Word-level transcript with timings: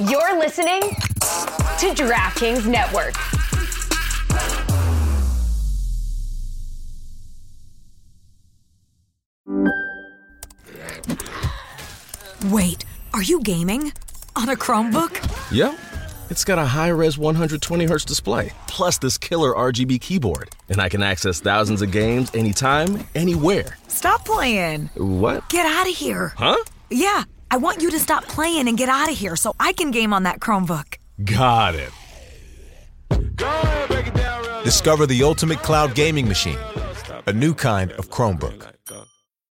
You're 0.00 0.36
listening 0.40 0.80
to 0.80 1.94
DraftKings 1.94 2.66
Network. 2.66 3.14
Wait, 12.50 12.84
are 13.12 13.22
you 13.22 13.38
gaming? 13.42 13.92
On 14.34 14.48
a 14.48 14.56
Chromebook? 14.56 15.12
Yep. 15.52 15.78
It's 16.28 16.44
got 16.44 16.58
a 16.58 16.64
high 16.64 16.88
res 16.88 17.16
120 17.16 17.86
Hz 17.86 18.04
display, 18.04 18.50
plus 18.66 18.98
this 18.98 19.16
killer 19.16 19.52
RGB 19.52 20.00
keyboard. 20.00 20.50
And 20.70 20.80
I 20.80 20.88
can 20.88 21.04
access 21.04 21.38
thousands 21.38 21.82
of 21.82 21.92
games 21.92 22.34
anytime, 22.34 23.06
anywhere. 23.14 23.78
Stop 23.86 24.24
playing. 24.24 24.90
What? 24.96 25.48
Get 25.50 25.66
out 25.66 25.88
of 25.88 25.94
here. 25.94 26.32
Huh? 26.36 26.56
Yeah, 26.90 27.24
I 27.54 27.56
want 27.56 27.80
you 27.80 27.88
to 27.92 28.00
stop 28.00 28.24
playing 28.24 28.66
and 28.66 28.76
get 28.76 28.88
out 28.88 29.08
of 29.08 29.16
here 29.16 29.36
so 29.36 29.54
I 29.60 29.74
can 29.74 29.92
game 29.92 30.12
on 30.12 30.24
that 30.24 30.40
Chromebook. 30.40 30.96
Got 31.22 31.76
it. 31.76 31.92
Discover 34.64 35.06
the 35.06 35.22
ultimate 35.22 35.58
cloud 35.58 35.94
gaming 35.94 36.26
machine, 36.26 36.58
a 37.26 37.32
new 37.32 37.54
kind 37.54 37.92
of 37.92 38.10
Chromebook. 38.10 38.72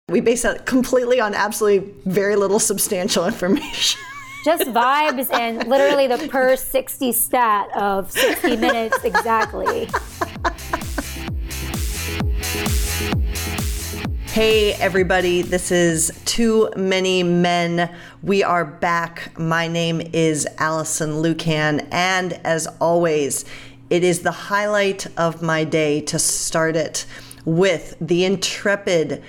We 0.09 0.21
base 0.21 0.43
that 0.43 0.67
completely 0.67 1.21
on 1.21 1.33
absolutely 1.33 1.95
very 2.05 2.35
little 2.35 2.59
substantial 2.59 3.25
information. 3.25 4.01
Just 4.45 4.65
vibes 4.65 5.33
and 5.33 5.69
literally 5.69 6.09
the 6.09 6.27
per 6.27 6.57
60 6.57 7.13
stat 7.13 7.69
of 7.77 8.11
60 8.11 8.57
minutes 8.57 8.99
exactly. 9.05 9.89
Hey, 14.33 14.73
everybody, 14.73 15.43
this 15.43 15.71
is 15.71 16.11
Too 16.25 16.71
Many 16.75 17.23
Men. 17.23 17.95
We 18.23 18.43
are 18.43 18.65
back. 18.65 19.39
My 19.39 19.69
name 19.69 20.01
is 20.15 20.49
Alison 20.57 21.23
Lukan, 21.23 21.87
and 21.91 22.33
as 22.43 22.67
always, 22.81 23.45
it 23.91 24.03
is 24.03 24.21
the 24.21 24.31
highlight 24.31 25.07
of 25.19 25.43
my 25.43 25.65
day 25.65 26.01
to 26.01 26.19
start 26.19 26.77
it 26.77 27.05
with 27.45 27.95
the 28.01 28.25
intrepid 28.25 29.23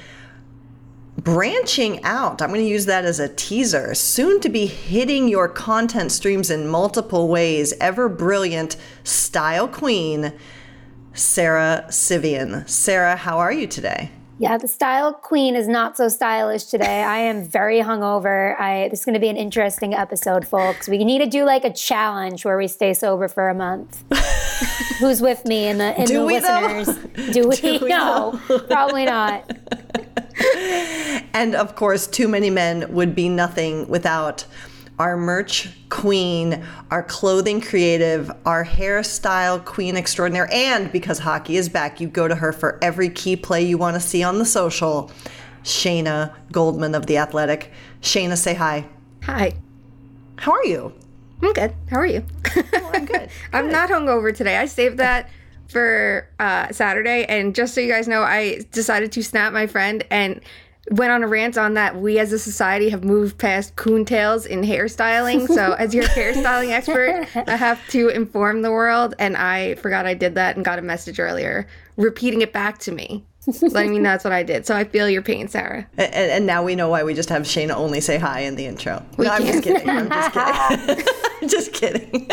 branching 1.18 2.02
out. 2.06 2.42
I'm 2.42 2.48
going 2.48 2.62
to 2.62 2.66
use 2.66 2.86
that 2.86 3.04
as 3.04 3.20
a 3.20 3.28
teaser. 3.28 3.94
Soon 3.96 4.40
to 4.40 4.48
be 4.48 4.68
hitting 4.68 5.28
your 5.28 5.50
content 5.50 6.14
streams 6.14 6.50
in 6.50 6.66
multiple 6.66 7.28
ways. 7.28 7.74
Ever 7.82 8.08
brilliant 8.08 8.78
style 9.04 9.68
queen, 9.68 10.32
Sarah 11.14 11.88
Civian. 11.90 12.66
Sarah, 12.70 13.18
how 13.18 13.40
are 13.40 13.52
you 13.52 13.68
today? 13.68 14.10
Yeah, 14.40 14.58
the 14.58 14.68
style 14.68 15.14
queen 15.14 15.56
is 15.56 15.68
not 15.68 15.96
so 15.96 16.10
stylish 16.10 16.64
today. 16.66 17.04
I 17.04 17.18
am 17.20 17.44
very 17.48 17.80
hungover. 17.80 18.60
I 18.60 18.90
this 18.90 19.00
is 19.02 19.06
going 19.06 19.14
to 19.14 19.20
be 19.20 19.30
an 19.30 19.38
interesting 19.38 19.94
episode, 19.94 20.48
folks. 20.48 20.90
We 20.90 21.04
need 21.06 21.20
to 21.20 21.28
do 21.28 21.46
like 21.46 21.64
a 21.64 21.72
challenge 21.72 22.44
where 22.44 22.58
we 22.58 22.68
stay 22.68 22.94
sober 22.94 23.28
for 23.28 23.50
a 23.50 23.54
month. 23.54 24.04
Who's 25.00 25.22
with 25.22 25.46
me 25.46 25.68
in 25.68 25.78
the 25.78 25.96
in 26.00 26.06
Do 26.06 26.14
the 26.28 26.40
though? 26.40 26.84
listeners? 26.84 27.34
Do 27.34 27.48
we? 27.50 27.56
Do 27.56 27.80
we, 27.86 27.90
no, 27.90 28.40
probably 28.68 29.06
not. 29.06 29.50
And 31.36 31.56
of 31.56 31.76
course, 31.76 32.06
too 32.06 32.28
many 32.28 32.50
men 32.50 32.94
would 32.94 33.16
be 33.16 33.30
nothing 33.30 33.88
without 33.88 34.46
our 35.00 35.18
merch 35.18 35.70
queen, 35.90 36.64
our 36.92 37.04
clothing 37.04 37.62
creative, 37.62 38.32
our 38.46 38.64
hairstyle 38.64 39.64
queen 39.66 39.98
extraordinaire. 39.98 40.48
And 40.52 40.92
because 40.92 41.20
hockey 41.20 41.58
is 41.58 41.70
back, 41.70 42.00
you 42.00 42.08
go 42.08 42.28
to 42.28 42.36
her 42.36 42.52
for 42.54 42.80
every 42.82 43.10
key 43.10 43.36
play 43.36 43.64
you 43.64 43.78
want 43.78 43.96
to 43.96 44.00
see 44.00 44.24
on 44.24 44.38
the 44.38 44.46
social. 44.46 45.12
Shayna 45.64 46.34
Goldman 46.52 46.94
of 46.94 47.06
The 47.06 47.18
Athletic. 47.18 47.72
Shayna, 48.02 48.38
say 48.38 48.54
hi. 48.54 48.86
Hi. 49.24 49.54
How 50.36 50.52
are 50.52 50.66
you? 50.66 50.94
I'm 51.42 51.54
good. 51.54 51.74
How 51.90 51.98
are 51.98 52.06
you? 52.06 52.24
Oh, 52.56 52.92
I'm 52.94 53.06
good. 53.06 53.30
I'm 53.54 53.70
not 53.70 53.90
hungover 53.90 54.36
today. 54.36 54.58
I 54.58 54.66
saved 54.66 54.98
that 54.98 55.30
for 55.68 56.30
uh, 56.40 56.72
Saturday, 56.72 57.26
and 57.26 57.56
just 57.56 57.74
so 57.74 57.82
you 57.82 57.92
guys 57.92 58.08
know, 58.08 58.22
I 58.22 58.62
decided 58.72 59.12
to 59.14 59.24
snap 59.24 59.54
my 59.54 59.68
friend 59.68 60.06
and 60.10 60.42
went 60.92 61.12
on 61.12 61.24
a 61.24 61.28
rant 61.28 61.58
on 61.58 61.76
that 61.76 61.96
we 61.98 62.20
as 62.20 62.34
a 62.34 62.40
society 62.40 62.90
have 62.90 63.04
moved 63.04 63.38
past 63.38 63.76
coontails 63.76 64.46
in 64.46 64.62
hairstyling. 64.62 65.48
So, 65.48 65.74
as 65.74 65.94
your 65.94 66.04
hairstyling 66.06 66.72
expert, 66.72 67.28
I 67.48 67.56
have 67.56 67.86
to 67.90 68.10
inform 68.10 68.62
the 68.62 68.72
world, 68.72 69.16
and 69.20 69.38
I 69.38 69.76
forgot 69.76 70.06
I 70.06 70.14
did 70.14 70.36
that 70.36 70.56
and 70.56 70.66
got 70.66 70.80
a 70.80 70.82
message 70.82 71.20
earlier 71.20 71.68
repeating 71.96 72.42
it 72.42 72.54
back 72.54 72.80
to 72.80 72.92
me. 72.92 73.24
letting 73.62 73.92
me 73.92 74.00
know 74.00 74.12
that's 74.12 74.24
what 74.24 74.34
I 74.34 74.44
did. 74.44 74.66
So 74.66 74.76
I 74.76 74.86
feel 74.86 75.10
your 75.10 75.22
pain, 75.22 75.48
Sarah. 75.50 75.86
And, 75.98 76.14
and 76.14 76.46
now 76.46 76.64
we 76.64 76.76
know 76.76 76.88
why 76.88 77.04
we 77.04 77.14
just 77.14 77.30
have 77.30 77.44
Shayna 77.44 77.72
only 77.72 78.00
say 78.00 78.18
hi 78.18 78.42
in 78.42 78.56
the 78.56 78.66
intro. 78.66 79.06
no, 79.18 79.30
I'm 79.30 79.46
just 79.46 79.64
kidding. 79.64 79.90
I'm 79.90 80.10
just 80.10 80.34
kidding. 80.34 81.06
just 81.50 81.74
kidding. 81.74 82.30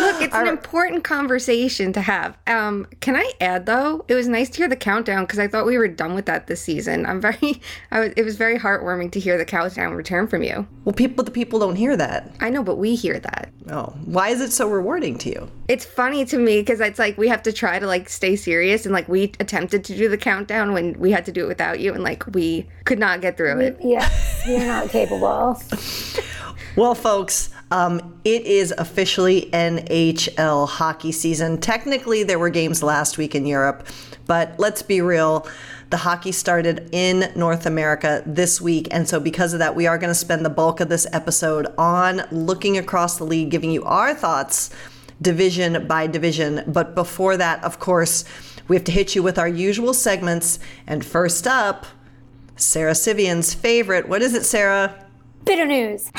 Look, 0.00 0.22
it's 0.22 0.34
an 0.34 0.46
important 0.46 1.04
conversation 1.04 1.92
to 1.92 2.00
have. 2.00 2.36
Um, 2.46 2.86
can 3.00 3.16
I 3.16 3.30
add 3.40 3.66
though? 3.66 4.04
It 4.08 4.14
was 4.14 4.28
nice 4.28 4.48
to 4.50 4.58
hear 4.58 4.68
the 4.68 4.76
countdown 4.76 5.24
because 5.24 5.38
I 5.38 5.48
thought 5.48 5.66
we 5.66 5.78
were 5.78 5.88
done 5.88 6.14
with 6.14 6.26
that 6.26 6.46
this 6.46 6.60
season. 6.60 7.06
I'm 7.06 7.20
very, 7.20 7.60
I 7.90 8.00
was, 8.00 8.12
it 8.16 8.24
was 8.24 8.36
very 8.36 8.58
heartwarming 8.58 9.12
to 9.12 9.20
hear 9.20 9.36
the 9.38 9.44
countdown 9.44 9.94
return 9.94 10.26
from 10.26 10.42
you. 10.42 10.66
Well, 10.84 10.94
people, 10.94 11.24
the 11.24 11.30
people 11.30 11.58
don't 11.58 11.76
hear 11.76 11.96
that. 11.96 12.30
I 12.40 12.50
know, 12.50 12.62
but 12.62 12.76
we 12.76 12.94
hear 12.94 13.18
that. 13.18 13.50
Oh, 13.70 13.94
why 14.04 14.28
is 14.28 14.40
it 14.40 14.52
so 14.52 14.68
rewarding 14.68 15.18
to 15.18 15.28
you? 15.28 15.50
It's 15.68 15.84
funny 15.84 16.24
to 16.26 16.38
me 16.38 16.60
because 16.60 16.80
it's 16.80 17.00
like 17.00 17.18
we 17.18 17.28
have 17.28 17.42
to 17.42 17.52
try 17.52 17.78
to 17.78 17.86
like 17.86 18.08
stay 18.08 18.36
serious 18.36 18.86
and 18.86 18.92
like 18.92 19.08
we 19.08 19.32
attempted 19.40 19.84
to 19.84 19.96
do 19.96 20.08
the 20.08 20.16
countdown 20.18 20.72
when 20.72 20.98
we 21.00 21.10
had 21.10 21.24
to 21.26 21.32
do 21.32 21.44
it 21.44 21.48
without 21.48 21.80
you 21.80 21.92
and 21.92 22.04
like 22.04 22.24
we 22.28 22.68
could 22.84 23.00
not 23.00 23.20
get 23.20 23.36
through 23.36 23.58
it. 23.60 23.78
Yeah, 23.82 24.08
you're 24.46 24.60
not 24.60 24.90
capable. 24.90 25.60
Well, 26.76 26.94
folks, 26.94 27.48
um, 27.70 28.20
it 28.24 28.46
is 28.46 28.72
officially 28.78 29.50
NHL 29.52 30.68
hockey 30.68 31.12
season. 31.12 31.58
Technically, 31.58 32.22
there 32.22 32.38
were 32.38 32.50
games 32.50 32.82
last 32.82 33.18
week 33.18 33.34
in 33.34 33.46
Europe, 33.46 33.86
but 34.26 34.54
let's 34.58 34.82
be 34.82 35.00
real. 35.00 35.46
The 35.90 35.96
hockey 35.96 36.32
started 36.32 36.88
in 36.92 37.32
North 37.36 37.66
America 37.66 38.22
this 38.26 38.60
week. 38.60 38.88
And 38.90 39.08
so, 39.08 39.18
because 39.18 39.52
of 39.52 39.58
that, 39.60 39.74
we 39.74 39.86
are 39.86 39.98
going 39.98 40.10
to 40.10 40.14
spend 40.14 40.44
the 40.44 40.50
bulk 40.50 40.80
of 40.80 40.88
this 40.88 41.06
episode 41.12 41.66
on 41.78 42.22
looking 42.30 42.78
across 42.78 43.18
the 43.18 43.24
league, 43.24 43.50
giving 43.50 43.70
you 43.70 43.84
our 43.84 44.14
thoughts 44.14 44.70
division 45.20 45.86
by 45.86 46.06
division. 46.06 46.62
But 46.66 46.94
before 46.94 47.36
that, 47.36 47.62
of 47.64 47.78
course, 47.78 48.24
we 48.68 48.76
have 48.76 48.84
to 48.84 48.92
hit 48.92 49.14
you 49.14 49.22
with 49.22 49.38
our 49.38 49.48
usual 49.48 49.94
segments. 49.94 50.58
And 50.86 51.04
first 51.04 51.46
up, 51.46 51.86
Sarah 52.56 52.94
Civian's 52.94 53.54
favorite. 53.54 54.08
What 54.08 54.22
is 54.22 54.34
it, 54.34 54.44
Sarah? 54.44 55.06
Bitter 55.44 55.66
news. 55.66 56.10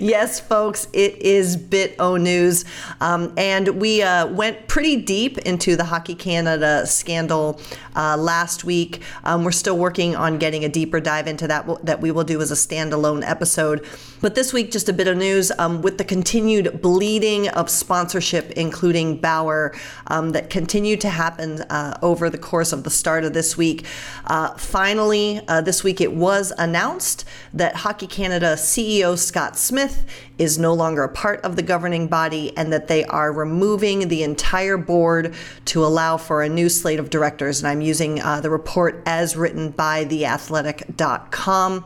Yes, 0.00 0.40
folks, 0.40 0.88
it 0.92 1.16
is 1.20 1.56
Bit 1.56 1.96
O 1.98 2.16
News. 2.16 2.64
Um, 3.00 3.34
and 3.36 3.68
we 3.80 4.02
uh, 4.02 4.26
went 4.26 4.66
pretty 4.66 4.96
deep 4.96 5.38
into 5.38 5.76
the 5.76 5.84
Hockey 5.84 6.14
Canada 6.14 6.86
scandal 6.86 7.60
uh, 7.94 8.16
last 8.16 8.64
week. 8.64 9.02
Um, 9.24 9.44
we're 9.44 9.50
still 9.50 9.76
working 9.76 10.16
on 10.16 10.38
getting 10.38 10.64
a 10.64 10.68
deeper 10.68 11.00
dive 11.00 11.26
into 11.26 11.46
that, 11.48 11.84
that 11.84 12.00
we 12.00 12.10
will 12.10 12.24
do 12.24 12.40
as 12.40 12.50
a 12.50 12.54
standalone 12.54 13.22
episode. 13.28 13.86
But 14.20 14.34
this 14.34 14.52
week, 14.52 14.70
just 14.70 14.88
a 14.88 14.92
bit 14.92 15.06
of 15.06 15.16
news 15.16 15.52
um, 15.58 15.82
with 15.82 15.98
the 15.98 16.04
continued 16.04 16.80
bleeding 16.80 17.48
of 17.48 17.68
sponsorship, 17.68 18.52
including 18.52 19.18
Bauer, 19.18 19.74
um, 20.06 20.30
that 20.30 20.50
continued 20.50 21.00
to 21.02 21.08
happen 21.08 21.62
uh, 21.62 21.98
over 22.00 22.30
the 22.30 22.38
course 22.38 22.72
of 22.72 22.84
the 22.84 22.90
start 22.90 23.24
of 23.24 23.32
this 23.32 23.56
week. 23.56 23.84
Uh, 24.24 24.54
finally, 24.56 25.40
uh, 25.48 25.60
this 25.60 25.84
week 25.84 26.00
it 26.00 26.12
was 26.12 26.52
announced 26.58 27.24
that 27.52 27.76
Hockey 27.76 28.06
Canada 28.06 28.54
CEO 28.54 29.18
Scott 29.18 29.57
Smith 29.58 30.04
is 30.38 30.58
no 30.58 30.72
longer 30.72 31.02
a 31.02 31.08
part 31.08 31.40
of 31.42 31.56
the 31.56 31.62
governing 31.62 32.06
body 32.06 32.56
and 32.56 32.72
that 32.72 32.88
they 32.88 33.04
are 33.04 33.32
removing 33.32 34.08
the 34.08 34.22
entire 34.22 34.76
board 34.76 35.34
to 35.66 35.84
allow 35.84 36.16
for 36.16 36.42
a 36.42 36.48
new 36.48 36.68
slate 36.68 36.98
of 36.98 37.10
directors. 37.10 37.60
And 37.60 37.68
I'm 37.68 37.80
using 37.80 38.20
uh, 38.20 38.40
the 38.40 38.50
report 38.50 39.02
as 39.06 39.36
written 39.36 39.70
by 39.70 40.04
theathletic.com. 40.04 41.84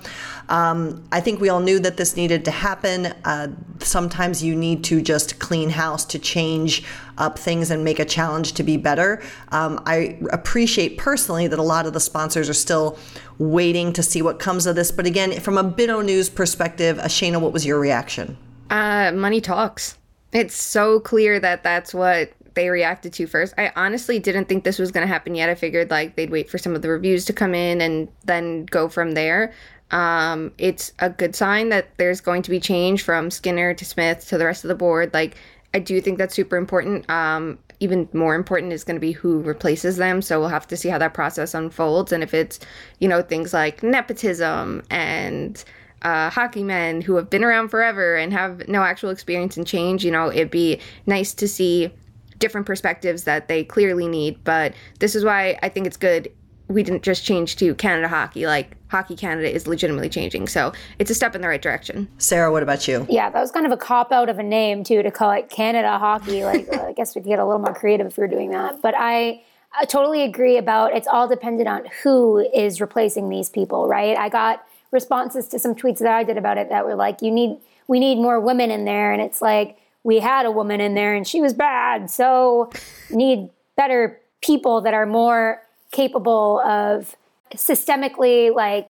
Um, 0.49 1.05
I 1.11 1.21
think 1.21 1.41
we 1.41 1.49
all 1.49 1.61
knew 1.61 1.79
that 1.81 1.97
this 1.97 2.17
needed 2.17 2.45
to 2.45 2.51
happen. 2.51 3.07
Uh, 3.25 3.49
sometimes 3.85 4.43
you 4.43 4.55
need 4.55 4.85
to 4.85 5.01
just 5.03 5.39
clean 5.39 5.71
house 5.71 6.05
to 6.07 6.19
change 6.19 6.85
up 7.19 7.39
things 7.39 7.71
and 7.71 7.85
make 7.85 7.99
a 7.99 8.05
challenge 8.05 8.53
to 8.55 8.63
be 8.63 8.77
better. 8.77 9.23
Um, 9.51 9.83
I 9.87 10.19
appreciate 10.31 10.99
personally 10.99 11.47
that 11.49 11.59
a 11.59 11.63
lot 11.63 11.87
of 11.87 11.93
the 11.93 12.01
sponsors 12.01 12.49
are 12.49 12.55
still 12.55 12.99
waiting 13.39 13.93
to 13.93 14.03
see 14.03 14.23
what 14.23 14.39
comes 14.39 14.67
of 14.67 14.77
this. 14.77 14.91
But 14.91 15.07
again, 15.07 15.41
from 15.41 15.59
a 15.59 15.65
Bit 15.65 15.91
O'News 15.91 16.29
perspective, 16.29 16.97
Ashana, 16.99 17.41
what 17.41 17.53
was 17.53 17.67
your 17.67 17.79
reaction? 17.79 18.37
Uh, 18.71 19.13
money 19.13 19.41
talks. 19.41 19.99
It's 20.33 20.55
so 20.55 20.99
clear 21.01 21.39
that 21.41 21.63
that's 21.63 21.93
what 21.93 22.33
they 22.55 22.69
reacted 22.69 23.13
to 23.15 23.27
first. 23.27 23.55
I 23.57 23.73
honestly 23.77 24.19
didn't 24.19 24.47
think 24.47 24.65
this 24.65 24.79
was 24.79 24.91
going 24.91 25.07
to 25.07 25.13
happen 25.13 25.35
yet. 25.35 25.49
I 25.49 25.55
figured 25.55 25.91
like 25.91 26.17
they'd 26.17 26.31
wait 26.31 26.51
for 26.51 26.59
some 26.59 26.75
of 26.75 26.83
the 26.83 26.89
reviews 26.89 27.25
to 27.27 27.33
come 27.33 27.55
in 27.55 27.81
and 27.81 28.09
then 28.25 28.67
go 28.67 28.89
from 28.89 29.13
there. 29.13 29.53
Um, 29.93 30.53
it's 30.59 30.93
a 30.99 31.11
good 31.11 31.37
sign 31.37 31.69
that 31.69 31.97
there's 31.99 32.21
going 32.21 32.43
to 32.43 32.51
be 32.51 32.59
change 32.59 33.03
from 33.03 33.31
Skinner 33.31 33.75
to 33.75 33.85
Smith 33.85 34.27
to 34.29 34.39
the 34.39 34.47
rest 34.47 34.65
of 34.65 34.69
the 34.69 34.75
board. 34.75 35.13
Like 35.15 35.37
I 35.75 35.79
do 35.79 36.01
think 36.01 36.19
that's 36.19 36.35
super 36.35 36.57
important. 36.57 37.09
Um, 37.11 37.59
even 37.81 38.09
more 38.13 38.35
important 38.35 38.73
is 38.73 38.85
going 38.85 38.97
to 38.97 39.01
be 39.01 39.13
who 39.13 39.41
replaces 39.41 39.97
them. 39.97 40.23
So 40.23 40.39
we'll 40.39 40.49
have 40.49 40.69
to 40.69 40.77
see 40.77 40.89
how 40.89 40.99
that 40.99 41.15
process 41.15 41.53
unfolds. 41.53 42.13
And 42.13 42.23
if 42.23 42.33
it's, 42.33 42.61
you 43.01 43.09
know, 43.09 43.23
things 43.23 43.53
like 43.53 43.83
nepotism 43.83 44.83
and 44.89 45.63
uh, 46.03 46.31
hockey 46.31 46.63
men 46.63 47.01
who 47.01 47.17
have 47.17 47.29
been 47.29 47.43
around 47.43 47.69
forever 47.69 48.17
and 48.17 48.33
have 48.33 48.69
no 48.69 48.83
actual 48.83 49.11
experience 49.11 49.57
in 49.57 49.65
change, 49.65 50.05
you 50.05 50.11
know, 50.11 50.31
it'd 50.31 50.51
be 50.51 50.81
nice 51.07 51.35
to 51.35 51.49
see 51.49 51.93
different 52.39 52.67
perspectives 52.67 53.25
that 53.25 53.49
they 53.49 53.65
clearly 53.65 54.07
need. 54.07 54.43
But 54.45 54.75
this 55.01 55.15
is 55.15 55.25
why 55.25 55.59
I 55.63 55.69
think 55.69 55.87
it's 55.87 55.97
good 55.97 56.31
we 56.73 56.83
didn't 56.83 57.03
just 57.03 57.25
change 57.25 57.57
to 57.57 57.75
Canada 57.75 58.09
Hockey. 58.09 58.47
Like 58.47 58.77
Hockey 58.89 59.17
Canada 59.17 59.51
is 59.51 59.67
legitimately 59.67 60.09
changing. 60.09 60.49
So 60.49 60.73
it's 60.99 61.11
a 61.11 61.15
step 61.15 61.35
in 61.35 61.41
the 61.41 61.49
right 61.49 61.63
direction. 61.63 62.09
Sarah, 62.19 62.51
what 62.51 62.63
about 62.63 62.89
you? 62.89 63.07
Yeah, 63.09 63.31
that 63.31 63.41
was 63.41 63.51
kind 63.51 63.67
of 63.67 63.73
a 63.73 63.77
cop 63.77 64.13
out 64.13 64.29
of 64.29 64.39
a 64.39 64.43
name 64.43 64.85
too 64.85 65.03
to 65.03 65.11
call 65.11 65.31
it 65.31 65.49
Canada 65.51 65.99
Hockey. 65.99 66.45
Like 66.45 66.73
I 66.79 66.93
guess 66.93 67.15
we 67.15 67.23
could 67.23 67.29
get 67.29 67.39
a 67.39 67.45
little 67.45 67.61
more 67.61 67.75
creative 67.75 68.07
if 68.07 68.17
we 68.17 68.23
were 68.23 68.29
doing 68.29 68.51
that. 68.51 68.83
But 68.83 68.95
I, 68.97 69.43
I 69.79 69.85
totally 69.87 70.23
agree 70.23 70.59
about 70.59 70.95
it's 70.95 71.09
all 71.09 71.29
dependent 71.29 71.69
on 71.69 71.87
who 72.03 72.39
is 72.55 72.81
replacing 72.81 73.29
these 73.29 73.49
people, 73.49 73.89
right? 73.89 74.17
I 74.17 74.29
got 74.29 74.65
responses 74.91 75.49
to 75.49 75.59
some 75.59 75.75
tweets 75.75 75.99
that 75.99 76.13
I 76.13 76.25
did 76.25 76.37
about 76.37 76.59
it 76.59 76.69
that 76.69 76.85
were 76.85 76.95
like, 76.95 77.23
you 77.23 77.31
need 77.31 77.57
we 77.89 77.99
need 77.99 78.17
more 78.17 78.39
women 78.39 78.71
in 78.71 78.85
there 78.85 79.13
and 79.13 79.21
it's 79.21 79.43
like 79.43 79.77
we 80.05 80.19
had 80.19 80.47
a 80.47 80.51
woman 80.51 80.81
in 80.81 80.95
there 80.95 81.15
and 81.15 81.27
she 81.27 81.41
was 81.41 81.53
bad. 81.53 82.11
So 82.11 82.71
need 83.11 83.51
better 83.77 84.21
people 84.41 84.81
that 84.83 84.95
are 84.95 85.07
more 85.07 85.63
capable 85.93 86.61
of 86.61 87.17
systemically 87.55 88.55
like 88.55 88.89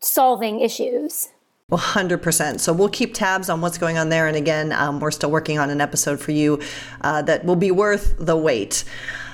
solving 0.00 0.60
issues. 0.60 1.28
100%. 1.70 2.60
So 2.60 2.72
we'll 2.72 2.88
keep 2.88 3.14
tabs 3.14 3.48
on 3.48 3.60
what's 3.60 3.78
going 3.78 3.98
on 3.98 4.08
there. 4.08 4.26
And 4.26 4.36
again, 4.36 4.72
um, 4.72 5.00
we're 5.00 5.10
still 5.10 5.30
working 5.30 5.58
on 5.58 5.70
an 5.70 5.80
episode 5.80 6.20
for 6.20 6.30
you 6.30 6.60
uh, 7.00 7.22
that 7.22 7.44
will 7.44 7.56
be 7.56 7.70
worth 7.70 8.14
the 8.18 8.36
wait. 8.36 8.84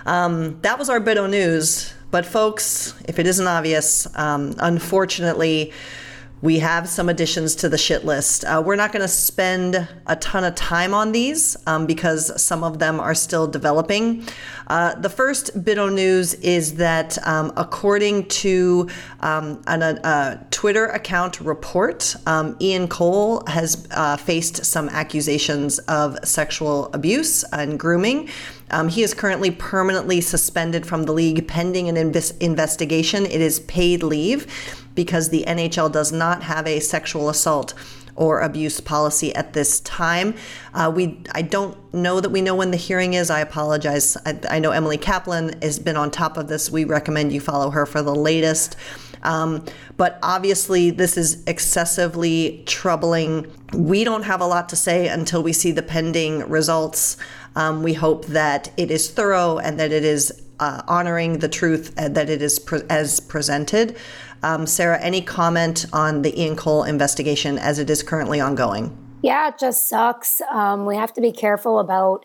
Um, 0.06 0.60
that 0.62 0.78
was 0.78 0.88
our 0.88 1.00
Bit-O 1.00 1.26
News. 1.26 1.92
But 2.10 2.26
folks, 2.26 2.94
if 3.06 3.18
it 3.18 3.26
isn't 3.26 3.46
obvious, 3.46 4.06
um, 4.18 4.54
unfortunately, 4.58 5.72
we 6.42 6.58
have 6.58 6.88
some 6.88 7.08
additions 7.08 7.54
to 7.56 7.68
the 7.68 7.76
shit 7.76 8.04
list. 8.04 8.44
Uh, 8.44 8.62
we're 8.64 8.76
not 8.76 8.92
going 8.92 9.02
to 9.02 9.08
spend 9.08 9.86
a 10.06 10.16
ton 10.16 10.44
of 10.44 10.54
time 10.54 10.94
on 10.94 11.12
these 11.12 11.56
um, 11.66 11.86
because 11.86 12.40
some 12.42 12.64
of 12.64 12.78
them 12.78 12.98
are 12.98 13.14
still 13.14 13.46
developing. 13.46 14.24
Uh, 14.66 14.94
the 14.94 15.10
first 15.10 15.64
bit 15.64 15.78
of 15.78 15.92
news 15.92 16.34
is 16.34 16.74
that, 16.76 17.18
um, 17.26 17.52
according 17.56 18.26
to 18.28 18.88
um, 19.20 19.62
an, 19.66 19.82
a, 19.82 20.00
a, 20.04 20.46
Twitter 20.50 20.86
account 20.86 21.40
report, 21.40 22.14
um, 22.26 22.56
Ian 22.60 22.88
Cole 22.88 23.42
has 23.46 23.86
uh, 23.90 24.16
faced 24.16 24.64
some 24.64 24.88
accusations 24.90 25.78
of 25.80 26.18
sexual 26.24 26.90
abuse 26.94 27.44
and 27.52 27.78
grooming. 27.78 28.28
Um, 28.70 28.88
he 28.88 29.02
is 29.02 29.14
currently 29.14 29.50
permanently 29.50 30.20
suspended 30.20 30.86
from 30.86 31.04
the 31.04 31.12
league 31.12 31.46
pending 31.48 31.88
an 31.88 31.96
inv- 31.96 32.38
investigation. 32.40 33.26
It 33.26 33.40
is 33.40 33.60
paid 33.60 34.02
leave 34.02 34.46
because 34.94 35.28
the 35.28 35.44
NHL 35.46 35.92
does 35.92 36.12
not 36.12 36.42
have 36.42 36.66
a 36.66 36.80
sexual 36.80 37.28
assault 37.28 37.74
or 38.16 38.40
abuse 38.40 38.80
policy 38.80 39.34
at 39.34 39.52
this 39.54 39.80
time. 39.80 40.34
Uh, 40.74 40.92
we 40.94 41.18
I 41.32 41.42
don't 41.42 41.76
know 41.94 42.20
that 42.20 42.28
we 42.28 42.42
know 42.42 42.54
when 42.54 42.70
the 42.70 42.76
hearing 42.76 43.14
is. 43.14 43.30
I 43.30 43.40
apologize. 43.40 44.16
I, 44.26 44.38
I, 44.50 44.58
know 44.58 44.72
Emily 44.72 44.98
Kaplan 44.98 45.60
has 45.62 45.78
been 45.78 45.96
on 45.96 46.10
top 46.10 46.36
of 46.36 46.48
this. 46.48 46.70
We 46.70 46.84
recommend 46.84 47.32
you 47.32 47.40
follow 47.40 47.70
her 47.70 47.86
for 47.86 48.02
the 48.02 48.14
latest. 48.14 48.76
Um, 49.22 49.64
but 49.96 50.18
obviously, 50.22 50.90
this 50.90 51.16
is 51.16 51.42
excessively 51.46 52.62
troubling. 52.66 53.50
We 53.74 54.04
don't 54.04 54.22
have 54.22 54.40
a 54.40 54.46
lot 54.46 54.68
to 54.70 54.76
say 54.76 55.08
until 55.08 55.42
we 55.42 55.52
see 55.52 55.72
the 55.72 55.82
pending 55.82 56.48
results. 56.48 57.16
Um, 57.56 57.82
we 57.82 57.94
hope 57.94 58.26
that 58.26 58.70
it 58.76 58.90
is 58.90 59.10
thorough 59.10 59.58
and 59.58 59.78
that 59.80 59.92
it 59.92 60.04
is 60.04 60.32
uh, 60.60 60.82
honoring 60.86 61.38
the 61.38 61.48
truth 61.48 61.92
and 61.96 62.14
that 62.14 62.30
it 62.30 62.42
is 62.42 62.58
pre- 62.58 62.82
as 62.88 63.20
presented. 63.20 63.96
Um, 64.42 64.66
Sarah, 64.66 65.00
any 65.00 65.20
comment 65.20 65.86
on 65.92 66.22
the 66.22 66.38
Ian 66.40 66.56
Cole 66.56 66.84
investigation 66.84 67.58
as 67.58 67.78
it 67.78 67.90
is 67.90 68.02
currently 68.02 68.40
ongoing? 68.40 68.96
Yeah, 69.22 69.48
it 69.48 69.58
just 69.58 69.88
sucks. 69.88 70.40
Um, 70.50 70.86
we 70.86 70.96
have 70.96 71.12
to 71.14 71.20
be 71.20 71.32
careful 71.32 71.78
about 71.78 72.24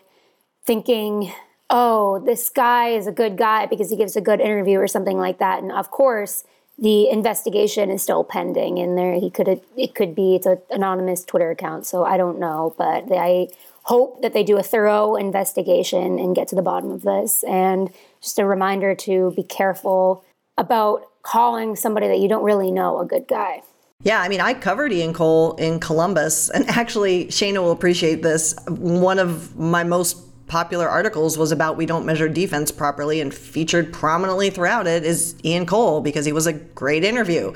thinking, 0.64 1.32
oh, 1.68 2.22
this 2.24 2.48
guy 2.48 2.90
is 2.90 3.06
a 3.06 3.12
good 3.12 3.36
guy 3.36 3.66
because 3.66 3.90
he 3.90 3.96
gives 3.96 4.16
a 4.16 4.20
good 4.20 4.40
interview 4.40 4.78
or 4.78 4.88
something 4.88 5.18
like 5.18 5.38
that. 5.38 5.62
And 5.62 5.72
of 5.72 5.90
course, 5.90 6.44
the 6.78 7.08
investigation 7.08 7.90
is 7.90 8.02
still 8.02 8.22
pending, 8.22 8.78
and 8.78 8.98
there 8.98 9.14
he 9.14 9.30
could 9.30 9.62
it 9.76 9.94
could 9.94 10.14
be 10.14 10.36
it's 10.36 10.44
an 10.44 10.58
anonymous 10.70 11.24
Twitter 11.24 11.50
account, 11.50 11.86
so 11.86 12.04
I 12.04 12.18
don't 12.18 12.38
know, 12.38 12.74
but 12.76 13.04
I 13.10 13.48
hope 13.86 14.20
that 14.20 14.32
they 14.32 14.42
do 14.42 14.56
a 14.56 14.62
thorough 14.64 15.14
investigation 15.14 16.18
and 16.18 16.34
get 16.34 16.48
to 16.48 16.56
the 16.56 16.62
bottom 16.62 16.90
of 16.90 17.02
this. 17.02 17.44
And 17.44 17.92
just 18.20 18.38
a 18.38 18.44
reminder 18.44 18.96
to 18.96 19.32
be 19.36 19.44
careful 19.44 20.24
about 20.58 21.08
calling 21.22 21.76
somebody 21.76 22.08
that 22.08 22.18
you 22.18 22.28
don't 22.28 22.42
really 22.42 22.72
know 22.72 22.98
a 22.98 23.06
good 23.06 23.28
guy. 23.28 23.62
Yeah, 24.02 24.20
I 24.20 24.28
mean, 24.28 24.40
I 24.40 24.54
covered 24.54 24.92
Ian 24.92 25.14
Cole 25.14 25.54
in 25.54 25.78
Columbus, 25.78 26.50
and 26.50 26.68
actually, 26.68 27.26
Shayna 27.26 27.58
will 27.58 27.70
appreciate 27.70 28.22
this. 28.22 28.56
One 28.68 29.20
of 29.20 29.56
my 29.56 29.84
most 29.84 30.18
popular 30.48 30.88
articles 30.88 31.38
was 31.38 31.50
about 31.52 31.76
we 31.76 31.86
don't 31.86 32.04
measure 32.04 32.28
defense 32.28 32.72
properly, 32.72 33.20
and 33.20 33.32
featured 33.32 33.92
prominently 33.92 34.50
throughout 34.50 34.88
it 34.88 35.04
is 35.04 35.36
Ian 35.44 35.64
Cole 35.64 36.00
because 36.00 36.26
he 36.26 36.32
was 36.32 36.48
a 36.48 36.52
great 36.52 37.04
interview. 37.04 37.54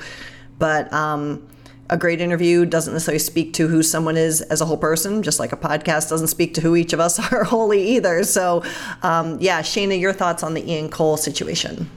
But 0.57 0.91
um, 0.93 1.45
a 1.91 1.97
great 1.97 2.21
interview 2.21 2.65
doesn't 2.65 2.93
necessarily 2.93 3.19
speak 3.19 3.53
to 3.53 3.67
who 3.67 3.83
someone 3.83 4.15
is 4.15 4.41
as 4.43 4.61
a 4.61 4.65
whole 4.65 4.77
person, 4.77 5.21
just 5.21 5.39
like 5.39 5.51
a 5.51 5.57
podcast 5.57 6.09
doesn't 6.09 6.27
speak 6.27 6.53
to 6.53 6.61
who 6.61 6.75
each 6.75 6.93
of 6.93 7.01
us 7.01 7.19
are 7.33 7.43
wholly 7.43 7.83
either. 7.83 8.23
So, 8.23 8.63
um, 9.03 9.37
yeah, 9.39 9.61
Shayna, 9.61 9.99
your 9.99 10.13
thoughts 10.13 10.41
on 10.41 10.53
the 10.53 10.71
Ian 10.71 10.89
Cole 10.89 11.17
situation? 11.17 11.89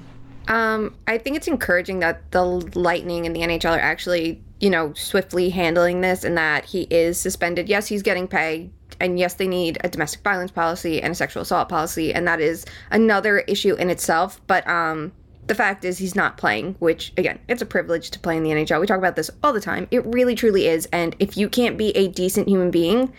Um, 0.48 0.94
I 1.06 1.16
think 1.16 1.36
it's 1.36 1.48
encouraging 1.48 2.00
that 2.00 2.30
the 2.32 2.44
Lightning 2.44 3.24
and 3.24 3.34
the 3.34 3.40
NHL 3.40 3.76
are 3.76 3.80
actually, 3.80 4.42
you 4.60 4.68
know, 4.68 4.92
swiftly 4.94 5.48
handling 5.48 6.00
this 6.00 6.24
and 6.24 6.36
that 6.36 6.64
he 6.64 6.82
is 6.90 7.18
suspended. 7.18 7.68
Yes, 7.68 7.86
he's 7.86 8.02
getting 8.02 8.26
paid. 8.26 8.70
And 9.00 9.18
yes, 9.18 9.34
they 9.34 9.48
need 9.48 9.78
a 9.82 9.88
domestic 9.88 10.22
violence 10.22 10.50
policy 10.50 11.00
and 11.00 11.12
a 11.12 11.14
sexual 11.14 11.42
assault 11.42 11.68
policy, 11.68 12.12
and 12.14 12.28
that 12.28 12.40
is 12.40 12.64
another 12.90 13.40
issue 13.40 13.74
in 13.74 13.90
itself. 13.90 14.40
But 14.46 14.66
um, 14.68 15.12
the 15.46 15.54
fact 15.54 15.84
is, 15.84 15.98
he's 15.98 16.14
not 16.14 16.36
playing, 16.36 16.76
which 16.78 17.12
again, 17.16 17.38
it's 17.48 17.62
a 17.62 17.66
privilege 17.66 18.10
to 18.10 18.18
play 18.18 18.36
in 18.36 18.42
the 18.42 18.50
NHL. 18.50 18.80
We 18.80 18.86
talk 18.86 18.98
about 18.98 19.16
this 19.16 19.30
all 19.42 19.52
the 19.52 19.60
time. 19.60 19.86
It 19.90 20.04
really, 20.06 20.34
truly 20.34 20.66
is. 20.66 20.86
And 20.92 21.14
if 21.18 21.36
you 21.36 21.48
can't 21.48 21.76
be 21.76 21.90
a 21.90 22.08
decent 22.08 22.48
human 22.48 22.70
being, 22.70 23.12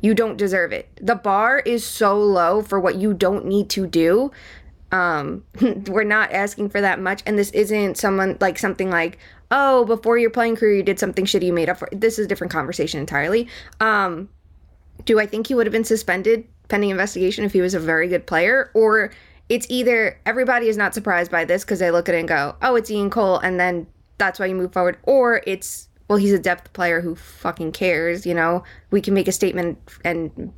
you 0.00 0.14
don't 0.14 0.36
deserve 0.36 0.72
it. 0.72 0.88
The 1.00 1.14
bar 1.14 1.60
is 1.60 1.84
so 1.84 2.18
low 2.18 2.62
for 2.62 2.80
what 2.80 2.96
you 2.96 3.14
don't 3.14 3.46
need 3.46 3.70
to 3.70 3.86
do 3.86 4.32
um, 4.92 5.42
we're 5.88 6.04
not 6.04 6.30
asking 6.30 6.68
for 6.68 6.80
that 6.80 7.00
much, 7.00 7.22
and 7.26 7.38
this 7.38 7.50
isn't 7.50 7.96
someone 7.96 8.36
like 8.40 8.58
something 8.58 8.90
like, 8.90 9.18
oh, 9.50 9.84
before 9.86 10.18
your 10.18 10.30
playing 10.30 10.56
career 10.56 10.74
you 10.74 10.82
did 10.82 10.98
something 10.98 11.24
shitty 11.24 11.44
you 11.44 11.52
made 11.52 11.68
up 11.68 11.78
for. 11.78 11.88
This 11.90 12.18
is 12.18 12.26
a 12.26 12.28
different 12.28 12.52
conversation 12.52 13.00
entirely. 13.00 13.48
Um, 13.80 14.28
do 15.04 15.18
I 15.18 15.26
think 15.26 15.46
he 15.46 15.54
would 15.54 15.66
have 15.66 15.72
been 15.72 15.84
suspended 15.84 16.46
pending 16.68 16.90
investigation 16.90 17.44
if 17.44 17.52
he 17.52 17.60
was 17.60 17.74
a 17.74 17.80
very 17.80 18.06
good 18.06 18.26
player, 18.26 18.70
or 18.74 19.10
it's 19.52 19.66
either 19.68 20.18
everybody 20.24 20.68
is 20.68 20.76
not 20.76 20.94
surprised 20.94 21.30
by 21.30 21.44
this 21.44 21.64
because 21.64 21.78
they 21.78 21.90
look 21.90 22.08
at 22.08 22.14
it 22.14 22.18
and 22.18 22.28
go, 22.28 22.56
oh, 22.62 22.74
it's 22.74 22.90
Ian 22.90 23.10
Cole, 23.10 23.38
and 23.38 23.60
then 23.60 23.86
that's 24.18 24.38
why 24.40 24.46
you 24.46 24.54
move 24.54 24.72
forward, 24.72 24.96
or 25.04 25.42
it's 25.46 25.88
well, 26.08 26.18
he's 26.18 26.32
a 26.32 26.38
depth 26.38 26.72
player 26.72 27.00
who 27.00 27.14
fucking 27.14 27.72
cares. 27.72 28.26
You 28.26 28.34
know, 28.34 28.64
we 28.90 29.00
can 29.00 29.14
make 29.14 29.28
a 29.28 29.32
statement 29.32 29.78
and 30.04 30.52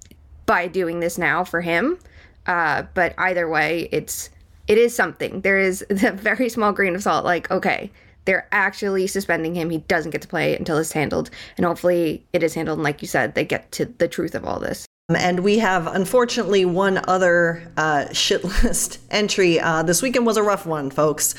by 0.47 0.67
doing 0.67 1.01
this 1.01 1.17
now 1.17 1.45
for 1.45 1.61
him 1.61 1.99
uh, 2.47 2.83
but 2.95 3.15
either 3.19 3.49
way, 3.49 3.89
it's 3.93 4.31
it 4.67 4.79
is 4.79 4.95
something. 4.95 5.41
There 5.43 5.59
is 5.59 5.85
a 5.91 6.13
very 6.13 6.49
small 6.49 6.73
grain 6.73 6.95
of 6.95 7.03
salt. 7.03 7.25
Like, 7.25 7.51
okay, 7.51 7.91
they're 8.25 8.49
actually 8.53 9.07
suspending 9.07 9.55
him. 9.55 9.71
He 9.71 9.79
doesn't 9.79 10.11
get 10.11 10.23
to 10.23 10.29
play 10.29 10.57
until 10.57 10.79
it's 10.79 10.93
handled, 10.93 11.31
and 11.57 11.67
hopefully, 11.67 12.25
it 12.33 12.43
is 12.43 12.55
handled. 12.55 12.79
And 12.79 12.85
like 12.85 13.03
you 13.03 13.09
said, 13.09 13.35
they 13.35 13.45
get 13.45 13.73
to 13.73 13.87
the 13.87 14.09
truth 14.09 14.35
of 14.35 14.45
all 14.45 14.61
this. 14.61 14.87
And 15.11 15.41
we 15.41 15.59
have, 15.59 15.87
unfortunately, 15.87 16.65
one 16.65 16.99
other 17.07 17.71
uh, 17.77 18.11
shit 18.15 18.43
list 18.65 19.01
entry. 19.11 19.61
Uh, 19.61 19.83
this 19.83 20.01
weekend 20.01 20.25
was 20.25 20.39
a 20.39 20.43
rough 20.43 20.65
one, 20.65 20.89
folks. 20.89 21.35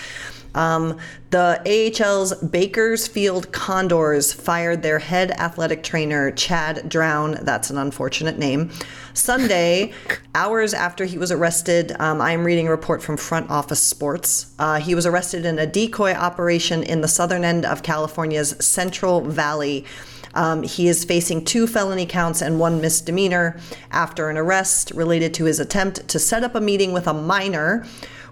Um, 0.53 0.99
the 1.31 1.59
AHL's 1.65 2.35
Bakersfield 2.35 3.51
Condors 3.51 4.31
fired 4.31 4.83
their 4.83 4.99
head 4.99 5.31
athletic 5.31 5.81
trainer, 5.81 6.29
Chad 6.29 6.87
Drown. 6.87 7.39
That's 7.41 7.71
an 7.71 7.79
unfortunate 7.79 8.37
name. 8.37 8.69
Sunday, 9.15 9.93
hours 10.35 10.75
after 10.75 11.03
he 11.03 11.17
was 11.17 11.31
arrested, 11.31 11.91
um, 11.99 12.21
I 12.21 12.33
am 12.33 12.43
reading 12.43 12.67
a 12.67 12.71
report 12.71 13.01
from 13.01 13.17
Front 13.17 13.49
Office 13.49 13.81
Sports. 13.81 14.53
Uh, 14.59 14.79
he 14.79 14.93
was 14.93 15.07
arrested 15.07 15.43
in 15.43 15.57
a 15.57 15.65
decoy 15.65 16.13
operation 16.13 16.83
in 16.83 17.01
the 17.01 17.07
southern 17.07 17.43
end 17.43 17.65
of 17.65 17.81
California's 17.81 18.55
Central 18.63 19.21
Valley. 19.21 19.85
Um, 20.35 20.63
he 20.63 20.87
is 20.87 21.03
facing 21.03 21.45
two 21.45 21.65
felony 21.65 22.05
counts 22.05 22.41
and 22.41 22.59
one 22.59 22.81
misdemeanor 22.81 23.59
after 23.91 24.29
an 24.29 24.37
arrest 24.37 24.91
related 24.91 25.33
to 25.35 25.45
his 25.45 25.59
attempt 25.59 26.07
to 26.09 26.19
set 26.19 26.43
up 26.43 26.55
a 26.55 26.61
meeting 26.61 26.93
with 26.93 27.07
a 27.07 27.13
minor 27.13 27.85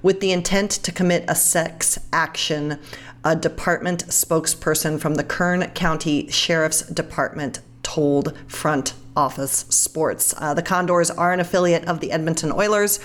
with 0.04 0.20
the 0.20 0.32
intent 0.32 0.70
to 0.70 0.92
commit 0.92 1.24
a 1.28 1.34
sex 1.36 1.98
action, 2.12 2.78
a 3.24 3.36
department 3.36 4.06
spokesperson 4.08 5.00
from 5.00 5.16
the 5.16 5.24
Kern 5.24 5.66
County 5.72 6.30
Sheriff's 6.30 6.82
Department 6.82 7.62
told 7.82 8.38
Front 8.48 8.94
Office 9.16 9.66
Sports. 9.70 10.34
Uh, 10.38 10.54
the 10.54 10.62
Condors 10.62 11.10
are 11.10 11.32
an 11.32 11.40
affiliate 11.40 11.86
of 11.86 12.02
the 12.02 12.12
Edmonton 12.12 12.52
Oilers. 12.52 13.00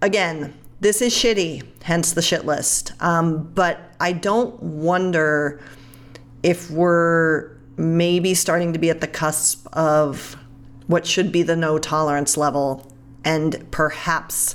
Again, 0.00 0.54
this 0.80 1.02
is 1.02 1.12
shitty, 1.12 1.64
hence 1.82 2.12
the 2.12 2.22
shit 2.22 2.46
list. 2.46 2.92
Um, 3.00 3.50
but 3.54 3.80
I 3.98 4.12
don't 4.12 4.62
wonder 4.62 5.60
if 6.42 6.70
we're 6.70 7.56
maybe 7.80 8.34
starting 8.34 8.72
to 8.74 8.78
be 8.78 8.90
at 8.90 9.00
the 9.00 9.06
cusp 9.06 9.66
of 9.72 10.36
what 10.86 11.06
should 11.06 11.32
be 11.32 11.42
the 11.42 11.56
no 11.56 11.78
tolerance 11.78 12.36
level 12.36 12.92
and 13.24 13.66
perhaps 13.70 14.54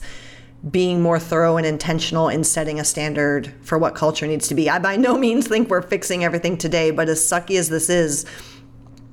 being 0.69 1.01
more 1.01 1.19
thorough 1.19 1.57
and 1.57 1.65
intentional 1.65 2.29
in 2.29 2.43
setting 2.43 2.79
a 2.79 2.83
standard 2.83 3.53
for 3.61 3.77
what 3.77 3.95
culture 3.95 4.25
needs 4.25 4.47
to 4.47 4.55
be. 4.55 4.69
I 4.69 4.79
by 4.79 4.95
no 4.95 5.17
means 5.17 5.47
think 5.47 5.69
we're 5.69 5.81
fixing 5.81 6.23
everything 6.23 6.57
today, 6.57 6.91
but 6.91 7.09
as 7.09 7.19
sucky 7.19 7.57
as 7.59 7.69
this 7.69 7.89
is, 7.89 8.25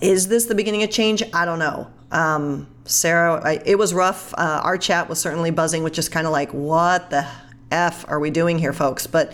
is 0.01 0.29
this 0.29 0.47
the 0.47 0.55
beginning 0.55 0.83
of 0.83 0.91
change? 0.91 1.23
I 1.33 1.45
don't 1.45 1.59
know. 1.59 1.89
Um, 2.11 2.69
Sarah, 2.85 3.41
I, 3.43 3.63
it 3.65 3.79
was 3.79 3.95
rough. 3.95 4.35
Uh, 4.35 4.61
our 4.63 4.77
chat 4.77 5.09
was 5.09 5.19
certainly 5.19 5.51
buzzing 5.51 5.83
with 5.83 5.93
just 5.93 6.11
kind 6.11 6.27
of 6.27 6.33
like, 6.33 6.53
what 6.53 7.11
the 7.11 7.27
F 7.71 8.05
are 8.09 8.19
we 8.19 8.31
doing 8.31 8.59
here, 8.59 8.73
folks? 8.73 9.07
But 9.07 9.33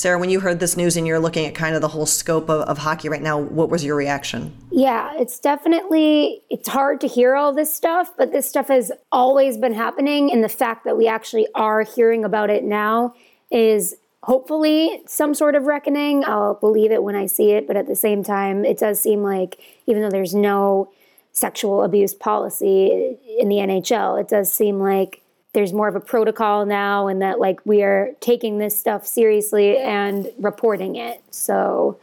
Sarah, 0.00 0.18
when 0.18 0.30
you 0.30 0.40
heard 0.40 0.60
this 0.60 0.78
news 0.78 0.96
and 0.96 1.06
you're 1.06 1.18
looking 1.18 1.44
at 1.44 1.54
kind 1.54 1.74
of 1.74 1.82
the 1.82 1.88
whole 1.88 2.06
scope 2.06 2.48
of, 2.48 2.62
of 2.62 2.78
hockey 2.78 3.10
right 3.10 3.20
now, 3.20 3.38
what 3.38 3.68
was 3.68 3.84
your 3.84 3.96
reaction? 3.96 4.50
Yeah, 4.70 5.12
it's 5.18 5.38
definitely 5.38 6.40
it's 6.48 6.70
hard 6.70 7.02
to 7.02 7.06
hear 7.06 7.36
all 7.36 7.52
this 7.52 7.74
stuff, 7.74 8.16
but 8.16 8.32
this 8.32 8.48
stuff 8.48 8.68
has 8.68 8.90
always 9.12 9.58
been 9.58 9.74
happening 9.74 10.32
and 10.32 10.42
the 10.42 10.48
fact 10.48 10.86
that 10.86 10.96
we 10.96 11.06
actually 11.06 11.48
are 11.54 11.82
hearing 11.82 12.24
about 12.24 12.48
it 12.48 12.64
now 12.64 13.12
is 13.50 13.94
hopefully 14.22 15.02
some 15.06 15.34
sort 15.34 15.54
of 15.54 15.64
reckoning. 15.64 16.24
I'll 16.24 16.54
believe 16.54 16.92
it 16.92 17.02
when 17.02 17.14
I 17.14 17.26
see 17.26 17.50
it, 17.50 17.66
but 17.66 17.76
at 17.76 17.86
the 17.86 17.94
same 17.94 18.24
time, 18.24 18.64
it 18.64 18.78
does 18.78 18.98
seem 18.98 19.22
like 19.22 19.58
even 19.84 20.00
though 20.00 20.10
there's 20.10 20.34
no 20.34 20.90
sexual 21.32 21.82
abuse 21.82 22.14
policy 22.14 23.18
in 23.38 23.50
the 23.50 23.56
NHL, 23.56 24.18
it 24.18 24.28
does 24.28 24.50
seem 24.50 24.78
like 24.78 25.20
there's 25.52 25.72
more 25.72 25.88
of 25.88 25.96
a 25.96 26.00
protocol 26.00 26.64
now 26.64 27.08
and 27.08 27.20
that 27.22 27.40
like 27.40 27.60
we 27.64 27.82
are 27.82 28.10
taking 28.20 28.58
this 28.58 28.78
stuff 28.78 29.06
seriously 29.06 29.76
and 29.78 30.30
reporting 30.38 30.96
it. 30.96 31.22
So 31.30 31.98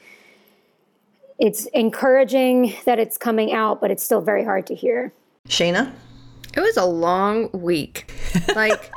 it's 1.39 1.65
encouraging 1.67 2.75
that 2.85 2.99
it's 2.99 3.17
coming 3.17 3.53
out, 3.53 3.79
but 3.79 3.91
it's 3.91 4.03
still 4.03 4.21
very 4.21 4.43
hard 4.43 4.67
to 4.67 4.75
hear. 4.75 5.13
Shayna? 5.47 5.93
It 6.55 6.59
was 6.59 6.75
a 6.75 6.85
long 6.85 7.49
week. 7.53 8.11
Like 8.55 8.91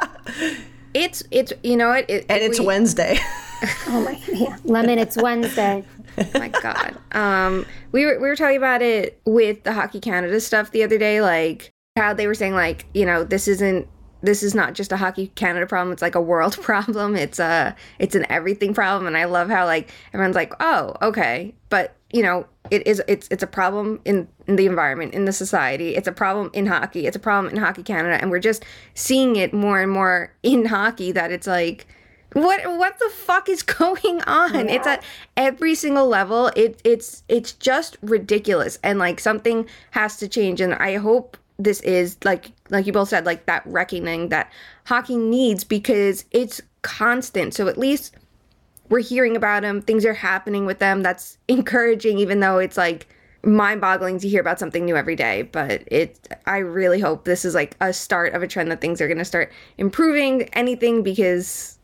it's 0.94 1.22
it's 1.30 1.52
you 1.62 1.76
know 1.76 1.88
what 1.88 2.08
it, 2.08 2.26
and 2.28 2.42
it's 2.42 2.58
we, 2.58 2.66
Wednesday. 2.66 3.18
oh 3.88 4.02
my 4.02 4.20
yeah, 4.32 4.56
lemon! 4.64 4.98
It's 4.98 5.16
Wednesday. 5.16 5.84
Oh 6.16 6.26
my 6.34 6.48
God. 6.48 6.96
Um, 7.12 7.66
we 7.92 8.06
were 8.06 8.18
we 8.18 8.28
were 8.28 8.36
talking 8.36 8.56
about 8.56 8.82
it 8.82 9.20
with 9.26 9.62
the 9.64 9.74
Hockey 9.74 10.00
Canada 10.00 10.40
stuff 10.40 10.70
the 10.70 10.82
other 10.82 10.96
day, 10.96 11.20
like 11.20 11.70
how 11.96 12.14
they 12.14 12.26
were 12.26 12.34
saying 12.34 12.54
like 12.54 12.86
you 12.94 13.04
know 13.04 13.24
this 13.24 13.46
isn't 13.46 13.86
this 14.22 14.42
is 14.42 14.54
not 14.54 14.74
just 14.74 14.92
a 14.92 14.96
hockey 14.96 15.28
canada 15.28 15.66
problem 15.66 15.92
it's 15.92 16.02
like 16.02 16.14
a 16.14 16.20
world 16.20 16.56
problem. 16.62 17.16
It's 17.16 17.38
a 17.38 17.74
it's 17.98 18.14
an 18.14 18.26
everything 18.28 18.74
problem 18.74 19.06
and 19.06 19.16
i 19.16 19.24
love 19.24 19.48
how 19.48 19.66
like 19.66 19.90
everyone's 20.12 20.36
like 20.36 20.52
oh 20.60 20.94
okay. 21.02 21.54
But 21.68 21.94
you 22.12 22.22
know 22.22 22.46
it 22.70 22.86
is 22.86 23.02
it's 23.08 23.28
it's 23.30 23.42
a 23.42 23.46
problem 23.46 24.00
in 24.04 24.28
in 24.46 24.56
the 24.56 24.66
environment 24.66 25.14
in 25.14 25.24
the 25.24 25.32
society. 25.32 25.96
It's 25.96 26.08
a 26.08 26.12
problem 26.12 26.50
in 26.52 26.66
hockey. 26.66 27.06
It's 27.06 27.16
a 27.16 27.20
problem 27.20 27.52
in 27.52 27.60
hockey 27.60 27.82
canada 27.82 28.18
and 28.20 28.30
we're 28.30 28.40
just 28.40 28.64
seeing 28.94 29.36
it 29.36 29.52
more 29.52 29.80
and 29.80 29.90
more 29.90 30.32
in 30.42 30.66
hockey 30.66 31.12
that 31.12 31.30
it's 31.30 31.46
like 31.46 31.86
what 32.32 32.64
what 32.78 32.98
the 32.98 33.10
fuck 33.10 33.48
is 33.48 33.62
going 33.80 34.22
on? 34.22 34.54
Yeah. 34.54 34.74
it's 34.74 34.86
at 34.86 35.02
every 35.36 35.74
single 35.74 36.06
level. 36.06 36.50
It 36.56 36.80
it's 36.84 37.22
it's 37.28 37.52
just 37.52 37.96
ridiculous 38.02 38.78
and 38.82 38.98
like 38.98 39.20
something 39.20 39.66
has 39.92 40.16
to 40.18 40.28
change 40.28 40.60
and 40.60 40.74
i 40.74 40.96
hope 40.96 41.36
this 41.64 41.80
is 41.82 42.16
like 42.24 42.52
like 42.70 42.86
you 42.86 42.92
both 42.92 43.08
said 43.08 43.26
like 43.26 43.46
that 43.46 43.62
reckoning 43.66 44.30
that 44.30 44.50
hockey 44.84 45.16
needs 45.16 45.64
because 45.64 46.24
it's 46.30 46.60
constant. 46.82 47.54
So 47.54 47.68
at 47.68 47.76
least 47.76 48.16
we're 48.88 49.00
hearing 49.00 49.36
about 49.36 49.62
them 49.62 49.82
things 49.82 50.04
are 50.04 50.14
happening 50.14 50.66
with 50.66 50.78
them 50.78 51.02
that's 51.02 51.38
encouraging 51.48 52.18
even 52.18 52.40
though 52.40 52.58
it's 52.58 52.76
like 52.76 53.08
mind-boggling 53.42 54.18
to 54.18 54.28
hear 54.28 54.40
about 54.40 54.58
something 54.58 54.84
new 54.84 54.96
every 54.96 55.16
day. 55.16 55.42
But 55.42 55.82
it 55.86 56.28
i 56.46 56.58
really 56.58 57.00
hope 57.00 57.24
this 57.24 57.44
is 57.44 57.54
like 57.54 57.76
a 57.80 57.92
start 57.92 58.34
of 58.34 58.42
a 58.42 58.48
trend 58.48 58.70
that 58.70 58.80
things 58.80 59.00
are 59.00 59.08
going 59.08 59.18
to 59.18 59.24
start 59.24 59.52
improving 59.78 60.44
anything 60.54 61.02
because 61.02 61.78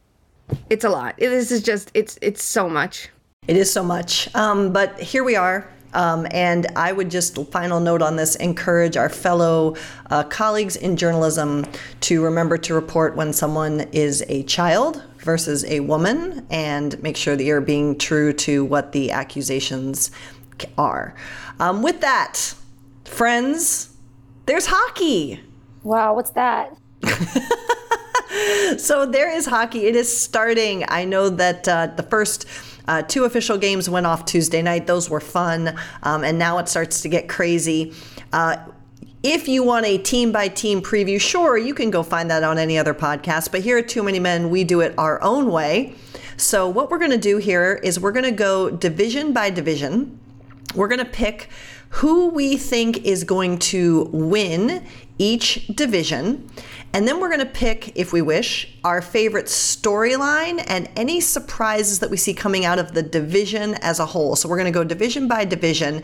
it's 0.71 0.85
a 0.85 0.89
lot. 0.89 1.17
This 1.19 1.51
is 1.51 1.63
just 1.63 1.91
it's 1.95 2.19
it's 2.23 2.43
so 2.43 2.69
much. 2.69 3.11
It 3.47 3.57
is 3.57 3.73
so 3.73 3.85
much. 3.85 4.35
Um, 4.35 4.73
but 4.73 4.99
here 4.99 5.23
we 5.23 5.37
are 5.37 5.69
um, 5.95 6.27
and 6.31 6.67
I 6.77 6.93
would 6.93 7.11
just, 7.11 7.37
final 7.51 7.81
note 7.81 8.03
on 8.03 8.17
this, 8.17 8.37
encourage 8.37 8.97
our 8.97 9.09
fellow 9.09 9.77
uh, 10.11 10.25
colleagues 10.25 10.77
in 10.77 10.97
journalism 10.97 11.67
to 12.03 12.23
remember 12.23 12.59
to 12.59 12.75
report 12.75 13.17
when 13.17 13.33
someone 13.33 13.81
is 13.93 14.25
a 14.29 14.43
child 14.45 15.03
versus 15.19 15.65
a 15.65 15.81
woman 15.81 16.47
and 16.51 17.03
make 17.03 17.17
sure 17.17 17.37
that 17.37 17.43
you're 17.43 17.61
being 17.61 17.99
true 17.99 18.33
to 18.33 18.65
what 18.65 18.93
the 18.93 19.11
accusations 19.11 20.11
are. 20.79 21.15
Um, 21.59 21.83
with 21.83 22.01
that, 22.01 22.55
friends, 23.05 23.97
there's 24.47 24.67
hockey. 24.67 25.41
Wow, 25.83 26.15
what's 26.15 26.31
that? 26.31 26.77
so 28.79 29.07
there 29.07 29.31
is 29.31 29.47
hockey. 29.47 29.87
It 29.87 29.97
is 29.97 30.15
starting. 30.15 30.85
I 30.89 31.05
know 31.05 31.29
that 31.29 31.69
uh, 31.69 31.89
the 31.89 32.03
first 32.03 32.47
uh, 32.89 33.03
two 33.03 33.25
official 33.25 33.59
games 33.59 33.89
went 33.89 34.07
off 34.07 34.25
Tuesday 34.25 34.63
night. 34.63 34.87
Those 34.87 35.11
were 35.11 35.21
fun. 35.21 35.79
Um, 36.03 36.25
and 36.25 36.39
now 36.39 36.59
it 36.59 36.69
starts 36.69 37.01
to 37.03 37.09
get 37.09 37.29
crazy. 37.29 37.95
Uh, 38.33 38.57
if 39.23 39.49
you 39.49 39.65
want 39.65 39.87
a 39.87 39.99
team 39.99 40.31
by 40.31 40.49
team 40.49 40.81
preview, 40.81 41.21
sure, 41.21 41.59
you 41.59 41.75
can 41.75 41.91
go 41.91 42.03
find 42.03 42.31
that 42.31 42.45
on 42.45 42.59
any 42.59 42.79
other 42.79 42.95
podcast. 42.95 43.51
But 43.51 43.63
here 43.63 43.79
at 43.79 43.89
Too 43.89 44.03
Many 44.03 44.21
Men, 44.21 44.51
we 44.51 44.63
do 44.63 44.81
it 44.81 44.95
our 44.99 45.21
own 45.23 45.51
way. 45.51 45.95
So, 46.37 46.69
what 46.69 46.91
we're 46.91 46.99
going 46.99 47.11
to 47.13 47.19
do 47.19 47.39
here 47.39 47.81
is 47.83 47.99
we're 47.99 48.13
going 48.13 48.25
to 48.25 48.31
go 48.31 48.71
division 48.71 49.33
by 49.33 49.51
division. 49.51 50.21
We're 50.75 50.89
going 50.89 51.01
to 51.01 51.05
pick 51.05 51.49
who 51.89 52.29
we 52.29 52.57
think 52.57 53.05
is 53.05 53.25
going 53.25 53.59
to 53.59 54.11
win 54.13 54.87
each 55.19 55.67
division. 55.69 56.49
And 56.97 57.07
then 57.07 57.21
we're 57.21 57.29
going 57.29 57.41
to 57.41 57.45
pick, 57.45 57.95
if 57.95 58.15
we 58.15 58.23
wish, 58.23 58.75
our 58.83 59.03
favorite 59.03 59.49
storyline 59.49 60.65
and 60.67 60.89
any 60.97 61.21
surprises 61.21 61.99
that 61.99 62.09
we 62.09 62.17
see 62.17 62.33
coming 62.33 62.65
out 62.65 62.79
of 62.79 62.95
the 62.95 63.03
division 63.03 63.75
as 63.83 64.01
a 64.01 64.07
whole. 64.07 64.35
So 64.35 64.49
we're 64.49 64.57
going 64.57 64.73
to 64.73 64.79
go 64.79 64.83
division 64.83 65.29
by 65.29 65.45
division. 65.45 66.03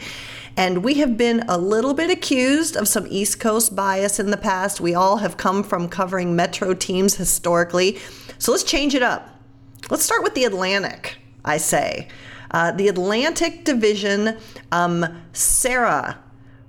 And 0.54 0.84
we 0.84 0.92
have 0.96 1.16
been 1.16 1.46
a 1.48 1.56
little 1.56 1.94
bit 1.94 2.10
accused 2.10 2.76
of 2.76 2.88
some 2.88 3.06
East 3.08 3.40
Coast 3.40 3.74
bias 3.74 4.20
in 4.20 4.30
the 4.30 4.36
past. 4.36 4.82
We 4.82 4.94
all 4.94 5.16
have 5.16 5.38
come 5.38 5.62
from 5.62 5.88
covering 5.88 6.36
Metro 6.36 6.74
teams 6.74 7.14
historically. 7.14 7.98
So 8.36 8.52
let's 8.52 8.62
change 8.62 8.94
it 8.94 9.02
up. 9.02 9.40
Let's 9.88 10.04
start 10.04 10.22
with 10.22 10.34
the 10.34 10.44
Atlantic, 10.44 11.16
I 11.42 11.56
say. 11.56 12.08
Uh, 12.50 12.70
the 12.70 12.88
Atlantic 12.88 13.64
Division, 13.64 14.36
um, 14.72 15.22
Sarah, 15.32 16.18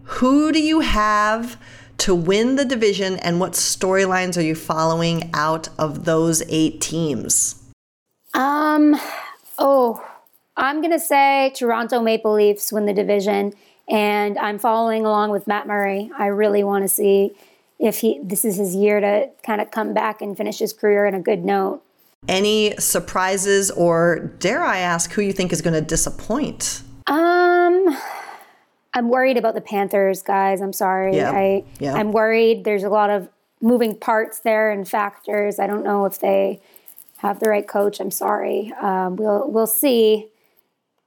who 0.04 0.54
do 0.54 0.62
you 0.62 0.80
have 0.80 1.58
to 2.04 2.14
win 2.14 2.58
the 2.58 2.66
division, 2.66 3.16
and 3.20 3.40
what 3.40 3.54
storylines 3.54 4.38
are 4.38 4.42
you 4.42 4.56
following 4.56 5.30
out 5.34 5.70
of 5.80 6.04
those 6.04 6.44
eight 6.50 6.82
teams? 6.82 7.64
Um, 8.34 9.00
oh, 9.58 10.06
I'm 10.58 10.82
gonna 10.82 11.00
say 11.00 11.54
Toronto 11.56 12.02
Maple 12.02 12.34
Leafs 12.34 12.74
win 12.74 12.88
the 12.88 12.94
division, 12.94 13.54
and 13.88 14.38
I'm 14.38 14.60
following 14.60 15.06
along 15.06 15.32
with 15.32 15.48
Matt 15.48 15.66
Murray. 15.66 16.12
I 16.18 16.26
really 16.26 16.62
want 16.62 16.84
to 16.84 16.90
see 16.90 17.38
if 17.80 18.00
he 18.00 18.20
this 18.22 18.44
is 18.44 18.58
his 18.58 18.76
year 18.76 19.00
to 19.00 19.30
kind 19.42 19.62
of 19.62 19.72
come 19.72 19.94
back 19.94 20.22
and 20.22 20.36
finish 20.36 20.60
his 20.60 20.74
career 20.74 21.06
in 21.06 21.16
a 21.16 21.22
good 21.22 21.46
note. 21.46 21.84
Any 22.28 22.76
surprises, 22.80 23.72
or 23.72 24.34
dare 24.40 24.62
I 24.62 24.80
ask, 24.80 25.14
who 25.14 25.22
you 25.22 25.32
think 25.32 25.54
is 25.54 25.62
going 25.62 25.74
to 25.74 25.82
disappoint? 25.82 26.82
Um, 27.08 27.98
I'm 28.94 29.10
worried 29.10 29.38
about 29.38 29.56
the 29.56 29.62
Panthers, 29.62 30.22
guys. 30.22 30.62
I'm 30.62 30.74
sorry. 30.74 31.16
Yeah. 31.16 31.32
I 31.32 31.64
yeah. 31.80 31.94
I'm 31.94 32.12
worried. 32.12 32.64
There's 32.64 32.84
a 32.84 32.90
lot 32.90 33.10
of 33.10 33.30
moving 33.62 33.98
parts 33.98 34.40
there 34.40 34.72
and 34.72 34.88
factors. 34.88 35.60
I 35.60 35.68
don't 35.68 35.84
know 35.84 36.06
if 36.06 36.20
they 36.20 36.62
have 37.18 37.40
the 37.40 37.50
right 37.50 37.68
coach. 37.68 38.00
I'm 38.00 38.12
sorry. 38.12 38.72
Um, 38.82 39.16
we'll 39.16 39.50
we'll 39.50 39.68
see. 39.68 40.28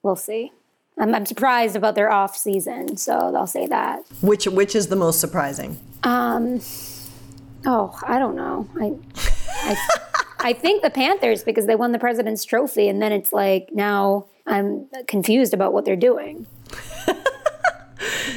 We'll 0.02 0.16
see. 0.16 0.52
I'm, 0.99 1.14
I'm 1.14 1.26
surprised 1.26 1.76
about 1.76 1.95
their 1.95 2.11
off 2.11 2.37
season, 2.37 2.97
so 2.97 3.12
I'll 3.12 3.47
say 3.47 3.66
that. 3.66 4.05
Which 4.23 4.47
which 4.47 4.75
is 4.75 4.88
the 4.88 4.97
most 4.97 5.21
surprising? 5.21 5.78
Um, 6.02 6.61
oh, 7.66 7.99
I 8.02 8.19
don't 8.19 8.35
know. 8.35 8.69
I 8.81 8.97
I, 9.62 9.76
I 10.40 10.52
think 10.55 10.83
the 10.83 10.90
Panthers 10.90 11.45
because 11.45 11.66
they 11.66 11.76
won 11.76 11.93
the 11.93 11.99
President's 11.99 12.45
Trophy, 12.45 12.88
and 12.88 13.02
then 13.02 13.12
it's 13.12 13.33
like 13.33 13.69
now 13.73 14.26
I'm 14.47 14.88
confused 15.07 15.52
about 15.52 15.73
what 15.73 15.85
they're 15.85 15.97
doing. 15.97 16.47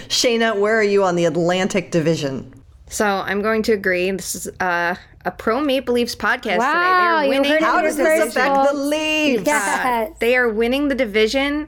Shayna, 0.10 0.60
where 0.60 0.75
are 0.75 0.84
you 0.84 1.04
on 1.04 1.16
the 1.16 1.25
Atlantic 1.25 1.92
Division? 1.92 2.54
So 2.88 3.06
I'm 3.06 3.42
going 3.44 3.62
to 3.63 3.74
agree. 3.74 4.10
This 4.10 4.34
is 4.34 4.48
uh, 4.60 4.96
a 5.24 5.32
pro 5.32 5.62
Maple 5.62 5.94
Leafs 5.94 6.16
podcast 6.16 6.58
wow, 6.58 7.22
today. 7.22 7.30
They're 7.30 7.42
winning. 7.42 7.63
How 7.63 7.82
does 7.82 7.96
this 7.96 8.30
affect 8.30 8.72
the 8.72 8.74
Leafs? 8.74 9.44
Yes. 9.46 10.10
Uh, 10.10 10.13
they 10.20 10.36
are 10.36 10.50
winning 10.50 10.88
the 10.88 10.96
division, 10.96 11.68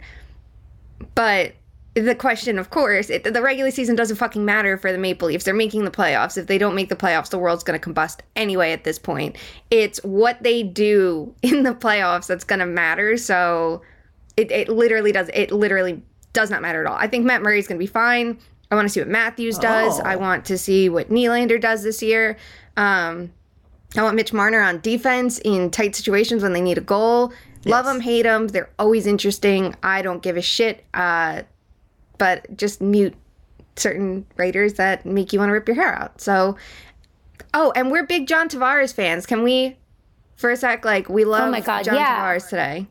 but 1.14 1.54
the 1.94 2.16
question, 2.16 2.58
of 2.58 2.72
course, 2.72 3.12
it, 3.12 3.24
the 3.24 3.42
regular 3.42 3.70
season 3.70 3.96
doesn't 3.96 4.16
fucking 4.16 4.44
matter 4.44 4.76
for 4.76 4.92
the 4.92 4.98
Maple 4.98 5.28
Leafs. 5.28 5.46
They're 5.46 5.54
making 5.54 5.86
the 5.86 5.92
playoffs. 5.92 6.36
If 6.36 6.48
they 6.48 6.58
don't 6.58 6.74
make 6.74 6.90
the 6.90 6.96
playoffs, 6.96 7.30
the 7.30 7.38
world's 7.38 7.64
going 7.64 7.80
to 7.80 7.90
combust 7.90 8.22
anyway 8.36 8.72
at 8.72 8.86
this 8.86 8.98
point. 8.98 9.36
It's 9.70 10.00
what 10.04 10.42
they 10.42 10.64
do 10.64 11.36
in 11.44 11.62
the 11.62 11.76
playoffs 11.76 12.26
that's 12.26 12.44
going 12.44 12.60
to 12.60 12.66
matter. 12.66 13.18
So 13.18 13.84
it, 14.36 14.50
it 14.52 14.70
literally 14.70 15.12
does. 15.12 15.30
It 15.34 15.52
literally 15.52 16.02
does 16.34 16.50
not 16.50 16.62
matter 16.62 16.82
at 16.82 16.88
all. 16.88 16.98
I 16.98 17.08
think 17.08 17.26
Matt 17.26 17.42
Murray 17.42 17.60
is 17.60 17.68
going 17.68 17.78
to 17.78 17.84
be 17.84 17.88
fine. 17.88 18.38
I 18.70 18.76
want 18.76 18.88
to 18.88 18.90
see 18.90 19.02
what 19.02 19.10
Matthews 19.10 19.58
does. 19.58 20.00
Oh. 20.00 20.04
I 20.04 20.16
want 20.16 20.46
to 20.46 20.58
see 20.58 20.88
what 20.90 21.10
Nylander 21.10 21.60
does 21.60 21.84
this 21.84 22.02
year. 22.02 22.38
Um, 22.78 23.32
I 23.98 24.04
want 24.04 24.16
Mitch 24.16 24.32
Marner 24.32 24.62
on 24.62 24.80
defense 24.80 25.40
in 25.40 25.70
tight 25.70 25.96
situations 25.96 26.42
when 26.42 26.54
they 26.54 26.62
need 26.62 26.78
a 26.78 26.82
goal. 26.82 27.34
Love 27.66 27.86
them, 27.86 28.00
hate 28.00 28.24
them. 28.24 28.48
They're 28.48 28.70
always 28.80 29.06
interesting. 29.06 29.76
I 29.84 30.02
don't 30.02 30.24
give 30.24 30.38
a 30.38 30.42
shit. 30.42 30.86
Uh, 30.94 31.44
but 32.18 32.56
just 32.58 32.82
mute 32.82 33.14
certain 33.76 34.26
writers 34.38 34.76
that 34.76 35.06
make 35.06 35.34
you 35.34 35.40
want 35.40 35.50
to 35.50 35.54
rip 35.54 35.68
your 35.68 35.76
hair 35.76 35.94
out. 35.94 36.22
So, 36.22 36.56
oh, 37.54 37.72
and 37.76 37.92
we're 37.92 38.06
big 38.06 38.28
John 38.28 38.48
Tavares 38.48 38.94
fans. 38.94 39.26
Can 39.26 39.44
we, 39.44 39.78
for 40.36 40.50
a 40.50 40.58
sec, 40.58 40.86
like 40.86 41.10
we 41.10 41.26
love 41.26 41.48
Oh 41.48 41.52
my 41.52 41.62
God, 41.62 41.84
John 41.84 41.96
yeah. 41.96 42.22
Tavares 42.22 42.50
today? 42.50 42.88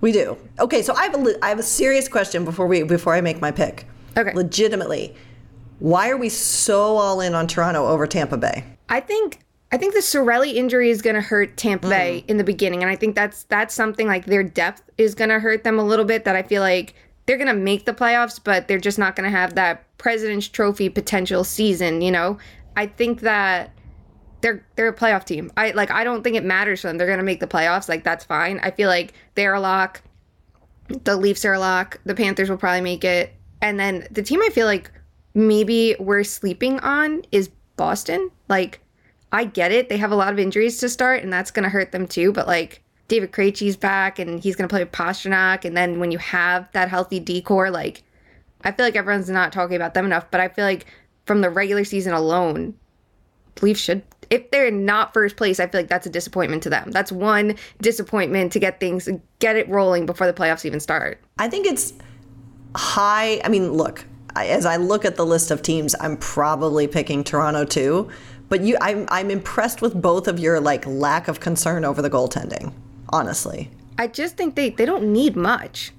We 0.00 0.12
do. 0.12 0.36
Okay, 0.58 0.82
so 0.82 0.94
I 0.94 1.04
have 1.04 1.14
a 1.14 1.44
I 1.44 1.48
have 1.48 1.58
a 1.58 1.64
serious 1.64 2.08
question 2.08 2.44
before 2.44 2.66
we 2.66 2.82
before 2.82 3.14
I 3.14 3.20
make 3.20 3.40
my 3.40 3.50
pick. 3.50 3.86
Okay. 4.16 4.32
Legitimately, 4.32 5.14
why 5.78 6.10
are 6.10 6.16
we 6.16 6.28
so 6.28 6.96
all 6.96 7.20
in 7.20 7.34
on 7.34 7.46
Toronto 7.46 7.86
over 7.86 8.06
Tampa 8.06 8.36
Bay? 8.36 8.64
I 8.88 9.00
think 9.00 9.40
I 9.72 9.76
think 9.76 9.92
the 9.92 10.00
Cirelli 10.00 10.54
injury 10.54 10.90
is 10.90 11.02
going 11.02 11.16
to 11.16 11.20
hurt 11.20 11.56
Tampa 11.56 11.88
Bay 11.88 12.20
mm-hmm. 12.20 12.30
in 12.30 12.36
the 12.36 12.44
beginning, 12.44 12.82
and 12.82 12.90
I 12.90 12.96
think 12.96 13.14
that's 13.14 13.42
that's 13.44 13.74
something 13.74 14.06
like 14.06 14.26
their 14.26 14.44
depth 14.44 14.82
is 14.98 15.14
going 15.14 15.30
to 15.30 15.40
hurt 15.40 15.64
them 15.64 15.78
a 15.78 15.84
little 15.84 16.04
bit. 16.04 16.24
That 16.24 16.36
I 16.36 16.42
feel 16.42 16.62
like 16.62 16.94
they're 17.26 17.36
going 17.36 17.48
to 17.48 17.54
make 17.54 17.84
the 17.84 17.92
playoffs, 17.92 18.40
but 18.42 18.68
they're 18.68 18.78
just 18.78 18.98
not 18.98 19.16
going 19.16 19.24
to 19.30 19.36
have 19.36 19.54
that 19.56 19.84
President's 19.98 20.48
Trophy 20.48 20.88
potential 20.88 21.42
season. 21.42 22.02
You 22.02 22.12
know, 22.12 22.38
I 22.76 22.86
think 22.86 23.20
that 23.22 23.73
they're 24.44 24.64
they're 24.76 24.88
a 24.88 24.94
playoff 24.94 25.24
team. 25.24 25.50
I 25.56 25.70
like 25.70 25.90
I 25.90 26.04
don't 26.04 26.22
think 26.22 26.36
it 26.36 26.44
matters 26.44 26.82
for 26.82 26.88
them. 26.88 26.98
They're 26.98 27.06
to 27.18 27.24
make 27.24 27.40
the 27.40 27.46
playoffs. 27.46 27.88
Like 27.88 28.04
that's 28.04 28.24
fine. 28.24 28.60
I 28.62 28.70
feel 28.70 28.90
like 28.90 29.14
they're 29.34 29.54
a 29.54 29.60
lock. 29.60 30.02
The 31.04 31.16
Leafs 31.16 31.46
are 31.46 31.54
a 31.54 31.58
lock. 31.58 31.98
The 32.04 32.14
Panthers 32.14 32.50
will 32.50 32.58
probably 32.58 32.82
make 32.82 33.04
it, 33.04 33.32
and 33.62 33.80
then 33.80 34.06
the 34.10 34.22
team 34.22 34.42
I 34.42 34.50
feel 34.50 34.66
like 34.66 34.90
maybe 35.32 35.96
we're 35.98 36.24
sleeping 36.24 36.78
on 36.80 37.22
is 37.32 37.48
Boston. 37.76 38.30
Like, 38.48 38.80
I 39.32 39.44
get 39.44 39.72
it. 39.72 39.88
They 39.88 39.96
have 39.96 40.12
a 40.12 40.16
lot 40.16 40.32
of 40.32 40.38
injuries 40.38 40.78
to 40.78 40.90
start, 40.90 41.22
and 41.22 41.32
that's 41.32 41.50
to 41.64 41.70
hurt 41.70 41.92
them 41.92 42.06
too. 42.06 42.30
But, 42.30 42.46
like, 42.46 42.82
David 43.08 43.32
Krejci's 43.32 43.76
back, 43.76 44.18
and 44.18 44.38
he's 44.38 44.56
to 44.68 44.72
play 44.72 44.84
with 44.84 44.92
Pastrnak. 44.92 45.64
And 45.64 45.76
then 45.76 46.00
when 46.00 46.12
you 46.12 46.18
have 46.18 46.70
that 46.72 46.88
healthy 46.88 47.18
decor, 47.18 47.70
like, 47.70 48.02
I 48.62 48.72
feel 48.72 48.86
like 48.86 48.96
everyone's 48.96 49.30
not 49.30 49.52
talking 49.52 49.76
about 49.76 49.94
them 49.94 50.04
enough. 50.04 50.30
But 50.30 50.40
I 50.40 50.48
feel 50.48 50.64
like 50.64 50.86
from 51.26 51.40
the 51.40 51.50
regular 51.50 51.84
season 51.84 52.12
alone, 52.12 52.74
Leafs 53.60 53.80
should. 53.80 54.02
If 54.30 54.50
they're 54.50 54.70
not 54.70 55.12
first 55.14 55.36
place, 55.36 55.60
I 55.60 55.66
feel 55.66 55.80
like 55.80 55.88
that's 55.88 56.06
a 56.06 56.10
disappointment 56.10 56.62
to 56.64 56.70
them. 56.70 56.90
That's 56.90 57.10
one 57.12 57.56
disappointment 57.80 58.52
to 58.52 58.58
get 58.58 58.80
things, 58.80 59.08
get 59.38 59.56
it 59.56 59.68
rolling 59.68 60.06
before 60.06 60.26
the 60.26 60.32
playoffs 60.32 60.64
even 60.64 60.80
start. 60.80 61.20
I 61.38 61.48
think 61.48 61.66
it's 61.66 61.92
high. 62.76 63.40
I 63.44 63.48
mean, 63.48 63.72
look, 63.72 64.04
I, 64.36 64.46
as 64.48 64.66
I 64.66 64.76
look 64.76 65.04
at 65.04 65.16
the 65.16 65.26
list 65.26 65.50
of 65.50 65.62
teams, 65.62 65.94
I'm 66.00 66.16
probably 66.16 66.86
picking 66.86 67.24
Toronto 67.24 67.64
too. 67.64 68.10
But 68.48 68.60
you, 68.60 68.76
I'm 68.80 69.06
I'm 69.08 69.30
impressed 69.30 69.80
with 69.80 70.00
both 70.00 70.28
of 70.28 70.38
your 70.38 70.60
like 70.60 70.86
lack 70.86 71.28
of 71.28 71.40
concern 71.40 71.84
over 71.84 72.02
the 72.02 72.10
goaltending. 72.10 72.72
Honestly, 73.08 73.70
I 73.98 74.06
just 74.08 74.36
think 74.36 74.54
they, 74.54 74.70
they 74.70 74.84
don't 74.84 75.12
need 75.12 75.34
much. 75.36 75.92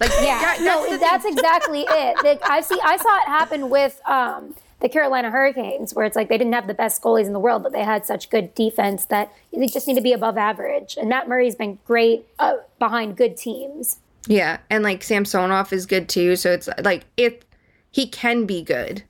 Like, 0.00 0.10
Yeah, 0.22 0.40
that- 0.40 0.58
no, 0.62 0.82
the 0.84 0.90
thing. 0.92 1.00
that's 1.00 1.24
exactly 1.26 1.84
it. 1.86 2.16
Like, 2.24 2.40
I 2.48 2.62
see. 2.62 2.78
I 2.82 2.96
saw 2.96 3.16
it 3.18 3.26
happen 3.26 3.68
with 3.68 4.00
um, 4.06 4.54
the 4.80 4.88
Carolina 4.88 5.30
Hurricanes, 5.30 5.94
where 5.94 6.04
it's 6.06 6.16
like 6.16 6.28
they 6.28 6.38
didn't 6.38 6.54
have 6.54 6.66
the 6.66 6.74
best 6.74 7.02
goalies 7.02 7.26
in 7.26 7.32
the 7.32 7.38
world, 7.38 7.62
but 7.62 7.72
they 7.72 7.84
had 7.84 8.06
such 8.06 8.30
good 8.30 8.54
defense 8.54 9.04
that 9.06 9.32
they 9.52 9.66
just 9.66 9.86
need 9.86 9.94
to 9.94 10.00
be 10.00 10.12
above 10.12 10.36
average. 10.36 10.96
And 10.98 11.08
Matt 11.08 11.28
Murray's 11.28 11.54
been 11.54 11.78
great 11.86 12.26
uh, 12.38 12.56
behind 12.78 13.16
good 13.16 13.36
teams. 13.36 13.98
Yeah, 14.26 14.58
and 14.68 14.82
like 14.82 15.02
Samsonov 15.02 15.72
is 15.72 15.86
good 15.86 16.08
too. 16.08 16.36
So 16.36 16.52
it's 16.52 16.68
like 16.82 17.04
if 17.16 17.34
he 17.90 18.06
can 18.06 18.46
be 18.46 18.62
good. 18.62 19.02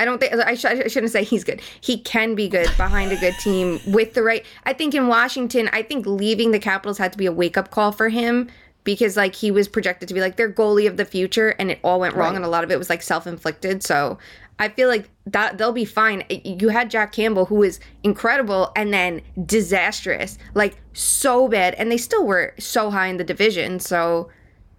I 0.00 0.04
don't 0.04 0.20
think 0.20 0.32
I, 0.32 0.54
sh- 0.54 0.64
I 0.64 0.86
shouldn't 0.86 1.10
say 1.10 1.24
he's 1.24 1.42
good. 1.42 1.60
He 1.80 1.98
can 1.98 2.36
be 2.36 2.48
good 2.48 2.70
behind 2.76 3.10
a 3.10 3.16
good 3.16 3.34
team 3.40 3.80
with 3.88 4.14
the 4.14 4.22
right. 4.22 4.44
I 4.64 4.72
think 4.72 4.94
in 4.94 5.08
Washington, 5.08 5.68
I 5.72 5.82
think 5.82 6.06
leaving 6.06 6.52
the 6.52 6.60
Capitals 6.60 6.98
had 6.98 7.10
to 7.12 7.18
be 7.18 7.26
a 7.26 7.32
wake 7.32 7.56
up 7.56 7.72
call 7.72 7.90
for 7.90 8.08
him 8.08 8.48
because 8.84 9.16
like 9.16 9.34
he 9.34 9.50
was 9.50 9.66
projected 9.66 10.08
to 10.08 10.14
be 10.14 10.20
like 10.20 10.36
their 10.36 10.50
goalie 10.50 10.86
of 10.86 10.96
the 10.96 11.04
future, 11.04 11.50
and 11.58 11.70
it 11.70 11.80
all 11.82 11.98
went 11.98 12.14
wrong, 12.14 12.36
and 12.36 12.44
a 12.44 12.48
lot 12.48 12.62
of 12.62 12.70
it 12.70 12.78
was 12.78 12.88
like 12.88 13.02
self 13.02 13.26
inflicted. 13.26 13.82
So 13.82 14.18
I 14.58 14.68
feel 14.68 14.88
like 14.88 15.08
that 15.26 15.58
they'll 15.58 15.72
be 15.72 15.84
fine. 15.84 16.24
You 16.28 16.68
had 16.68 16.90
Jack 16.90 17.12
Campbell 17.12 17.44
who 17.44 17.56
was 17.56 17.80
incredible 18.02 18.72
and 18.74 18.92
then 18.92 19.22
disastrous, 19.46 20.38
like 20.54 20.76
so 20.92 21.48
bad, 21.48 21.74
and 21.74 21.90
they 21.90 21.96
still 21.96 22.26
were 22.26 22.54
so 22.58 22.90
high 22.90 23.06
in 23.06 23.18
the 23.18 23.24
division. 23.24 23.78
So 23.78 24.30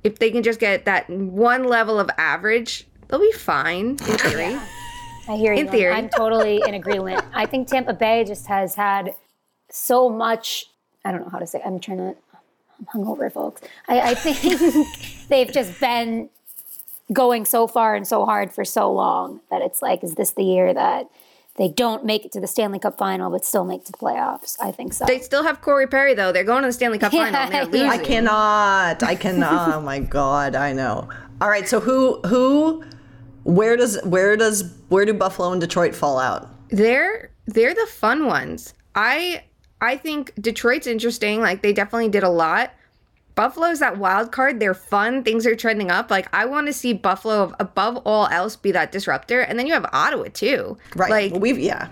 if 0.04 0.20
they 0.20 0.32
can 0.32 0.44
just 0.44 0.60
get 0.60 0.86
that 0.86 1.10
one 1.10 1.64
level 1.64 2.00
of 2.00 2.10
average, 2.18 2.88
they'll 3.08 3.20
be 3.20 3.32
fine 3.32 3.90
in 3.90 3.98
theory. 3.98 4.58
I 5.28 5.36
hear 5.36 5.54
you. 5.54 5.62
In 5.62 5.68
theory. 5.70 5.94
I'm 5.94 6.10
totally 6.10 6.62
in 6.66 6.74
agreement. 6.74 7.24
I 7.34 7.46
think 7.46 7.68
Tampa 7.68 7.94
Bay 7.94 8.24
just 8.26 8.48
has 8.48 8.76
had 8.76 9.14
so 9.70 10.10
much. 10.10 10.66
I 11.06 11.12
don't 11.12 11.22
know 11.22 11.30
how 11.30 11.40
to 11.40 11.48
say. 11.48 11.62
I'm 11.66 11.80
trying 11.80 12.00
to. 12.00 12.16
I'm 12.80 12.86
hungover, 13.02 13.32
folks. 13.32 13.62
I, 13.88 14.12
I 14.12 14.14
think 14.16 14.88
they've 15.30 15.52
just 15.52 15.80
been 15.80 16.30
going 17.12 17.46
so 17.46 17.68
far 17.68 17.96
and 17.96 18.08
so 18.08 18.26
hard 18.26 18.54
for 18.54 18.64
so 18.64 18.92
long 18.92 19.42
that 19.50 19.62
it's 19.62 19.82
like, 19.82 20.04
is 20.04 20.16
this 20.16 20.32
the 20.32 20.44
year 20.44 20.74
that 20.74 21.08
they 21.58 21.68
don't 21.68 22.06
make 22.06 22.26
it 22.26 22.32
to 22.32 22.40
the 22.40 22.48
Stanley 22.48 22.80
Cup 22.80 22.98
final 22.98 23.30
but 23.30 23.44
still 23.44 23.66
make 23.66 23.82
it 23.82 23.86
to 23.88 23.92
the 23.92 23.98
playoffs? 23.98 24.56
I 24.62 24.72
think 24.72 24.94
so. 24.94 25.06
They 25.06 25.20
still 25.20 25.44
have 25.44 25.62
Corey 25.62 25.88
Perry 25.88 26.14
though. 26.14 26.32
They're 26.32 26.44
going 26.44 26.62
to 26.62 26.70
the 26.70 26.74
Stanley 26.74 27.00
Cup 27.00 27.12
final. 27.12 27.32
Yeah. 27.32 27.64
losing. 27.64 27.90
I 27.90 27.98
cannot. 27.98 29.04
I 29.04 29.16
cannot. 29.16 29.74
oh 29.76 29.82
my 29.82 30.00
god, 30.00 30.56
I 30.56 30.74
know. 30.74 31.10
All 31.42 31.50
right, 31.50 31.68
so 31.68 31.80
who 31.80 32.20
who 32.22 32.84
where 33.44 33.76
does 33.76 34.00
where 34.04 34.36
does 34.38 34.74
where 34.90 35.06
do 35.06 35.14
Buffalo 35.14 35.52
and 35.52 35.62
Detroit 35.62 35.96
fall 35.96 36.20
out? 36.20 36.50
They're 36.70 37.32
they're 37.48 37.74
the 37.74 37.88
fun 37.88 38.26
ones. 38.26 38.74
I 38.96 39.44
I 39.82 39.98
think 39.98 40.34
Detroit's 40.42 40.88
interesting. 40.88 41.42
Like 41.42 41.62
they 41.62 41.74
definitely 41.74 42.10
did 42.10 42.24
a 42.24 42.30
lot. 42.30 42.72
Buffalo's 43.40 43.80
that 43.80 43.98
wild 43.98 44.34
card. 44.34 44.60
They're 44.60 44.74
fun. 44.74 45.24
Things 45.24 45.48
are 45.48 45.56
trending 45.56 45.90
up. 45.90 46.12
Like 46.12 46.28
I 46.34 46.44
want 46.44 46.68
to 46.68 46.74
see 46.74 46.92
Buffalo 46.92 47.56
above 47.58 47.96
all 48.04 48.28
else 48.28 48.58
be 48.58 48.74
that 48.74 48.92
disruptor. 48.92 49.40
And 49.40 49.58
then 49.58 49.66
you 49.66 49.72
have 49.72 49.86
Ottawa 49.94 50.26
too. 50.34 50.78
Right. 50.94 51.10
Like 51.10 51.32
well, 51.32 51.40
we've 51.40 51.58
yeah. 51.58 51.88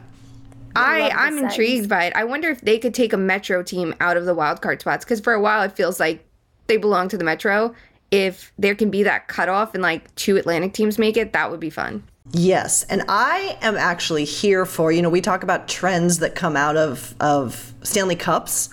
I, 0.76 1.04
love 1.04 1.12
I'm 1.16 1.38
Sens. 1.38 1.54
intrigued 1.54 1.88
by 1.88 2.04
it. 2.04 2.14
I 2.18 2.26
wonder 2.26 2.50
if 2.50 2.60
they 2.60 2.78
could 2.78 2.94
take 2.94 3.14
a 3.14 3.18
Metro 3.18 3.64
team 3.64 3.96
out 4.02 4.18
of 4.18 4.26
the 4.26 4.34
wild 4.34 4.62
card 4.62 4.82
spots 4.82 5.06
because 5.06 5.22
for 5.22 5.32
a 5.32 5.40
while 5.40 5.64
it 5.64 5.72
feels 5.72 6.02
like 6.02 6.28
they 6.68 6.76
belong 6.76 7.08
to 7.08 7.18
the 7.18 7.24
Metro. 7.24 7.74
If 8.12 8.52
there 8.60 8.76
can 8.76 8.90
be 8.90 9.04
that 9.04 9.30
cutoff 9.30 9.74
and 9.74 9.82
like 9.82 10.14
two 10.16 10.36
Atlantic 10.36 10.74
teams 10.74 11.00
make 11.00 11.16
it, 11.16 11.32
that 11.32 11.50
would 11.50 11.62
be 11.62 11.70
fun. 11.70 12.04
Yes, 12.34 12.84
and 12.90 13.04
I 13.08 13.58
am 13.62 13.78
actually 13.78 14.26
here 14.26 14.66
for, 14.66 14.92
you 14.92 15.02
know, 15.02 15.10
we 15.10 15.22
talk 15.22 15.44
about 15.44 15.70
trends 15.70 16.20
that 16.20 16.36
come 16.36 16.58
out 16.58 16.76
of 16.76 17.16
of 17.22 17.74
Stanley 17.84 18.18
Cups, 18.18 18.70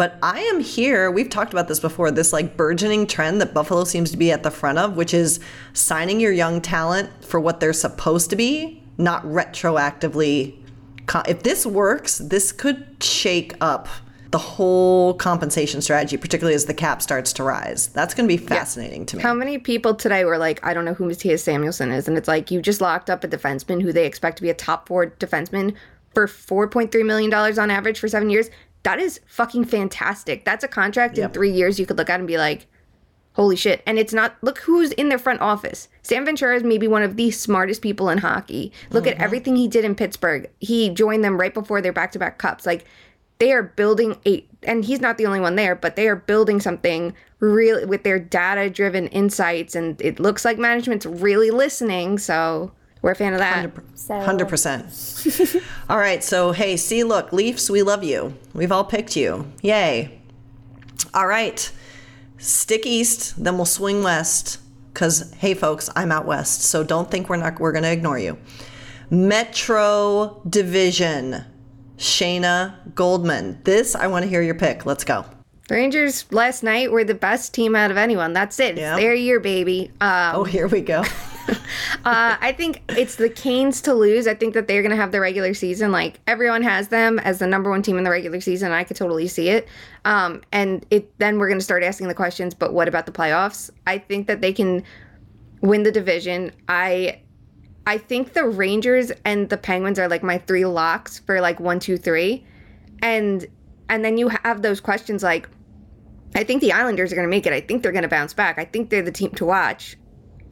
but 0.00 0.16
I 0.22 0.40
am 0.40 0.60
here, 0.60 1.10
we've 1.10 1.28
talked 1.28 1.52
about 1.52 1.68
this 1.68 1.78
before, 1.78 2.10
this 2.10 2.32
like 2.32 2.56
burgeoning 2.56 3.06
trend 3.06 3.38
that 3.42 3.52
Buffalo 3.52 3.84
seems 3.84 4.10
to 4.12 4.16
be 4.16 4.32
at 4.32 4.42
the 4.42 4.50
front 4.50 4.78
of, 4.78 4.96
which 4.96 5.12
is 5.12 5.40
signing 5.74 6.20
your 6.20 6.32
young 6.32 6.62
talent 6.62 7.10
for 7.22 7.38
what 7.38 7.60
they're 7.60 7.74
supposed 7.74 8.30
to 8.30 8.36
be, 8.36 8.82
not 8.96 9.22
retroactively 9.24 10.56
if 11.28 11.42
this 11.42 11.66
works, 11.66 12.16
this 12.16 12.50
could 12.50 12.96
shake 13.02 13.52
up 13.60 13.88
the 14.30 14.38
whole 14.38 15.12
compensation 15.12 15.82
strategy, 15.82 16.16
particularly 16.16 16.54
as 16.54 16.64
the 16.64 16.72
cap 16.72 17.02
starts 17.02 17.34
to 17.34 17.42
rise. 17.42 17.88
That's 17.88 18.14
going 18.14 18.26
to 18.26 18.34
be 18.34 18.42
fascinating 18.42 19.04
to 19.04 19.18
me. 19.18 19.22
How 19.22 19.34
many 19.34 19.58
people 19.58 19.94
today 19.94 20.24
were 20.24 20.38
like, 20.38 20.64
I 20.64 20.72
don't 20.72 20.86
know 20.86 20.94
who 20.94 21.08
Mattias 21.08 21.40
Samuelsson 21.40 21.92
is? 21.92 22.08
And 22.08 22.16
it's 22.16 22.28
like, 22.28 22.50
you 22.50 22.62
just 22.62 22.80
locked 22.80 23.10
up 23.10 23.22
a 23.22 23.28
defenseman 23.28 23.82
who 23.82 23.92
they 23.92 24.06
expect 24.06 24.36
to 24.36 24.42
be 24.42 24.48
a 24.48 24.54
top 24.54 24.88
four 24.88 25.08
defenseman 25.08 25.74
for 26.14 26.26
$4.3 26.26 27.04
million 27.04 27.32
on 27.34 27.70
average 27.70 27.98
for 27.98 28.08
seven 28.08 28.30
years. 28.30 28.48
That 28.82 28.98
is 28.98 29.20
fucking 29.26 29.66
fantastic. 29.66 30.44
That's 30.44 30.64
a 30.64 30.68
contract 30.68 31.18
in 31.18 31.28
three 31.30 31.50
years 31.50 31.78
you 31.78 31.86
could 31.86 31.98
look 31.98 32.10
at 32.10 32.18
and 32.18 32.26
be 32.26 32.38
like, 32.38 32.66
holy 33.34 33.56
shit. 33.56 33.82
And 33.86 33.98
it's 33.98 34.12
not, 34.12 34.36
look 34.42 34.58
who's 34.58 34.92
in 34.92 35.08
their 35.08 35.18
front 35.18 35.40
office. 35.40 35.88
Sam 36.02 36.24
Ventura 36.24 36.56
is 36.56 36.62
maybe 36.62 36.88
one 36.88 37.02
of 37.02 37.16
the 37.16 37.30
smartest 37.30 37.82
people 37.82 38.08
in 38.08 38.18
hockey. 38.18 38.72
Look 38.90 39.06
oh 39.06 39.10
at 39.10 39.18
everything 39.18 39.56
he 39.56 39.68
did 39.68 39.84
in 39.84 39.94
Pittsburgh. 39.94 40.50
He 40.60 40.88
joined 40.88 41.22
them 41.22 41.38
right 41.38 41.52
before 41.52 41.80
their 41.80 41.92
back 41.92 42.12
to 42.12 42.18
back 42.18 42.38
cups. 42.38 42.66
Like, 42.66 42.86
they 43.40 43.52
are 43.52 43.62
building 43.62 44.16
a 44.26 44.46
and 44.62 44.84
he's 44.84 45.00
not 45.00 45.18
the 45.18 45.26
only 45.26 45.40
one 45.40 45.56
there 45.56 45.74
but 45.74 45.96
they 45.96 46.06
are 46.06 46.14
building 46.14 46.60
something 46.60 47.12
really 47.40 47.84
with 47.84 48.04
their 48.04 48.18
data 48.18 48.70
driven 48.70 49.08
insights 49.08 49.74
and 49.74 50.00
it 50.00 50.20
looks 50.20 50.44
like 50.44 50.58
management's 50.58 51.06
really 51.06 51.50
listening 51.50 52.18
so 52.18 52.70
we're 53.02 53.12
a 53.12 53.14
fan 53.14 53.32
of 53.32 53.38
that 53.40 53.70
So- 53.94 54.20
Hundred 54.20 54.48
percent. 54.48 54.84
All 55.88 55.98
right, 55.98 56.22
so 56.22 56.52
hey, 56.52 56.76
see, 56.76 57.02
look, 57.04 57.32
Leafs, 57.32 57.68
we 57.70 57.82
love 57.82 58.04
you. 58.04 58.34
We've 58.54 58.72
all 58.72 58.84
picked 58.84 59.16
you. 59.16 59.50
Yay! 59.62 60.20
All 61.14 61.26
right, 61.26 61.70
stick 62.38 62.86
east, 62.86 63.42
then 63.42 63.56
we'll 63.56 63.64
swing 63.66 64.02
west. 64.02 64.58
because 64.92 65.32
hey, 65.38 65.54
folks, 65.54 65.88
I'm 65.96 66.12
out 66.12 66.26
west, 66.26 66.62
so 66.62 66.84
don't 66.84 67.10
think 67.10 67.28
we're 67.28 67.36
not 67.36 67.58
we're 67.58 67.72
going 67.72 67.84
to 67.84 67.92
ignore 67.92 68.18
you. 68.18 68.36
Metro 69.10 70.40
Division, 70.48 71.44
Shayna 71.96 72.94
Goldman. 72.94 73.60
This 73.64 73.94
I 73.94 74.06
want 74.06 74.24
to 74.24 74.28
hear 74.28 74.42
your 74.42 74.54
pick. 74.54 74.86
Let's 74.86 75.04
go. 75.04 75.24
The 75.68 75.74
Rangers 75.76 76.30
last 76.32 76.62
night 76.62 76.90
were 76.90 77.04
the 77.04 77.14
best 77.14 77.54
team 77.54 77.76
out 77.76 77.90
of 77.90 77.96
anyone. 77.96 78.32
That's 78.32 78.58
it. 78.60 78.76
Yeah. 78.76 78.94
It's 78.94 79.00
their 79.02 79.14
year, 79.14 79.38
baby. 79.40 79.90
Um, 80.00 80.36
Oh, 80.36 80.44
here 80.44 80.66
we 80.68 80.80
go. 80.80 81.04
Uh, 82.04 82.36
I 82.40 82.52
think 82.52 82.82
it's 82.96 83.16
the 83.16 83.28
Canes 83.28 83.82
to 83.82 83.92
lose. 83.92 84.26
I 84.26 84.34
think 84.34 84.54
that 84.54 84.66
they're 84.66 84.80
going 84.80 84.90
to 84.90 84.96
have 84.96 85.12
the 85.12 85.20
regular 85.20 85.52
season. 85.52 85.92
Like 85.92 86.18
everyone 86.26 86.62
has 86.62 86.88
them 86.88 87.18
as 87.18 87.40
the 87.40 87.46
number 87.46 87.68
one 87.68 87.82
team 87.82 87.98
in 87.98 88.04
the 88.04 88.10
regular 88.10 88.40
season. 88.40 88.72
I 88.72 88.84
could 88.84 88.96
totally 88.96 89.28
see 89.28 89.50
it. 89.50 89.68
Um, 90.06 90.40
and 90.50 90.86
it 90.90 91.18
then 91.18 91.38
we're 91.38 91.48
going 91.48 91.58
to 91.58 91.64
start 91.64 91.82
asking 91.82 92.08
the 92.08 92.14
questions. 92.14 92.54
But 92.54 92.72
what 92.72 92.88
about 92.88 93.04
the 93.04 93.12
playoffs? 93.12 93.70
I 93.86 93.98
think 93.98 94.28
that 94.28 94.40
they 94.40 94.52
can 94.52 94.82
win 95.60 95.82
the 95.82 95.92
division. 95.92 96.52
I 96.68 97.20
I 97.86 97.98
think 97.98 98.32
the 98.32 98.46
Rangers 98.46 99.12
and 99.24 99.48
the 99.48 99.58
Penguins 99.58 99.98
are 99.98 100.08
like 100.08 100.22
my 100.22 100.38
three 100.38 100.64
locks 100.64 101.18
for 101.18 101.40
like 101.40 101.60
one, 101.60 101.80
two, 101.80 101.98
three, 101.98 102.46
and 103.02 103.46
and 103.88 104.04
then 104.04 104.16
you 104.16 104.28
have 104.28 104.62
those 104.62 104.80
questions 104.80 105.22
like. 105.22 105.48
I 106.32 106.44
think 106.44 106.60
the 106.60 106.72
Islanders 106.72 107.10
are 107.10 107.16
going 107.16 107.26
to 107.26 107.30
make 107.30 107.44
it. 107.44 107.52
I 107.52 107.60
think 107.60 107.82
they're 107.82 107.90
going 107.90 108.02
to 108.02 108.08
bounce 108.08 108.32
back. 108.32 108.56
I 108.56 108.64
think 108.64 108.88
they're 108.88 109.02
the 109.02 109.10
team 109.10 109.32
to 109.32 109.44
watch. 109.44 109.96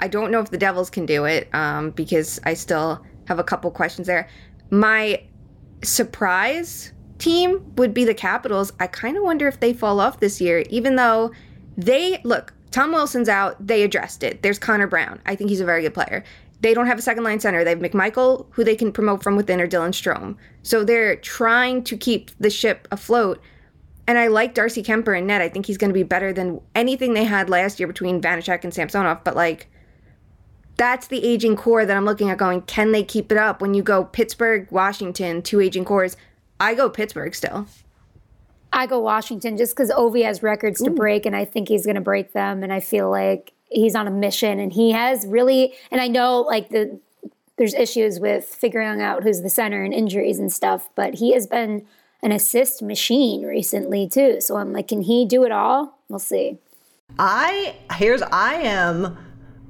I 0.00 0.08
don't 0.08 0.30
know 0.30 0.40
if 0.40 0.50
the 0.50 0.58
Devils 0.58 0.90
can 0.90 1.06
do 1.06 1.24
it 1.24 1.48
um, 1.54 1.90
because 1.90 2.40
I 2.44 2.54
still 2.54 3.04
have 3.26 3.38
a 3.38 3.44
couple 3.44 3.70
questions 3.70 4.06
there. 4.06 4.28
My 4.70 5.22
surprise 5.82 6.92
team 7.18 7.74
would 7.76 7.92
be 7.92 8.04
the 8.04 8.14
Capitals. 8.14 8.72
I 8.80 8.86
kind 8.86 9.16
of 9.16 9.22
wonder 9.22 9.48
if 9.48 9.60
they 9.60 9.72
fall 9.72 10.00
off 10.00 10.20
this 10.20 10.40
year, 10.40 10.64
even 10.70 10.96
though 10.96 11.32
they 11.76 12.20
look. 12.24 12.54
Tom 12.70 12.92
Wilson's 12.92 13.28
out. 13.28 13.66
They 13.66 13.82
addressed 13.82 14.22
it. 14.22 14.42
There's 14.42 14.58
Connor 14.58 14.86
Brown. 14.86 15.20
I 15.26 15.34
think 15.34 15.50
he's 15.50 15.60
a 15.60 15.64
very 15.64 15.82
good 15.82 15.94
player. 15.94 16.22
They 16.60 16.74
don't 16.74 16.86
have 16.86 16.98
a 16.98 17.02
second 17.02 17.24
line 17.24 17.40
center. 17.40 17.64
They 17.64 17.70
have 17.70 17.78
McMichael, 17.78 18.46
who 18.50 18.64
they 18.64 18.76
can 18.76 18.92
promote 18.92 19.22
from 19.22 19.36
within, 19.36 19.60
or 19.60 19.68
Dylan 19.68 19.90
Strome. 19.90 20.36
So 20.62 20.84
they're 20.84 21.16
trying 21.16 21.84
to 21.84 21.96
keep 21.96 22.30
the 22.38 22.50
ship 22.50 22.86
afloat. 22.90 23.40
And 24.06 24.18
I 24.18 24.26
like 24.26 24.54
Darcy 24.54 24.82
Kuemper 24.82 25.16
and 25.16 25.26
net. 25.26 25.40
I 25.40 25.48
think 25.48 25.66
he's 25.66 25.78
going 25.78 25.90
to 25.90 25.94
be 25.94 26.02
better 26.02 26.32
than 26.32 26.60
anything 26.74 27.14
they 27.14 27.24
had 27.24 27.48
last 27.48 27.78
year 27.78 27.86
between 27.86 28.20
Vanecek 28.20 28.64
and 28.64 28.74
Samsonov. 28.74 29.22
But 29.22 29.36
like, 29.36 29.68
that's 30.78 31.08
the 31.08 31.22
aging 31.24 31.56
core 31.56 31.84
that 31.84 31.96
I'm 31.96 32.06
looking 32.06 32.30
at 32.30 32.38
going, 32.38 32.62
can 32.62 32.92
they 32.92 33.02
keep 33.02 33.30
it 33.30 33.36
up? 33.36 33.60
When 33.60 33.74
you 33.74 33.82
go 33.82 34.04
Pittsburgh, 34.04 34.66
Washington, 34.70 35.42
two 35.42 35.60
aging 35.60 35.84
cores, 35.84 36.16
I 36.58 36.74
go 36.74 36.88
Pittsburgh 36.88 37.34
still. 37.34 37.66
I 38.72 38.86
go 38.86 39.00
Washington 39.00 39.56
just 39.56 39.74
because 39.74 39.90
Ovi 39.90 40.24
has 40.24 40.42
records 40.42 40.80
to 40.82 40.90
break, 40.90 41.26
and 41.26 41.34
I 41.34 41.44
think 41.44 41.68
he's 41.68 41.84
going 41.84 41.96
to 41.96 42.00
break 42.00 42.32
them. 42.32 42.62
And 42.62 42.72
I 42.72 42.80
feel 42.80 43.10
like 43.10 43.52
he's 43.70 43.94
on 43.94 44.06
a 44.06 44.10
mission, 44.10 44.60
and 44.60 44.72
he 44.72 44.92
has 44.92 45.26
really. 45.26 45.74
And 45.90 46.00
I 46.00 46.08
know 46.08 46.42
like 46.42 46.68
the 46.68 47.00
there's 47.56 47.74
issues 47.74 48.20
with 48.20 48.44
figuring 48.44 49.02
out 49.02 49.24
who's 49.24 49.42
the 49.42 49.50
center 49.50 49.82
and 49.82 49.92
injuries 49.92 50.38
and 50.38 50.52
stuff, 50.52 50.88
but 50.94 51.14
he 51.14 51.32
has 51.32 51.46
been 51.46 51.86
an 52.22 52.30
assist 52.30 52.82
machine 52.82 53.42
recently 53.44 54.08
too. 54.08 54.40
So 54.40 54.56
I'm 54.56 54.72
like, 54.72 54.88
can 54.88 55.02
he 55.02 55.24
do 55.24 55.44
it 55.44 55.50
all? 55.50 55.98
We'll 56.08 56.18
see. 56.18 56.58
I 57.18 57.74
here's 57.94 58.22
I 58.22 58.54
am 58.54 59.16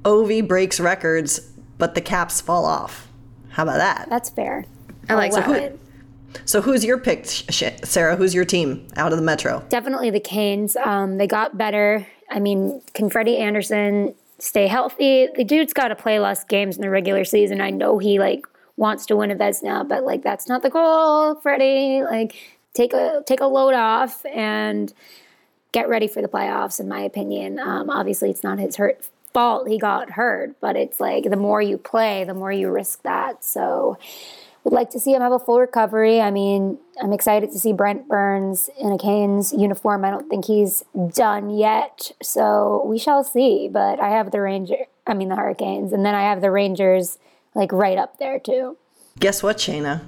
Ovi 0.03 0.45
breaks 0.47 0.79
records, 0.79 1.39
but 1.77 1.95
the 1.95 2.01
caps 2.01 2.41
fall 2.41 2.65
off. 2.65 3.07
How 3.49 3.63
about 3.63 3.77
that? 3.77 4.07
That's 4.09 4.29
fair. 4.29 4.65
I 5.09 5.15
like 5.15 5.33
I'll 5.33 5.51
that. 5.51 5.61
it. 5.63 5.79
So 6.45 6.61
who's 6.61 6.85
your 6.85 6.97
pick, 6.97 7.25
Sh- 7.25 7.43
Sh- 7.49 7.63
Sarah? 7.83 8.15
Who's 8.15 8.35
your 8.35 8.45
team 8.45 8.87
out 8.95 9.11
of 9.11 9.17
the 9.17 9.23
Metro? 9.23 9.63
Definitely 9.69 10.11
the 10.11 10.19
Canes. 10.19 10.75
Um, 10.75 11.17
they 11.17 11.27
got 11.27 11.57
better. 11.57 12.05
I 12.29 12.39
mean, 12.39 12.81
can 12.93 13.09
Freddie 13.09 13.37
Andersen 13.37 14.13
stay 14.37 14.67
healthy? 14.67 15.27
The 15.35 15.43
dude's 15.43 15.73
got 15.73 15.87
to 15.87 15.95
play 15.95 16.19
less 16.19 16.43
games 16.43 16.75
in 16.75 16.81
the 16.81 16.89
regular 16.89 17.23
season. 17.23 17.61
I 17.61 17.71
know 17.71 17.97
he 17.97 18.19
like 18.19 18.45
wants 18.77 19.05
to 19.07 19.15
win 19.15 19.31
a 19.31 19.35
Vezina, 19.35 19.87
but 19.87 20.03
like 20.03 20.21
that's 20.21 20.47
not 20.47 20.61
the 20.61 20.69
goal, 20.69 21.35
Freddie. 21.35 22.03
Like 22.03 22.35
take 22.73 22.93
a 22.93 23.23
take 23.25 23.41
a 23.41 23.45
load 23.45 23.73
off 23.73 24.23
and 24.27 24.93
get 25.71 25.89
ready 25.89 26.07
for 26.07 26.21
the 26.21 26.27
playoffs. 26.27 26.79
In 26.79 26.87
my 26.87 27.01
opinion, 27.01 27.59
um, 27.59 27.89
obviously 27.89 28.29
it's 28.29 28.43
not 28.43 28.59
his 28.59 28.75
hurt 28.75 29.03
fault 29.39 29.69
he 29.69 29.77
got 29.77 30.11
hurt, 30.11 30.59
but 30.59 30.75
it's 30.75 30.99
like 30.99 31.23
the 31.29 31.37
more 31.37 31.61
you 31.61 31.77
play, 31.77 32.25
the 32.25 32.33
more 32.33 32.51
you 32.51 32.69
risk 32.69 33.03
that. 33.03 33.43
So 33.43 33.97
would 34.65 34.73
like 34.73 34.89
to 34.89 34.99
see 34.99 35.13
him 35.13 35.21
have 35.21 35.31
a 35.31 35.39
full 35.39 35.61
recovery. 35.61 36.19
I 36.19 36.29
mean, 36.29 36.77
I'm 37.01 37.13
excited 37.13 37.49
to 37.53 37.59
see 37.59 37.71
Brent 37.71 38.09
Burns 38.09 38.69
in 38.77 38.91
a 38.91 38.97
Canes 38.97 39.53
uniform. 39.53 40.03
I 40.03 40.11
don't 40.11 40.29
think 40.29 40.43
he's 40.43 40.83
done 41.13 41.49
yet, 41.51 42.11
so 42.21 42.83
we 42.85 42.99
shall 42.99 43.23
see. 43.23 43.69
But 43.71 44.01
I 44.01 44.09
have 44.09 44.31
the 44.31 44.41
Ranger, 44.41 44.75
I 45.07 45.13
mean 45.13 45.29
the 45.29 45.37
Hurricanes, 45.37 45.93
and 45.93 46.05
then 46.05 46.15
I 46.15 46.23
have 46.23 46.41
the 46.41 46.51
Rangers 46.51 47.17
like 47.55 47.71
right 47.71 47.97
up 47.97 48.17
there 48.19 48.39
too. 48.39 48.77
Guess 49.19 49.41
what, 49.41 49.57
Shayna? 49.57 50.01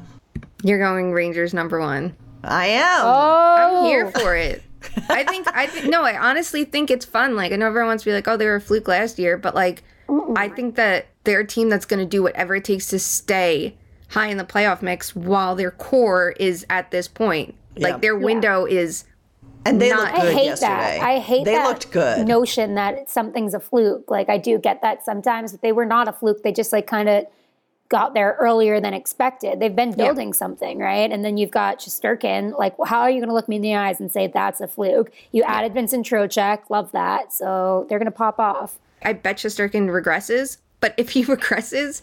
You're 0.61 0.79
going 0.79 1.13
Rangers 1.13 1.53
number 1.53 1.79
one. 1.79 2.17
I 2.43 2.65
am. 2.67 3.01
Oh, 3.01 3.55
I'm 3.79 3.85
here 3.85 4.11
oh. 4.13 4.19
for 4.19 4.35
it. 4.35 4.61
I 5.09 5.23
think 5.23 5.47
I 5.55 5.67
think 5.67 5.87
no, 5.89 6.03
I 6.03 6.17
honestly 6.17 6.63
think 6.65 6.89
it's 6.91 7.05
fun. 7.05 7.35
Like 7.35 7.51
I 7.51 7.55
know 7.55 7.67
everyone 7.67 7.87
wants 7.89 8.03
to 8.03 8.09
be 8.09 8.13
like, 8.13 8.27
oh, 8.27 8.37
they 8.37 8.45
were 8.45 8.55
a 8.55 8.61
fluke 8.61 8.87
last 8.87 9.19
year, 9.19 9.37
but 9.37 9.53
like 9.55 9.83
I 10.35 10.49
think 10.49 10.75
that 10.75 11.05
they're 11.23 11.41
a 11.41 11.47
team 11.47 11.69
that's 11.69 11.85
gonna 11.85 12.05
do 12.05 12.23
whatever 12.23 12.55
it 12.55 12.63
takes 12.65 12.87
to 12.87 12.99
stay 12.99 13.75
high 14.09 14.27
in 14.27 14.37
the 14.37 14.43
playoff 14.43 14.81
mix 14.81 15.15
while 15.15 15.55
their 15.55 15.71
core 15.71 16.31
is 16.39 16.65
at 16.69 16.91
this 16.91 17.07
point. 17.07 17.55
Yeah. 17.77 17.89
Like 17.89 18.01
their 18.01 18.15
window 18.17 18.65
is 18.65 19.05
and 19.65 19.79
they 19.79 19.89
not- 19.91 20.13
looked 20.13 20.25
I 20.25 20.33
hate 20.33 20.45
yesterday. 20.45 20.67
that. 20.71 21.01
I 21.01 21.19
hate 21.19 21.45
They 21.45 21.53
that 21.53 21.67
looked 21.67 21.91
good. 21.91 22.27
notion 22.27 22.75
that 22.75 23.09
something's 23.09 23.53
a 23.53 23.59
fluke. 23.59 24.09
Like 24.09 24.27
I 24.29 24.37
do 24.37 24.57
get 24.57 24.81
that 24.81 25.05
sometimes, 25.05 25.51
but 25.51 25.61
they 25.61 25.71
were 25.71 25.85
not 25.85 26.07
a 26.07 26.13
fluke. 26.13 26.41
They 26.43 26.51
just 26.51 26.73
like 26.73 26.87
kind 26.87 27.07
of 27.07 27.25
got 27.91 28.15
there 28.15 28.35
earlier 28.39 28.79
than 28.81 28.95
expected. 28.95 29.59
They've 29.59 29.75
been 29.75 29.91
building 29.93 30.33
something, 30.33 30.79
right? 30.79 31.11
And 31.11 31.23
then 31.23 31.37
you've 31.37 31.51
got 31.51 31.79
Shesterkin. 31.79 32.57
Like, 32.57 32.73
how 32.87 33.01
are 33.01 33.09
you 33.11 33.19
going 33.19 33.29
to 33.29 33.35
look 33.35 33.47
me 33.47 33.57
in 33.57 33.61
the 33.61 33.75
eyes 33.75 33.99
and 33.99 34.11
say 34.11 34.25
that's 34.27 34.61
a 34.61 34.67
fluke? 34.67 35.11
You 35.31 35.43
added 35.43 35.73
Vincent 35.75 36.05
Trocheck, 36.07 36.69
love 36.69 36.91
that. 36.93 37.31
So 37.33 37.85
they're 37.89 37.99
going 37.99 38.05
to 38.11 38.17
pop 38.17 38.39
off. 38.39 38.79
I 39.03 39.13
bet 39.13 39.37
Shesterkin 39.37 39.87
regresses, 39.89 40.57
but 40.79 40.95
if 40.97 41.09
he 41.11 41.23
regresses, 41.35 42.01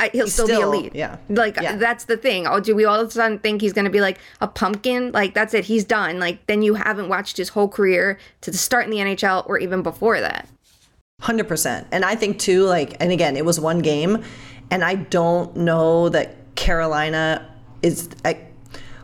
I, 0.00 0.10
he'll 0.12 0.26
still, 0.28 0.46
still- 0.46 0.72
be 0.72 0.78
elite. 0.78 0.94
yeah. 0.94 1.16
Like 1.28 1.56
Yeah. 1.60 1.76
that's 1.76 2.04
the 2.04 2.16
thing. 2.16 2.46
Oh, 2.46 2.58
do 2.60 2.74
we 2.74 2.84
all 2.84 3.00
of 3.00 3.08
a 3.08 3.10
sudden 3.10 3.38
think 3.38 3.60
he's 3.62 3.72
going 3.72 3.84
to 3.86 3.90
be 3.90 4.00
like 4.00 4.18
a 4.40 4.48
pumpkin? 4.48 5.12
Like 5.12 5.34
that's 5.34 5.54
it. 5.54 5.64
He's 5.64 5.84
done. 5.84 6.18
Like 6.18 6.46
then 6.46 6.62
you 6.62 6.74
haven't 6.74 7.08
watched 7.08 7.36
his 7.36 7.48
whole 7.50 7.68
career 7.68 8.18
to 8.42 8.50
the 8.50 8.58
start 8.58 8.84
in 8.84 8.90
the 8.90 8.98
NHL 8.98 9.48
or 9.48 9.58
even 9.58 9.82
before 9.82 10.20
that. 10.20 10.48
Hundred 11.22 11.48
percent. 11.48 11.86
And 11.92 12.04
I 12.04 12.14
think 12.14 12.38
too, 12.38 12.64
like, 12.64 12.96
and 13.00 13.10
again, 13.10 13.38
it 13.38 13.44
was 13.46 13.58
one 13.58 13.78
game, 13.78 14.22
and 14.70 14.84
I 14.84 14.96
don't 14.96 15.56
know 15.56 16.08
that 16.08 16.54
Carolina 16.56 17.48
is. 17.82 18.08
I, 18.24 18.40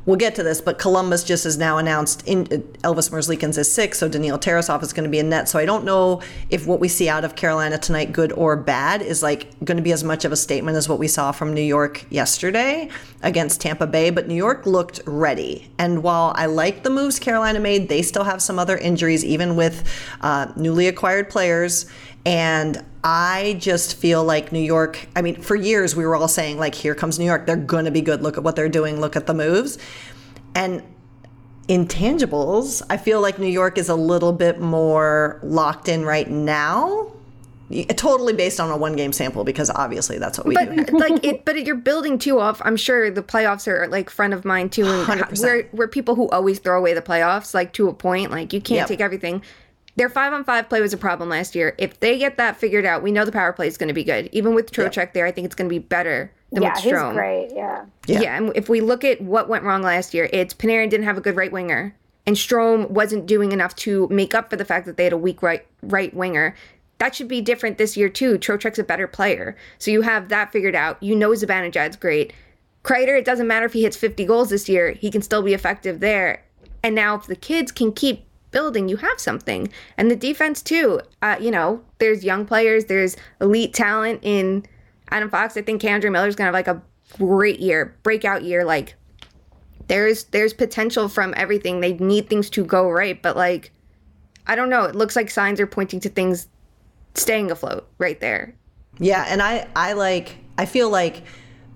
we'll 0.05 0.17
get 0.17 0.35
to 0.35 0.43
this, 0.43 0.61
but 0.61 0.79
Columbus 0.79 1.23
just 1.23 1.45
has 1.45 1.57
now 1.57 1.79
announced 1.79 2.27
in, 2.27 2.47
Elvis 2.47 3.11
Merzlikins 3.11 3.57
is 3.57 3.73
sick, 3.73 3.95
so 3.95 4.09
Daniil 4.09 4.39
Tarasov 4.39 4.83
is 4.83 4.93
going 4.93 5.05
to 5.05 5.11
be 5.11 5.19
in 5.19 5.29
net. 5.29 5.49
So 5.49 5.59
I 5.59 5.65
don't 5.65 5.85
know 5.85 6.23
if 6.51 6.67
what 6.67 6.81
we 6.81 6.89
see 6.89 7.09
out 7.09 7.25
of 7.25 7.37
Carolina 7.37 7.79
tonight, 7.79 8.13
good 8.13 8.33
or 8.33 8.57
bad, 8.57 9.03
is 9.03 9.23
like 9.23 9.59
going 9.65 9.77
to 9.77 9.83
be 9.83 9.93
as 9.93 10.03
much 10.03 10.25
of 10.25 10.33
a 10.33 10.37
statement 10.37 10.77
as 10.77 10.89
what 10.89 10.99
we 10.99 11.09
saw 11.09 11.31
from 11.31 11.55
New 11.55 11.63
York 11.63 12.05
yesterday 12.11 12.89
against 13.23 13.61
Tampa 13.61 13.87
Bay. 13.87 14.11
But 14.11 14.27
New 14.27 14.35
York 14.35 14.67
looked 14.67 15.01
ready, 15.07 15.71
and 15.79 16.03
while 16.03 16.33
I 16.35 16.47
like 16.47 16.83
the 16.83 16.91
moves 16.91 17.19
Carolina 17.19 17.61
made, 17.61 17.89
they 17.89 18.03
still 18.03 18.25
have 18.25 18.43
some 18.43 18.59
other 18.59 18.77
injuries, 18.77 19.25
even 19.25 19.57
with 19.57 19.89
uh, 20.21 20.53
newly 20.57 20.89
acquired 20.89 21.31
players. 21.31 21.87
And 22.25 22.85
I 23.03 23.57
just 23.59 23.97
feel 23.97 24.23
like 24.23 24.53
New 24.53 24.61
York, 24.61 25.09
I 25.17 25.23
mean, 25.23 25.41
for 25.43 25.57
years 25.57 25.97
we 25.97 26.07
were 26.07 26.15
all 26.15 26.29
saying, 26.29 26.59
like, 26.59 26.75
here 26.75 26.95
comes 26.95 27.19
New 27.19 27.25
York. 27.25 27.47
They're 27.47 27.57
going 27.57 27.85
to 27.87 27.91
be 27.91 28.01
good. 28.01 28.23
Look 28.23 28.37
at 28.39 28.45
what 28.45 28.55
they're 28.55 28.69
doing. 28.69 29.01
Look 29.01 29.17
at 29.17 29.27
the 29.27 29.35
moves. 29.35 29.77
And 30.55 30.83
intangibles, 31.69 32.83
I 32.91 32.97
feel 32.97 33.21
like 33.21 33.39
New 33.39 33.47
York 33.49 33.79
is 33.79 33.89
a 33.89 33.95
little 33.95 34.33
bit 34.33 34.61
more 34.61 35.41
locked 35.43 35.89
in 35.89 36.05
right 36.05 36.29
now. 36.31 37.09
Totally 37.97 38.35
based 38.35 38.61
on 38.61 38.71
a 38.71 38.77
one 38.77 38.97
game 38.97 39.15
sample 39.15 39.45
because 39.45 39.71
obviously 39.71 40.19
that's 40.19 40.37
what 40.37 40.47
we 40.47 40.55
do. 40.57 40.85
But 40.85 40.93
like 41.11 41.25
it, 41.25 41.45
but 41.47 41.65
you're 41.65 41.75
building 41.75 42.19
too 42.19 42.39
off. 42.39 42.61
I'm 42.67 42.77
sure 42.77 43.11
the 43.11 43.23
playoffs 43.23 43.67
are 43.67 43.89
like 43.89 44.11
friend 44.11 44.35
of 44.35 44.45
mine 44.45 44.69
too. 44.69 44.85
And 44.85 45.07
100%. 45.09 45.41
we're 45.43 45.69
we're 45.73 45.89
people 45.89 46.15
who 46.15 46.29
always 46.29 46.59
throw 46.59 46.79
away 46.79 46.93
the 46.93 47.01
playoffs, 47.01 47.55
like 47.55 47.73
to 47.75 47.89
a 47.89 47.95
point. 47.95 48.31
Like 48.31 48.53
you 48.53 48.61
can't 48.61 48.81
Yep. 48.81 48.89
take 48.89 49.01
everything. 49.01 49.43
Their 49.97 50.09
five 50.09 50.33
on 50.33 50.45
five 50.45 50.69
play 50.69 50.81
was 50.81 50.95
a 50.95 50.99
problem 50.99 51.29
last 51.29 51.55
year. 51.55 51.75
If 51.79 52.01
they 52.01 52.19
get 52.19 52.39
that 52.39 52.57
figured 52.57 52.87
out, 52.87 53.03
we 53.03 53.13
know 53.13 53.25
the 53.25 53.33
power 53.33 53.53
play 53.53 53.67
is 53.67 53.77
going 53.77 53.89
to 53.89 53.95
be 53.95 54.05
good. 54.05 54.29
Even 54.33 54.55
with 54.55 54.73
Trocheck 54.73 55.13
there, 55.13 55.27
I 55.27 55.33
think 55.33 55.45
it's 55.45 55.55
going 55.55 55.69
to 55.69 55.73
be 55.73 55.79
better 55.79 56.33
than 56.51 56.63
yeah, 56.63 56.73
with 56.75 56.83
he's 56.83 56.93
Strome. 56.93 57.15
great. 57.15 57.51
Yeah. 57.55 57.85
Yeah. 58.07 58.37
and 58.37 58.53
if 58.55 58.69
we 58.69 58.81
look 58.81 59.05
at 59.05 59.21
what 59.21 59.49
went 59.49 59.65
wrong 59.65 59.83
last 59.83 60.15
year, 60.15 60.31
it's 60.33 60.55
Panarin 60.55 60.89
didn't 60.89 61.05
have 61.05 61.19
a 61.19 61.21
good 61.21 61.37
right 61.37 61.53
winger, 61.53 61.95
and 62.27 62.37
Strome 62.37 62.89
wasn't 62.91 63.27
doing 63.27 63.53
enough 63.53 63.75
to 63.77 64.09
make 64.09 64.35
up 64.35 64.49
for 64.49 64.57
the 64.57 64.65
fact 64.65 64.87
that 64.87 64.97
they 64.97 65.05
had 65.05 65.13
a 65.13 65.19
weak 65.19 65.43
right 65.43 65.67
right 65.83 66.15
winger. 66.15 66.55
That 66.99 67.15
should 67.15 67.29
be 67.29 67.41
different 67.41 67.79
this 67.79 67.97
year 67.97 68.09
too. 68.09 68.39
Trocheck's 68.39 68.79
a 68.79 68.85
better 68.85 69.07
player, 69.07 69.57
so 69.79 69.91
you 69.91 70.03
have 70.03 70.29
that 70.31 70.53
figured 70.53 70.75
out. 70.75 71.03
You 71.03 71.17
know 71.17 71.31
Zibanejad's 71.31 71.97
great. 71.97 72.33
Kreider, 72.83 73.17
it 73.19 73.25
doesn't 73.25 73.47
matter 73.47 73.67
if 73.67 73.75
he 73.75 73.83
hits 73.83 73.97
50 73.97 74.25
goals 74.25 74.51
this 74.51 74.69
year; 74.69 74.93
he 74.93 75.11
can 75.11 75.21
still 75.23 75.43
be 75.43 75.53
effective 75.53 76.01
there. 76.01 76.43
And 76.83 76.95
now, 76.95 77.15
if 77.15 77.27
the 77.27 77.37
kids 77.37 77.71
can 77.71 77.93
keep 77.93 78.25
building, 78.53 78.89
you 78.89 78.97
have 78.99 79.19
something. 79.19 79.69
And 79.97 80.11
the 80.11 80.17
defense 80.17 80.63
too. 80.63 81.01
Uh, 81.21 81.37
you 81.41 81.51
know, 81.51 81.83
there's 81.99 82.25
young 82.25 82.47
players, 82.47 82.85
there's 82.85 83.17
elite 83.41 83.75
talent 83.75 84.21
in 84.23 84.65
Adam 85.11 85.31
Fox. 85.31 85.57
I 85.57 85.63
think 85.63 85.83
K'Andre 85.83 86.13
Miller's 86.13 86.37
gonna 86.37 86.47
have 86.47 86.55
like 86.55 86.69
a 86.69 86.83
great 87.19 87.61
year, 87.61 87.97
breakout 88.03 88.43
year. 88.43 88.65
Like 88.65 88.95
there's 89.89 90.25
there's 90.25 90.53
potential 90.53 91.09
from 91.09 91.35
everything. 91.37 91.81
They 91.81 91.95
need 91.95 92.29
things 92.29 92.49
to 92.51 92.65
go 92.65 92.89
right, 92.91 93.21
but 93.21 93.37
like 93.37 93.73
I 94.47 94.55
don't 94.55 94.71
know. 94.71 94.85
It 94.85 94.95
looks 94.95 95.17
like 95.17 95.31
signs 95.31 95.61
are 95.61 95.67
pointing 95.67 96.01
to 96.01 96.09
things 96.09 96.49
staying 97.15 97.51
afloat 97.51 97.89
right 97.99 98.21
there. 98.21 98.55
Yeah, 98.99 99.27
and 99.29 99.43
I 99.43 99.69
I 99.77 99.93
like 99.95 100.37
I 100.59 100.67
feel 100.67 100.91
like 100.91 101.23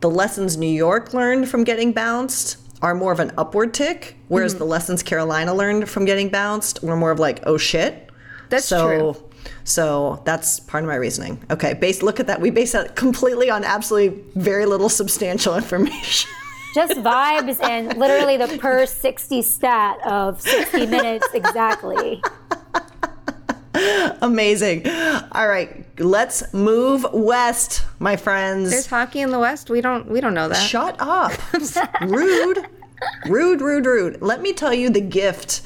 the 0.01 0.11
lessons 0.11 0.57
New 0.57 0.67
York 0.67 1.15
learned 1.15 1.49
from 1.49 1.65
getting 1.65 1.93
bounced 1.93 2.59
are 2.83 2.95
more 2.95 3.13
of 3.13 3.21
an 3.21 3.33
upward 3.39 3.73
tick, 3.75 4.17
whereas 4.29 4.53
Mm-hmm. 4.53 4.59
the 4.61 4.65
lessons 4.67 5.03
Carolina 5.03 5.55
learned 5.55 5.89
from 5.89 6.05
getting 6.05 6.29
bounced 6.29 6.83
were 6.83 6.97
more 6.97 7.11
of 7.11 7.19
like, 7.19 7.41
oh 7.45 7.57
shit. 7.57 8.11
That's 8.49 8.65
so, 8.67 8.87
true. 8.87 9.23
So 9.65 10.23
that's 10.25 10.61
part 10.61 10.85
of 10.85 10.89
my 10.89 10.97
reasoning. 10.97 11.43
Okay, 11.51 11.75
base 11.75 12.03
look 12.03 12.21
at 12.21 12.27
that. 12.29 12.41
We 12.41 12.51
base 12.51 12.73
that 12.73 12.95
completely 12.97 13.51
on 13.51 13.65
absolutely 13.65 14.23
very 14.35 14.67
little 14.67 14.89
substantial 14.89 15.57
information. 15.63 16.31
Just 16.75 16.93
vibes 16.95 17.63
and 17.63 17.97
literally 17.97 18.37
the 18.37 18.59
per 18.59 18.85
60 18.85 19.41
stat 19.43 19.99
of 20.07 20.41
60 20.43 20.87
minutes 20.87 21.27
exactly. 21.33 22.23
Amazing. 24.23 24.87
All 25.33 25.49
right, 25.49 25.86
let's 25.99 26.53
move 26.53 27.07
west, 27.13 27.85
my 27.99 28.17
friends. 28.17 28.71
There's 28.71 28.87
hockey 28.87 29.21
in 29.21 29.31
the 29.31 29.39
West. 29.39 29.71
We 29.71 29.81
don't 29.81 30.09
we 30.09 30.21
don't 30.21 30.35
know 30.35 30.49
that. 30.49 30.55
Shut 30.55 30.97
up. 30.99 31.33
rude. 32.03 32.67
Rude, 33.27 33.61
rude, 33.61 33.87
rude. 33.87 34.23
Let 34.23 34.41
me 34.41 34.53
tell 34.53 34.73
you 34.73 34.91
the 34.91 35.01
gift 35.01 35.63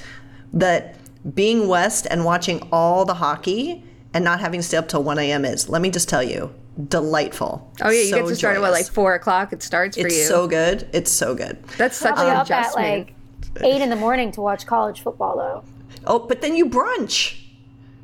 that 0.52 0.96
being 1.34 1.68
West 1.68 2.06
and 2.10 2.24
watching 2.24 2.66
all 2.72 3.04
the 3.04 3.14
hockey 3.14 3.84
and 4.14 4.24
not 4.24 4.40
having 4.40 4.60
to 4.60 4.66
stay 4.66 4.76
up 4.76 4.88
till 4.88 5.04
1 5.04 5.18
a.m. 5.18 5.44
is. 5.44 5.68
Let 5.68 5.82
me 5.82 5.90
just 5.90 6.08
tell 6.08 6.22
you, 6.22 6.52
delightful. 6.88 7.70
Oh 7.82 7.90
yeah, 7.90 8.00
you 8.00 8.08
So 8.08 8.16
get 8.16 8.28
to 8.28 8.36
start 8.36 8.56
at 8.56 8.62
what 8.62 8.72
like 8.72 8.86
four 8.88 9.14
o'clock. 9.14 9.52
It 9.52 9.62
starts 9.62 9.96
for 9.96 10.06
It's 10.06 10.16
you. 10.16 10.20
It's 10.22 10.28
so 10.28 10.48
good. 10.48 10.88
It's 10.92 11.10
so 11.12 11.34
good. 11.34 11.62
That's 11.78 11.96
such 11.96 12.14
Probably 12.14 12.32
an 12.32 12.36
up 12.38 12.50
at 12.50 12.74
like 12.74 13.14
8 13.60 13.82
in 13.82 13.90
the 13.90 13.96
morning 13.96 14.32
to 14.32 14.40
watch 14.40 14.66
college 14.66 15.00
football 15.02 15.36
though. 15.36 15.64
Oh, 16.06 16.18
but 16.18 16.40
then 16.40 16.56
you 16.56 16.66
brunch. 16.66 17.39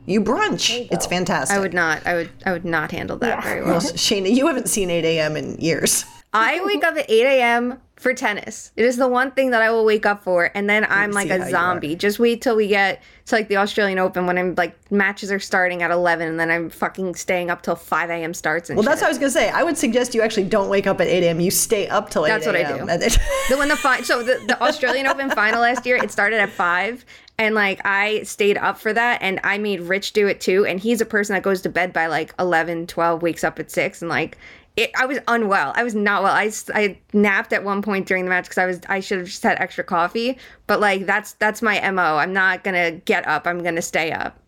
You 0.07 0.21
brunch. 0.21 0.89
it's 0.91 1.07
fantastic. 1.07 1.57
I 1.57 1.61
would 1.61 1.75
not. 1.75 2.07
I 2.07 2.15
would. 2.15 2.31
I 2.45 2.53
would 2.53 2.65
not 2.65 2.91
handle 2.93 3.17
that 3.19 3.27
Yeah. 3.27 3.41
very 3.43 3.63
well. 3.65 3.81
Shayna, 3.81 4.33
you 4.35 4.47
haven't 4.47 4.69
seen 4.69 4.89
8 4.91 5.05
a.m. 5.05 5.37
in 5.37 5.57
years. 5.59 6.05
I 6.33 6.63
wake 6.67 6.85
up 6.85 6.97
at 6.97 7.11
8 7.11 7.25
a.m. 7.39 7.81
for 7.97 8.13
tennis. 8.13 8.71
It 8.77 8.85
is 8.85 8.99
the 8.99 9.09
one 9.09 9.31
thing 9.31 9.53
that 9.53 9.63
I 9.63 9.71
will 9.71 9.87
wake 9.87 10.05
up 10.05 10.23
for, 10.23 10.51
and 10.55 10.69
then 10.69 10.85
I'm 10.91 11.13
like 11.13 11.31
a 11.31 11.49
zombie. 11.49 11.97
Just 11.97 12.19
wait 12.19 12.43
till 12.43 12.57
we 12.57 12.69
get 12.69 13.03
to 13.27 13.35
like 13.35 13.49
the 13.49 13.57
Australian 13.57 13.99
Open 13.99 14.27
when 14.27 14.37
I'm 14.37 14.55
like 14.55 14.77
matches 14.93 15.33
are 15.33 15.39
starting 15.39 15.83
at 15.83 15.91
11, 15.91 16.29
and 16.29 16.39
then 16.39 16.51
I'm 16.51 16.69
fucking 16.69 17.15
staying 17.15 17.49
up 17.51 17.63
till 17.63 17.75
5 17.77 18.11
a.m. 18.11 18.35
starts 18.35 18.69
and 18.69 18.77
Well, 18.77 18.83
shit. 18.83 18.91
that's 18.91 19.01
what 19.01 19.07
I 19.07 19.11
was 19.11 19.19
going 19.19 19.29
to 19.33 19.39
say. 19.39 19.49
I 19.49 19.63
would 19.63 19.79
suggest 19.79 20.15
you 20.15 20.21
actually 20.21 20.45
don't 20.45 20.69
wake 20.69 20.87
up 20.87 21.01
at 21.01 21.07
8 21.07 21.23
a.m. 21.25 21.41
You 21.41 21.51
stay 21.51 21.89
up 21.89 22.11
till 22.11 22.27
8 22.27 22.29
That's 22.29 22.47
what 22.47 22.57
I 22.57 22.65
do. 22.65 22.85
The 23.49 23.57
when 23.57 23.69
the 23.69 23.77
fi- 23.77 24.03
so 24.03 24.23
the, 24.23 24.45
the 24.47 24.61
Australian 24.63 25.07
Open 25.07 25.31
final 25.31 25.63
last 25.63 25.87
year 25.87 25.97
it 25.97 26.11
started 26.11 26.39
at 26.41 26.51
five 26.51 27.05
and 27.39 27.55
like 27.55 27.81
I 27.85 28.23
stayed 28.23 28.59
up 28.59 28.79
for 28.79 28.93
that 28.93 29.23
and 29.23 29.41
I 29.45 29.59
made 29.59 29.81
Rich 29.81 30.13
do 30.13 30.27
it 30.27 30.41
too 30.41 30.65
and 30.67 30.81
he's 30.81 31.01
a 31.01 31.07
person 31.07 31.35
that 31.35 31.43
goes 31.43 31.61
to 31.63 31.69
bed 31.69 31.93
by 31.93 32.07
like 32.07 32.35
11 32.39 32.87
12 32.87 33.23
wakes 33.23 33.45
up 33.45 33.59
at 33.59 33.71
6 33.71 34.03
and 34.03 34.09
like 34.09 34.39
it, 34.77 34.91
I 34.97 35.07
was 35.07 35.19
unwell 35.29 35.73
I 35.75 35.85
was 35.85 35.95
not 35.95 36.23
well 36.23 36.33
I, 36.33 36.51
I 36.75 36.99
napped 37.13 37.53
at 37.53 37.65
one 37.65 37.83
point 37.83 38.07
during 38.07 38.25
the 38.25 38.31
match 38.31 38.45
because 38.45 38.59
I 38.59 38.67
was 38.67 38.81
I 38.89 39.01
should 39.01 39.19
have 39.19 39.27
just 39.27 39.43
had 39.43 39.59
extra 39.61 39.85
coffee 39.85 40.39
but 40.67 40.81
like 40.81 41.07
that's 41.07 41.33
that's 41.35 41.63
my 41.63 41.91
mo 41.91 42.17
I'm 42.17 42.33
not 42.33 42.65
gonna 42.65 42.93
get 42.93 43.27
up 43.27 43.47
I'm 43.47 43.63
gonna 43.63 43.83
stay 43.83 44.13
up 44.13 44.39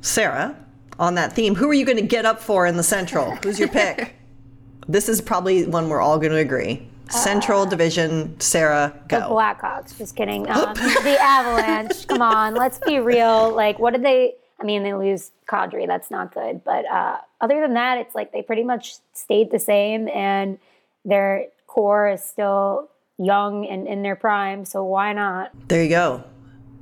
Sarah, 0.00 0.56
on 0.98 1.14
that 1.14 1.32
theme, 1.32 1.54
who 1.54 1.68
are 1.68 1.74
you 1.74 1.84
going 1.84 1.96
to 1.96 2.02
get 2.02 2.24
up 2.24 2.40
for 2.40 2.66
in 2.66 2.76
the 2.76 2.82
Central? 2.82 3.36
Who's 3.36 3.58
your 3.58 3.68
pick? 3.68 4.14
this 4.88 5.08
is 5.08 5.20
probably 5.20 5.66
one 5.66 5.88
we're 5.88 6.00
all 6.00 6.18
going 6.18 6.32
to 6.32 6.38
agree. 6.38 6.88
Central 7.10 7.66
Division, 7.66 8.38
Sarah, 8.40 8.98
go. 9.08 9.20
The. 9.20 9.26
Blackhawks, 9.26 9.96
just 9.96 10.16
kidding. 10.16 10.46
Um, 10.54 10.74
the 10.74 11.18
Avalanche, 11.20 12.06
come 12.06 12.22
on, 12.22 12.54
let's 12.54 12.78
be 12.78 12.98
real. 12.98 13.54
Like, 13.54 13.78
what 13.78 13.92
did 13.92 14.02
they? 14.02 14.34
I 14.60 14.64
mean, 14.64 14.82
they 14.82 14.94
lose 14.94 15.30
Kadri, 15.46 15.86
that's 15.86 16.10
not 16.10 16.32
good. 16.32 16.62
But 16.64 16.86
uh, 16.86 17.18
other 17.40 17.60
than 17.60 17.74
that, 17.74 17.98
it's 17.98 18.14
like 18.14 18.32
they 18.32 18.40
pretty 18.40 18.62
much 18.62 18.96
stayed 19.12 19.50
the 19.50 19.58
same, 19.58 20.08
and 20.08 20.58
their 21.04 21.48
core 21.66 22.08
is 22.10 22.22
still 22.22 22.88
young 23.18 23.66
and 23.66 23.86
in 23.86 24.02
their 24.02 24.16
prime. 24.16 24.64
So 24.64 24.84
why 24.84 25.12
not? 25.12 25.50
There 25.68 25.82
you 25.82 25.90
go. 25.90 26.24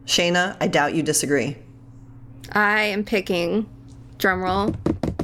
Shayna, 0.06 0.56
I 0.60 0.68
doubt 0.68 0.94
you 0.94 1.02
disagree. 1.02 1.56
I 2.52 2.82
am 2.82 3.04
picking 3.04 3.68
drumroll 4.18 4.76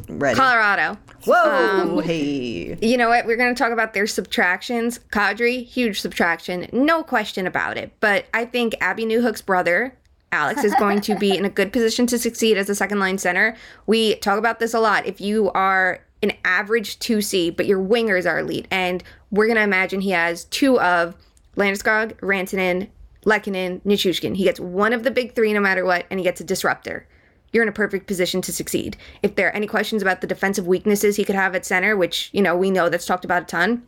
Ready? 0.09 0.37
Colorado 0.37 0.99
Whoa! 1.29 1.99
Um, 1.99 2.03
hey. 2.03 2.79
You 2.81 2.97
know 2.97 3.11
what? 3.11 3.27
We're 3.27 3.37
going 3.37 3.55
to 3.55 3.59
talk 3.59 3.73
about 3.73 3.93
their 3.93 4.07
subtractions. 4.07 4.99
Kadri, 5.11 5.67
huge 5.67 6.01
subtraction, 6.01 6.69
no 6.73 7.03
question 7.03 7.47
about 7.47 7.77
it. 7.77 7.93
But 8.01 8.27
I 8.33 8.47
think 8.47 8.75
Abby 8.81 9.05
Newhook's 9.05 9.43
brother, 9.43 9.95
Alex, 10.33 10.65
is 10.65 10.75
going 10.77 11.03
to 11.03 11.15
be 11.17 11.37
in 11.37 11.45
a 11.45 11.51
good 11.51 11.71
position 11.71 12.07
to 12.07 12.19
succeed 12.19 12.57
as 12.57 12.71
a 12.71 12.75
second 12.75 12.99
line 12.99 13.19
center. 13.19 13.57
We 13.87 14.15
talk 14.17 14.39
about 14.39 14.59
this 14.59 14.73
a 14.73 14.81
lot. 14.81 15.07
If 15.07 15.21
you 15.21 15.51
are 15.51 16.01
an 16.23 16.33
average 16.47 16.99
2C, 16.99 17.57
but 17.57 17.67
your 17.67 17.79
wingers 17.79 18.29
are 18.29 18.39
elite, 18.39 18.67
and 18.71 19.05
we're 19.31 19.47
going 19.47 19.57
to 19.57 19.63
imagine 19.63 20.01
he 20.01 20.11
has 20.11 20.45
two 20.47 20.81
of 20.81 21.15
Landeskog, 21.57 22.15
Rantanen, 22.21 22.89
Lehkonen, 23.27 23.83
Nichushkin. 23.83 24.35
He 24.35 24.45
gets 24.45 24.59
one 24.59 24.95
of 24.95 25.03
the 25.03 25.11
big 25.11 25.35
three 25.35 25.53
no 25.53 25.61
matter 25.61 25.85
what, 25.85 26.07
and 26.11 26.19
he 26.19 26.25
gets 26.25 26.41
a 26.41 26.45
disruptor 26.45 27.07
you're 27.53 27.63
in 27.63 27.69
a 27.69 27.73
perfect 27.73 28.07
position 28.07 28.43
to 28.43 28.53
succeed. 28.53 28.97
If 29.23 29.35
there 29.35 29.49
are 29.49 29.55
any 29.55 29.67
questions 29.67 30.03
about 30.03 30.21
the 30.21 30.27
defensive 30.27 30.67
weaknesses 30.67 31.17
he 31.17 31.25
could 31.25 31.35
have 31.35 31.55
at 31.55 31.65
center, 31.67 31.97
which, 31.97 32.31
you 32.33 32.43
know, 32.43 32.57
we 32.57 32.71
know 32.71 32.89
that's 32.89 33.07
talked 33.07 33.25
about 33.25 33.43
a 33.43 33.47
ton, 33.47 33.83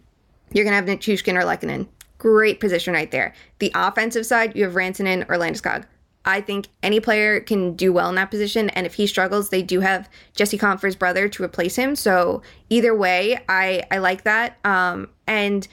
you're 0.53 0.65
going 0.65 0.73
to 0.73 0.93
have 0.93 0.99
Nichushkin 0.99 1.41
or 1.41 1.45
Lehkonen. 1.45 1.87
Great 2.19 2.61
position 2.61 2.95
right 2.95 3.11
there. 3.11 3.35
The 3.59 3.73
offensive 3.75 4.27
side, 4.27 4.57
you 4.57 4.65
have 4.65 4.75
Rantanen 4.75 5.23
or 5.29 5.37
Landeskog. 5.37 5.85
I 6.25 6.43
think 6.43 6.69
any 6.83 7.01
player 7.01 7.41
can 7.41 7.75
do 7.75 7.93
well 7.93 8.11
in 8.11 8.15
that 8.17 8.31
position, 8.31 8.69
and 8.71 8.87
if 8.87 8.95
he 8.95 9.07
struggles, 9.07 9.49
they 9.49 9.63
do 9.63 9.81
have 9.81 10.09
Jesse 10.35 10.59
Compher's 10.59 10.95
brother 10.95 11.29
to 11.31 11.43
replace 11.43 11.77
him. 11.77 11.97
So 11.97 12.43
either 12.69 12.95
way, 12.95 13.39
I 13.49 13.85
I 13.91 13.99
like 13.99 14.25
that. 14.25 14.59
Um, 14.65 15.09
and 15.27 15.67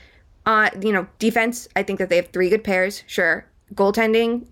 uh, 0.45 0.69
you 0.81 0.93
know, 0.93 1.05
defense, 1.19 1.67
I 1.75 1.83
think 1.83 1.99
that 1.99 2.07
they 2.07 2.15
have 2.15 2.29
three 2.29 2.49
good 2.49 2.63
pairs. 2.63 3.03
Sure, 3.07 3.45
goaltending, 3.73 4.47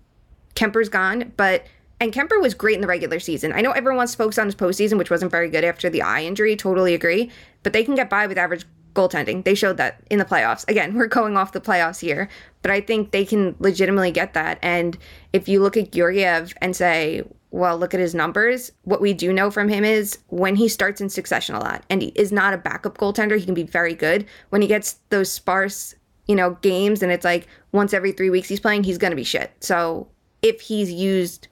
Kuemper's 0.54 0.90
gone, 0.90 1.32
but 1.38 1.64
and 2.00 2.12
Kuemper 2.12 2.40
was 2.40 2.54
great 2.54 2.74
in 2.74 2.80
the 2.80 2.86
regular 2.86 3.18
season. 3.18 3.52
I 3.52 3.60
know 3.60 3.72
everyone 3.72 3.96
wants 3.96 4.12
to 4.12 4.18
focus 4.18 4.38
on 4.38 4.46
his 4.46 4.54
postseason, 4.54 4.98
which 4.98 5.10
wasn't 5.10 5.30
very 5.30 5.48
good 5.48 5.64
after 5.64 5.88
the 5.88 6.02
eye 6.02 6.22
injury. 6.22 6.54
Totally 6.56 6.94
agree, 6.94 7.30
but 7.62 7.72
they 7.72 7.84
can 7.84 7.94
get 7.94 8.10
by 8.10 8.26
with 8.26 8.38
average 8.38 8.66
goaltending. 8.94 9.44
They 9.44 9.54
showed 9.54 9.76
that 9.76 10.02
in 10.10 10.18
the 10.18 10.24
playoffs. 10.24 10.68
Again, 10.68 10.94
we're 10.98 11.06
going 11.06 11.36
off 11.36 11.52
the 11.52 11.60
playoffs 11.60 12.00
here, 12.00 12.28
but 12.62 12.70
I 12.70 12.80
think 12.80 13.12
they 13.12 13.24
can 13.24 13.54
legitimately 13.58 14.10
get 14.10 14.34
that. 14.34 14.58
And 14.62 14.98
if 15.32 15.48
you 15.48 15.62
look 15.62 15.76
at 15.76 15.92
Georgiev 15.92 16.54
and 16.60 16.74
say, 16.74 17.22
well, 17.50 17.78
look 17.78 17.94
at 17.94 18.00
his 18.00 18.14
numbers. 18.14 18.72
What 18.82 19.00
we 19.00 19.14
do 19.14 19.32
know 19.32 19.50
from 19.50 19.68
him 19.68 19.84
is 19.84 20.18
when 20.28 20.56
he 20.56 20.68
starts 20.68 21.00
in 21.00 21.08
succession 21.08 21.54
a 21.54 21.60
lot, 21.60 21.84
and 21.88 22.02
he 22.02 22.08
is 22.08 22.30
not 22.30 22.52
a 22.52 22.58
backup 22.58 22.98
goaltender, 22.98 23.38
he 23.38 23.44
can 23.44 23.54
be 23.54 23.62
very 23.62 23.94
good. 23.94 24.26
When 24.50 24.60
he 24.60 24.68
gets 24.68 24.98
those 25.08 25.32
sparse, 25.32 25.94
you 26.26 26.34
know, 26.34 26.50
games, 26.60 27.02
and 27.02 27.10
it's 27.10 27.24
like 27.24 27.46
once 27.72 27.94
every 27.94 28.12
three 28.12 28.30
weeks 28.30 28.48
he's 28.48 28.60
playing, 28.60 28.84
he's 28.84 28.98
gonna 28.98 29.16
be 29.16 29.24
shit. 29.24 29.52
So 29.60 30.08
if 30.42 30.60
he's 30.60 30.92
used 30.92 31.48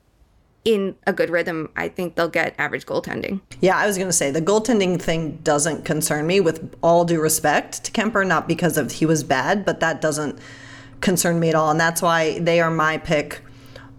in 0.65 0.97
a 1.07 1.13
good 1.13 1.31
rhythm, 1.31 1.71
I 1.77 1.89
think 1.89 2.15
they'll 2.15 2.29
get 2.29 2.55
average 2.59 2.87
goaltending. 2.87 3.41
Yeah, 3.61 3.77
I 3.77 3.87
was 3.87 3.97
going 3.97 4.09
to 4.09 4.15
say 4.15 4.31
the 4.31 4.41
goaltending 4.41 5.01
thing 5.01 5.37
doesn't 5.43 5.85
concern 5.85 6.27
me 6.27 6.41
with 6.41 6.75
all 6.83 7.05
due 7.05 7.21
respect 7.21 7.85
to 7.85 7.93
Kuemper, 7.93 8.27
not 8.27 8.49
because 8.49 8.79
of 8.79 8.93
he 8.93 9.07
was 9.07 9.23
bad, 9.23 9.65
but 9.65 9.81
that 9.81 10.01
doesn't 10.01 10.39
concern 11.01 11.39
me 11.39 11.51
at 11.51 11.55
all. 11.55 11.71
And 11.71 11.79
that's 11.79 12.01
why 12.01 12.39
they 12.39 12.61
are 12.61 12.71
my 12.71 12.97
pick. 12.97 13.43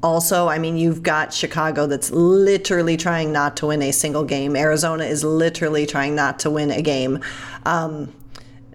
Also, 0.02 0.48
I 0.48 0.58
mean, 0.58 0.76
you've 0.76 1.04
got 1.04 1.34
Chicago 1.34 1.88
that's 1.88 2.12
literally 2.12 2.98
trying 2.98 3.32
not 3.32 3.58
to 3.58 3.68
win 3.68 3.82
a 3.82 3.92
single 3.92 4.24
game. 4.24 4.56
Arizona 4.56 5.06
is 5.06 5.24
literally 5.24 5.86
trying 5.86 6.16
not 6.16 6.40
to 6.40 6.50
win 6.50 6.72
a 6.72 6.82
game. 6.82 7.20
Um, 7.66 8.12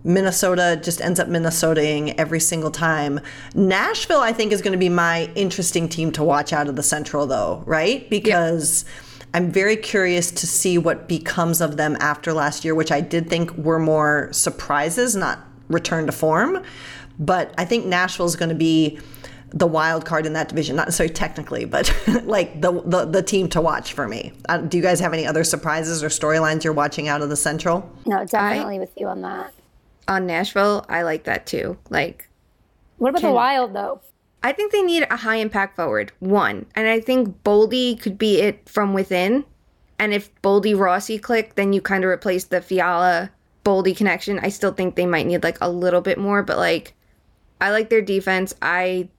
Minnesota 0.05 0.81
just 0.83 1.01
ends 1.01 1.21
up 1.21 1.29
Minnesotaing 1.29 2.15
every 2.17 2.41
single 2.41 2.71
time. 2.71 3.21
Nashville, 3.55 4.21
I 4.21 4.33
think, 4.33 4.53
is 4.53 4.63
going 4.63 4.73
to 4.73 4.79
be 4.79 4.89
my 4.89 5.31
interesting 5.35 5.89
team 5.89 6.11
to 6.13 6.25
watch 6.25 6.53
out 6.53 6.69
of 6.69 6.77
the 6.77 6.83
Central, 6.83 7.27
though, 7.27 7.63
right? 7.67 8.09
Because 8.09 8.85
I'm 9.35 9.51
very 9.51 9.77
curious 9.77 10.31
to 10.33 10.47
see 10.47 10.79
what 10.79 11.09
becomes 11.09 11.61
of 11.61 11.77
them 11.77 11.97
after 12.01 12.33
last 12.33 12.65
year, 12.65 12.75
which 12.75 12.91
I 12.91 13.01
did 13.01 13.29
think 13.29 13.53
were 13.53 13.79
more 13.79 14.29
surprises, 14.33 15.15
not 15.15 15.41
return 15.69 16.07
to 16.07 16.13
form. 16.13 16.63
But 17.19 17.55
I 17.59 17.65
think 17.65 17.85
Nashville 17.85 18.27
is 18.27 18.37
going 18.37 18.49
to 18.49 18.55
be 18.55 18.99
the 19.53 19.67
wild 19.67 20.05
card 20.05 20.27
in 20.27 20.33
that 20.33 20.49
division, 20.49 20.77
not 20.77 20.87
necessarily 20.87 21.13
technically, 21.13 21.65
but 21.65 21.93
like 22.25 22.61
the, 22.61 22.83
the 22.85 23.05
the 23.05 23.23
team 23.23 23.49
to 23.49 23.61
watch 23.61 23.93
for 23.95 24.07
me. 24.07 24.33
Uh, 24.49 24.59
do 24.59 24.77
you 24.77 24.83
guys 24.83 25.01
have 25.01 25.13
any 25.13 25.27
other 25.27 25.43
surprises 25.43 26.05
or 26.05 26.09
storylines 26.09 26.63
you're 26.63 26.73
watching 26.73 27.09
out 27.09 27.21
of 27.21 27.29
the 27.29 27.37
Central? 27.37 27.91
No, 28.07 28.25
definitely 28.25 28.79
with 28.79 28.93
you 28.97 29.09
on 29.09 29.23
that. 29.23 29.53
On 30.11 30.27
Nashville, 30.27 30.85
I 30.89 31.03
like 31.03 31.25
that 31.25 31.47
too. 31.47 31.79
Like 31.89 32.29
What 32.99 33.11
about 33.11 33.23
the 33.23 33.31
Wild 33.31 33.73
though? 33.73 34.01
I 34.43 34.53
think 34.53 34.73
they 34.73 34.83
need 34.83 35.07
a 35.09 35.17
high 35.17 35.37
impact 35.37 35.77
forward, 35.77 36.11
one. 36.19 36.67
And 36.75 36.89
I 36.89 37.01
think 37.01 37.45
Boldy 37.45 37.99
could 38.01 38.19
be 38.19 38.41
it 38.41 38.69
from 38.69 38.93
within. 38.93 39.45
And 40.01 40.13
if 40.13 40.35
Boldy 40.43 40.77
Rossi 40.77 41.17
click, 41.19 41.55
then 41.55 41.73
you 41.73 41.81
kind 41.81 42.03
of 42.03 42.11
replace 42.11 42.45
the 42.45 42.61
Fiala 42.61 43.31
Boldy 43.65 43.97
connection. 43.97 44.41
I 44.41 44.49
still 44.49 44.73
think 44.73 44.97
they 44.97 45.07
might 45.07 45.27
need 45.27 45.45
like 45.45 45.59
a 45.61 45.71
little 45.71 46.01
bit 46.01 46.19
more, 46.19 46.43
but 46.43 46.59
like 46.59 46.95
I 47.61 47.71
like 47.71 47.89
their 47.89 48.03
defense. 48.03 48.53
I 48.61 49.11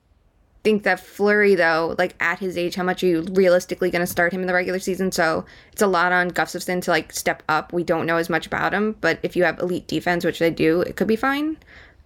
think 0.63 0.84
that 0.84 1.00
Fleury, 1.00 1.56
though, 1.56 1.95
like 1.97 2.15
at 2.19 2.39
his 2.39 2.58
age, 2.58 2.76
how 2.76 2.84
much 2.84 3.04
are 3.04 3.08
you 3.08 3.21
realistically 3.32 3.89
going 3.89 4.02
to 4.02 4.08
start 4.08 4.34
him 4.34 4.41
in 4.41 4.47
the 4.47 4.54
regular 4.54 4.80
season? 4.80 5.12
So 5.12 5.45
it's 5.71 5.82
a 5.82 5.88
lot 5.88 6.12
on 6.12 6.32
Gustavsson 6.32 6.82
to 6.84 6.91
like 6.91 7.12
step 7.12 7.43
up. 7.50 7.74
We 7.74 7.84
don't 7.84 8.06
know 8.06 8.17
as 8.17 8.30
much 8.30 8.45
about 8.45 8.74
him, 8.74 8.95
but 9.02 9.19
if 9.24 9.36
you 9.36 9.43
have 9.43 9.60
elite 9.60 9.88
defense, 9.88 10.24
which 10.24 10.39
they 10.39 10.52
do, 10.52 10.82
it 10.82 10.95
could 10.95 11.08
be 11.08 11.15
fine. 11.15 11.58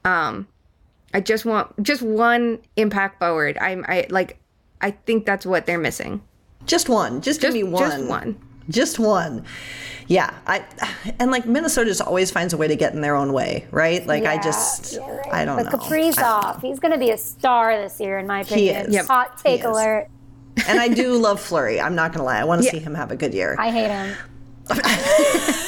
Um, 0.03 0.47
I 1.13 1.21
just 1.21 1.45
want 1.45 1.81
just 1.81 2.01
one 2.01 2.59
impact 2.75 3.19
forward. 3.19 3.57
I'm 3.59 3.85
I 3.87 4.05
like 4.09 4.37
I 4.81 4.91
think 4.91 5.25
that's 5.25 5.45
what 5.45 5.65
they're 5.65 5.79
missing. 5.79 6.21
Just 6.65 6.89
one. 6.89 7.21
Just, 7.21 7.41
Just 7.41 7.41
give 7.41 7.53
me 7.53 7.63
one. 7.63 7.89
Just 7.89 8.05
one. 8.05 8.37
Just 8.69 8.97
one. 8.99 9.43
Yeah, 10.07 10.33
I 10.45 10.63
and 11.19 11.31
like 11.31 11.45
Minnesota 11.47 11.89
just 11.89 12.01
always 12.01 12.29
finds 12.29 12.53
a 12.53 12.57
way 12.57 12.67
to 12.67 12.75
get 12.75 12.93
in 12.93 13.01
their 13.01 13.15
own 13.15 13.33
way, 13.33 13.65
right? 13.71 14.05
Like 14.05 14.25
I 14.25 14.39
just 14.41 14.93
yeah, 14.93 14.99
right. 15.09 15.33
I 15.33 15.45
don't 15.45 15.55
but 15.57 15.63
know. 15.63 15.69
I 15.69 15.71
don't 15.71 16.13
Kaprizov, 16.13 16.61
he's 16.61 16.79
going 16.79 16.91
to 16.93 16.99
be 16.99 17.09
a 17.09 17.17
star 17.17 17.75
this 17.81 17.99
year, 17.99 18.19
in 18.19 18.27
my 18.27 18.41
opinion. 18.41 18.75
he 18.75 18.81
is. 18.81 18.93
Yep. 18.93 19.05
Hot 19.07 19.37
take 19.39 19.61
He 19.61 19.65
is. 19.67 19.71
alert. 19.75 20.07
and 20.67 20.79
I 20.79 20.87
do 20.89 21.13
love 21.17 21.39
Fleury. 21.41 21.81
I'm 21.81 21.95
not 21.95 22.13
gonna 22.13 22.23
lie. 22.25 22.39
I 22.39 22.43
want 22.43 22.61
to 22.63 22.69
see 22.69 22.77
him 22.79 22.93
have 22.93 23.11
a 23.11 23.15
good 23.15 23.33
year. 23.33 23.55
I 23.57 23.71
hate 23.71 23.89
him. 23.89 24.15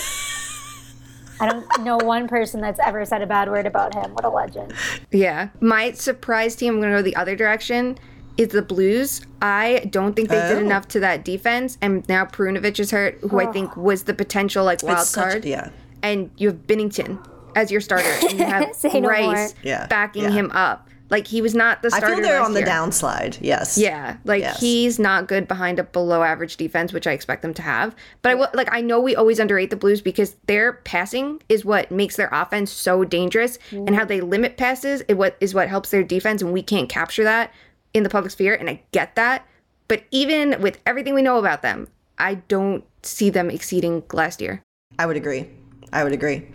I 1.39 1.47
don't 1.47 1.83
know 1.83 1.97
one 1.97 2.27
person 2.27 2.61
that's 2.61 2.79
ever 2.83 3.05
said 3.05 3.21
a 3.21 3.27
bad 3.27 3.49
word 3.49 3.67
about 3.67 3.93
him. 3.93 4.11
What 4.13 4.25
a 4.25 4.29
legend. 4.29 4.73
Yeah. 5.11 5.49
My 5.61 5.91
surprise 5.91 6.55
team, 6.55 6.73
I'm 6.75 6.81
going 6.81 6.91
to 6.93 6.97
go 6.99 7.03
the 7.03 7.15
other 7.15 7.35
direction, 7.35 7.97
is 8.37 8.49
the 8.49 8.61
Blues. 8.61 9.21
I 9.41 9.87
don't 9.89 10.15
think 10.15 10.29
they 10.29 10.35
did 10.47 10.57
Oh. 10.57 10.61
enough 10.61 10.87
to 10.89 10.99
that 11.01 11.25
defense. 11.25 11.77
And 11.81 12.07
now 12.07 12.25
Perunovich 12.25 12.79
is 12.79 12.91
hurt, 12.91 13.17
who 13.29 13.39
I 13.39 13.47
think 13.47 13.75
was 13.77 14.03
the 14.03 14.13
potential 14.13 14.63
like 14.65 14.83
wild 14.83 14.99
It's 14.99 15.09
such- 15.09 15.23
card. 15.31 15.45
yeah. 15.45 15.69
And 16.03 16.29
you 16.37 16.49
have 16.49 16.67
Binnington 16.67 17.17
as 17.55 17.71
your 17.71 17.81
starter. 17.81 18.09
And 18.29 18.39
you 18.39 18.45
have 18.45 18.69
Say 18.75 18.99
no. 18.99 19.09
Greiss 19.09 19.53
Yeah, 19.63 19.87
backing 19.87 20.23
yeah. 20.23 20.29
him 20.31 20.51
up. 20.53 20.87
Like 21.09 21.25
he 21.25 21.41
was 21.41 21.55
not 21.55 21.81
the 21.81 21.89
starter. 21.89 22.07
I 22.07 22.15
feel 22.15 22.23
they're 22.25 22.41
on 22.41 22.53
the 22.53 22.59
year. 22.59 22.67
downslide. 22.67 23.37
Yes. 23.39 23.77
Yeah, 23.77 24.17
like 24.25 24.41
Yes. 24.41 24.59
he's 24.59 24.99
not 24.99 25.27
good 25.29 25.47
behind 25.47 25.79
a 25.79 25.83
below 25.85 26.21
average 26.21 26.57
defense, 26.57 26.91
which 26.91 27.07
I 27.07 27.13
expect 27.13 27.43
them 27.43 27.53
to 27.53 27.61
have. 27.61 27.95
But 28.21 28.31
I 28.33 28.35
will, 28.35 28.47
like 28.53 28.67
I 28.73 28.81
know 28.81 28.99
we 28.99 29.15
always 29.15 29.39
underrate 29.39 29.69
the 29.69 29.77
Blues 29.77 30.01
because 30.01 30.35
their 30.47 30.73
passing 30.73 31.41
is 31.47 31.63
what 31.63 31.91
makes 31.91 32.17
their 32.17 32.27
offense 32.33 32.71
so 32.73 33.05
dangerous, 33.05 33.57
and 33.71 33.95
how 33.95 34.03
they 34.03 34.19
limit 34.19 34.57
passes 34.57 35.01
is 35.07 35.15
what 35.15 35.37
is 35.39 35.53
what 35.53 35.69
helps 35.69 35.91
their 35.91 36.03
defense, 36.03 36.41
and 36.41 36.51
we 36.51 36.61
can't 36.61 36.89
capture 36.89 37.23
that 37.23 37.51
in 37.97 38.03
the 38.03 38.09
public 38.09 38.31
sphere. 38.31 38.53
And 38.53 38.69
I 38.69 38.81
get 38.91 39.15
that, 39.15 39.47
but 39.87 40.03
even 40.11 40.61
with 40.61 40.79
everything 40.85 41.13
we 41.13 41.21
know 41.21 41.37
about 41.37 41.61
them, 41.61 41.87
I 42.17 42.35
don't 42.35 42.83
see 43.03 43.29
them 43.29 43.49
exceeding 43.49 44.03
last 44.13 44.41
year. 44.41 44.61
I 44.99 45.05
would 45.05 45.17
agree. 45.17 45.49
I 45.93 46.03
would 46.03 46.13
agree. 46.13 46.47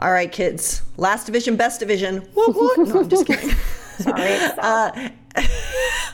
All 0.00 0.12
right, 0.12 0.30
kids. 0.30 0.82
Last 0.96 1.26
division, 1.26 1.56
best 1.56 1.80
division. 1.80 2.18
What? 2.34 2.56
What? 2.56 2.78
No, 2.78 3.00
I'm 3.00 3.08
just 3.08 3.26
kidding. 3.26 3.50
Sorry. 3.98 4.34
Uh, 4.58 5.10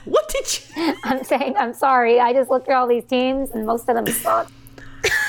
what 0.04 0.28
did 0.28 0.58
you? 0.76 0.94
I'm 1.04 1.22
saying, 1.22 1.56
I'm 1.56 1.72
sorry. 1.72 2.18
I 2.18 2.32
just 2.32 2.50
looked 2.50 2.68
at 2.68 2.74
all 2.74 2.88
these 2.88 3.04
teams 3.04 3.50
and 3.52 3.64
most 3.64 3.88
of 3.88 3.94
them 3.94 4.06
suck. 4.08 4.50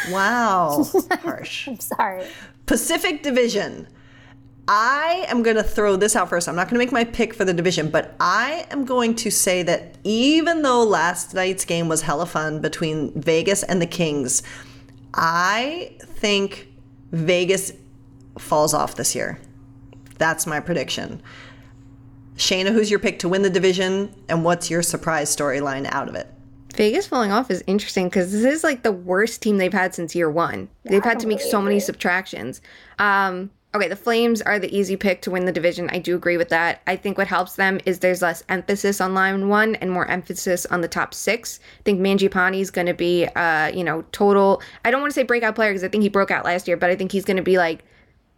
Wow. 0.10 0.86
Harsh. 1.21 1.67
I'm 1.67 1.80
sorry. 1.80 2.26
Pacific 2.65 3.21
Division. 3.21 3.88
I 4.67 5.25
am 5.30 5.43
going 5.43 5.56
to 5.56 5.63
throw 5.63 5.95
this 5.95 6.15
out 6.15 6.30
first. 6.30 6.49
I'm 6.49 6.56
not 6.56 6.69
going 6.69 6.80
to 6.80 6.86
make 6.86 6.91
my 6.91 7.06
pick 7.06 7.34
for 7.34 7.45
the 7.45 7.53
division, 7.53 7.89
but 7.89 8.15
I 8.19 8.65
am 8.69 8.84
going 8.84 9.15
to 9.15 9.32
say 9.32 9.63
that 9.63 9.95
even 10.03 10.62
though 10.62 10.84
last 10.84 11.34
night's 11.34 11.63
game 11.63 11.88
was 11.88 12.01
hella 12.01 12.25
fun 12.25 12.60
between 12.60 13.13
Vegas 13.19 13.63
and 13.63 13.82
the 13.82 13.88
Kings, 13.88 14.43
I 15.13 15.91
think 16.01 16.67
Vegas 17.12 17.71
falls 18.38 18.73
off 18.73 18.95
this 18.95 19.15
year. 19.15 19.39
That's 20.17 20.45
my 20.45 20.60
prediction. 20.60 21.21
Shayna, 22.36 22.71
who's 22.71 22.91
your 22.91 22.99
pick 22.99 23.19
to 23.19 23.30
win 23.30 23.41
the 23.43 23.49
division, 23.49 24.13
and 24.27 24.43
what's 24.43 24.69
your 24.69 24.84
surprise 24.84 25.34
storyline 25.34 25.88
out 25.91 26.10
of 26.10 26.15
it? 26.15 26.27
Vegas 26.75 27.08
falling 27.08 27.32
off 27.32 27.49
is 27.49 27.63
interesting 27.65 28.08
because 28.08 28.32
this 28.32 28.43
is 28.43 28.63
like 28.63 28.84
the 28.84 28.91
worst 28.91 29.41
team 29.41 29.58
they've 29.58 29.73
had 29.73 29.95
since 29.95 30.13
year 30.13 30.30
one. 30.30 30.69
they've 30.84 31.03
had 31.03 31.19
to 31.19 31.27
make 31.27 31.41
so 31.41 31.62
many 31.62 31.80
subtractions. 31.80 32.62
Um, 32.99 33.49
okay, 33.75 33.88
the 33.88 33.95
Flames 33.95 34.41
are 34.41 34.60
the 34.60 34.75
easy 34.75 34.95
pick 34.95 35.21
to 35.21 35.32
win 35.32 35.45
the 35.45 35.51
division. 35.51 35.89
I 35.91 35.99
do 35.99 36.15
agree 36.15 36.38
with 36.38 36.49
that. 36.49 36.82
I 36.88 36.95
think 36.95 37.17
what 37.17 37.27
helps 37.27 37.56
them 37.56 37.80
is 37.86 37.99
there's 37.99 38.21
less 38.21 38.43
emphasis 38.49 39.01
on 39.01 39.13
line 39.13 39.49
one 39.49 39.75
and 39.75 39.91
more 39.91 40.08
emphasis 40.08 40.65
on 40.67 40.82
the 40.82 40.88
top 40.88 41.13
six. 41.13 41.60
I 41.80 41.84
think 41.84 41.99
Mangiapane 41.99 42.60
is 42.60 42.71
going 42.71 42.88
to 42.88 42.93
be, 42.93 43.25
uh, 43.36 43.67
you 43.67 43.84
know, 43.84 44.03
total. 44.12 44.62
I 44.86 44.91
don't 44.91 45.01
want 45.01 45.12
to 45.12 45.15
say 45.15 45.23
breakout 45.23 45.56
player 45.56 45.71
because 45.71 45.84
I 45.84 45.89
think 45.89 46.01
he 46.01 46.10
broke 46.10 46.32
out 46.32 46.45
last 46.45 46.67
year, 46.67 46.77
but 46.77 46.89
I 46.89 46.95
think 46.95 47.12
he's 47.12 47.25
going 47.25 47.38
to 47.38 47.43
be 47.43 47.58
like 47.58 47.84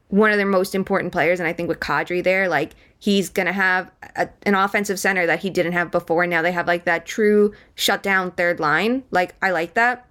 one 0.09 0.31
of 0.31 0.37
their 0.37 0.47
most 0.47 0.73
important 0.73 1.13
players. 1.13 1.39
And 1.39 1.47
I 1.47 1.53
think 1.53 1.69
with 1.69 1.79
Kadri 1.79 2.23
there, 2.23 2.49
like 2.49 2.73
he's 2.97 3.29
going 3.29 3.45
to 3.45 3.53
have 3.53 3.89
a, 4.15 4.27
an 4.43 4.55
offensive 4.55 4.99
center 4.99 5.25
that 5.27 5.39
he 5.39 5.49
didn't 5.49 5.73
have 5.73 5.91
before. 5.91 6.25
Now 6.25 6.41
they 6.41 6.51
have 6.51 6.67
like 6.67 6.85
that 6.85 7.05
true 7.05 7.53
shutdown 7.75 8.31
third 8.31 8.59
line. 8.59 9.03
Like 9.11 9.35
I 9.41 9.51
like 9.51 9.75
that. 9.75 10.07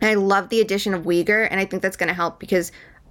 And 0.00 0.08
I 0.08 0.14
love 0.14 0.48
the 0.48 0.60
addition 0.60 0.94
of 0.94 1.02
Weegar, 1.02 1.48
and 1.50 1.58
I 1.58 1.64
think 1.64 1.82
that's 1.82 1.96
going 1.96 2.08
to 2.08 2.14
help 2.14 2.38
because 2.38 2.70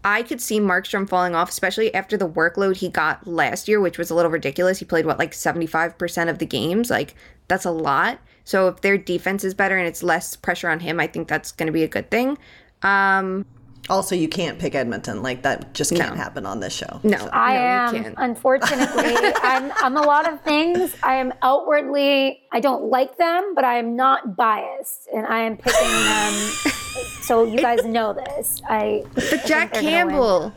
I 0.09 0.23
could 0.23 0.39
see 0.39 0.59
Markstrom 0.61 1.07
falling 1.09 1.35
off, 1.35 1.49
especially 1.49 1.93
after 1.93 2.15
the 2.15 2.29
workload 2.29 2.77
he 2.77 2.87
got 2.87 3.27
last 3.27 3.67
year, 3.67 3.81
which 3.81 3.97
was 3.97 4.09
a 4.09 4.15
little 4.15 4.31
ridiculous. 4.31 4.79
He 4.79 4.85
played 4.85 5.05
what 5.05 5.19
like 5.19 5.33
seventy 5.33 5.67
five 5.67 5.97
percent 5.97 6.29
of 6.29 6.39
the 6.39 6.45
games. 6.45 6.89
Like 6.89 7.13
that's 7.49 7.65
a 7.65 7.71
lot. 7.71 8.19
So 8.45 8.69
if 8.69 8.79
their 8.81 8.97
defense 8.97 9.43
is 9.43 9.53
better 9.53 9.77
and 9.77 9.85
it's 9.85 10.01
less 10.03 10.35
pressure 10.37 10.69
on 10.69 10.79
him, 10.79 10.99
I 11.01 11.07
think 11.07 11.27
that's 11.27 11.51
going 11.51 11.67
to 11.67 11.73
be 11.73 11.83
a 11.83 11.87
good 11.89 12.09
thing. 12.09 12.37
Um, 12.83 13.45
Also, 13.89 14.15
you 14.15 14.29
can't 14.29 14.57
pick 14.59 14.73
Edmonton. 14.75 15.21
Like, 15.23 15.43
that 15.43 15.73
just 15.73 15.91
can't 15.95 16.15
No. 16.15 16.21
happen 16.23 16.45
on 16.45 16.59
this 16.61 16.73
show. 16.73 16.99
no, 17.03 17.17
I 17.33 17.53
no, 17.55 17.59
am, 17.59 17.95
you 17.95 18.03
can't. 18.03 18.15
unfortunately, 18.17 19.15
I'm, 19.43 19.71
I'm 19.77 19.95
a 19.97 20.01
lot 20.01 20.31
of 20.31 20.41
things. 20.41 20.93
I 21.03 21.15
am 21.15 21.33
outwardly, 21.41 22.41
I 22.53 22.59
don't 22.61 22.85
like 22.85 23.17
them, 23.17 23.53
but 23.55 23.63
I 23.65 23.79
am 23.79 23.95
not 23.95 24.35
biased, 24.37 25.07
and 25.13 25.25
I 25.27 25.39
am 25.39 25.57
picking 25.57 25.87
them. 25.89 26.73
so 27.21 27.43
you 27.43 27.59
guys 27.59 27.83
know 27.85 28.13
this. 28.13 28.61
I. 28.67 29.03
But 29.13 29.45
Jack 29.45 29.73
they're 29.73 29.81
gonna 29.81 30.05
win. 30.05 30.09
Campbell. 30.09 30.53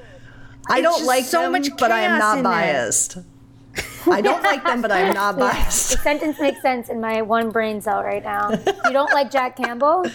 I 0.68 0.80
don't 0.80 1.04
like 1.04 1.24
so 1.24 1.42
them, 1.42 1.52
much 1.52 1.68
but 1.78 1.90
I 1.90 2.00
am 2.02 2.18
not 2.18 2.42
biased. 2.44 3.18
I 4.06 4.20
don't 4.20 4.42
like 4.42 4.64
them, 4.64 4.82
but 4.82 4.90
I'm 4.92 5.12
not 5.14 5.38
biased. 5.38 5.90
The 5.92 5.98
sentence 5.98 6.38
makes 6.40 6.60
sense 6.62 6.88
in 6.88 7.00
my 7.00 7.22
one 7.22 7.50
brain 7.50 7.80
cell 7.80 8.02
right 8.02 8.22
now. 8.22 8.50
You 8.50 8.92
don't 8.92 9.12
like 9.12 9.30
Jack 9.30 9.56
Campbell? 9.56 10.06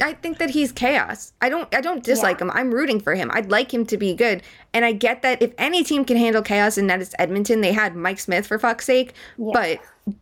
I 0.00 0.12
think 0.12 0.38
that 0.38 0.50
he's 0.50 0.72
chaos. 0.72 1.32
I 1.40 1.48
don't 1.48 1.72
I 1.74 1.80
don't 1.80 2.04
dislike 2.04 2.38
Yeah. 2.38 2.46
him. 2.46 2.50
I'm 2.52 2.70
rooting 2.72 3.00
for 3.00 3.14
him. 3.14 3.30
I'd 3.32 3.50
like 3.50 3.72
him 3.72 3.86
to 3.86 3.96
be 3.96 4.14
good. 4.14 4.42
And 4.74 4.84
I 4.84 4.92
get 4.92 5.22
that 5.22 5.40
if 5.40 5.52
any 5.58 5.82
team 5.82 6.04
can 6.04 6.16
handle 6.18 6.42
chaos 6.42 6.76
and 6.76 6.88
that 6.90 7.00
is 7.00 7.14
Edmonton, 7.18 7.62
they 7.62 7.72
had 7.72 7.96
Mike 7.96 8.18
Smith 8.18 8.46
for 8.46 8.58
fuck's 8.58 8.84
sake. 8.84 9.14
But 9.38 9.80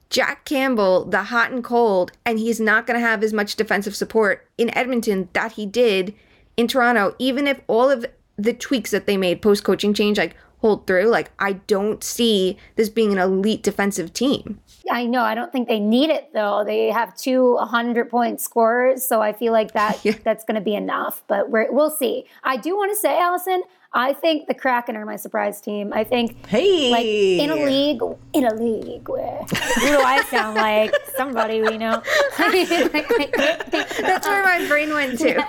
Jack 0.09 0.45
Campbell, 0.45 1.05
the 1.05 1.25
hot 1.25 1.51
and 1.51 1.63
cold, 1.63 2.13
and 2.25 2.39
he's 2.39 2.61
not 2.61 2.87
gonna 2.87 3.01
have 3.01 3.23
as 3.23 3.33
much 3.33 3.57
defensive 3.57 3.95
support 3.95 4.49
in 4.57 4.77
Edmonton 4.77 5.29
that 5.33 5.53
he 5.53 5.67
did 5.67 6.15
in 6.57 6.69
Toronto, 6.69 7.15
even 7.19 7.47
if 7.47 7.61
all 7.67 7.91
of 7.91 8.07
the 8.37 8.53
tweaks 8.53 8.91
that 8.91 9.07
they 9.07 9.17
made 9.17 9.43
post 9.43 9.65
coaching 9.65 9.95
change 9.95 10.19
like 10.19 10.37
hold 10.65 10.87
through, 10.87 11.05
like 11.11 11.31
I 11.39 11.53
don't 11.67 12.03
see 12.03 12.57
this 12.77 12.89
being 12.89 13.13
an 13.13 13.19
elite 13.19 13.63
defensive 13.63 14.15
team. 14.15 14.61
I 14.91 15.05
know. 15.05 15.21
I 15.21 15.35
don't 15.35 15.53
think 15.53 15.69
they 15.69 15.79
need 15.79 16.09
it 16.09 16.33
though. 16.33 16.65
They 16.65 16.91
have 16.91 17.15
two 17.19 17.57
100 17.57 18.09
point 18.09 18.41
scorers, 18.41 19.07
so 19.07 19.21
I 19.21 19.35
feel 19.35 19.53
like 19.53 19.73
that 19.75 20.03
that's 20.25 20.43
going 20.45 20.55
to 20.55 20.63
be 20.63 20.75
enough. 20.75 21.23
But 21.29 21.51
we're, 21.51 21.71
we'll 21.71 21.91
see. 21.91 22.25
I 22.45 22.57
do 22.57 22.75
want 22.77 22.91
to 22.93 22.97
say, 22.97 23.19
Alison, 23.19 23.63
I 23.93 24.15
think 24.15 24.49
the 24.49 24.55
Kraken 24.55 24.97
are 24.97 25.05
my 25.05 25.17
surprise 25.17 25.61
team. 25.61 25.93
I 25.93 26.03
think 26.03 26.47
Hey. 26.47 26.91
like 26.91 27.05
in 27.05 27.51
a 27.51 27.57
league, 27.67 28.01
in 28.33 28.45
a 28.47 28.55
league 28.55 29.07
where 29.07 29.37
who 29.81 29.87
do 29.89 29.99
I 30.01 30.23
sound 30.31 30.57
like? 30.57 30.95
Somebody 31.17 31.61
we 31.61 31.77
know. 31.77 32.03
That's 32.39 34.27
where 34.27 34.43
my 34.43 34.65
brain 34.67 34.95
went 34.95 35.19
to. 35.19 35.47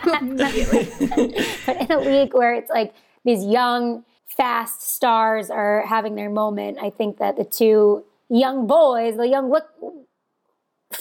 but 1.65 1.77
in 1.81 1.91
a 1.91 1.99
league 1.99 2.33
where 2.33 2.53
it's 2.55 2.69
like 2.69 2.93
these 3.23 3.43
young, 3.45 4.03
fast 4.35 4.81
stars 4.81 5.49
are 5.49 5.85
having 5.85 6.15
their 6.15 6.29
moment, 6.29 6.77
I 6.81 6.89
think 6.89 7.17
that 7.19 7.37
the 7.37 7.45
two 7.45 8.03
young 8.29 8.67
boys, 8.67 9.17
the 9.17 9.27
young 9.27 9.49
look, 9.49 9.67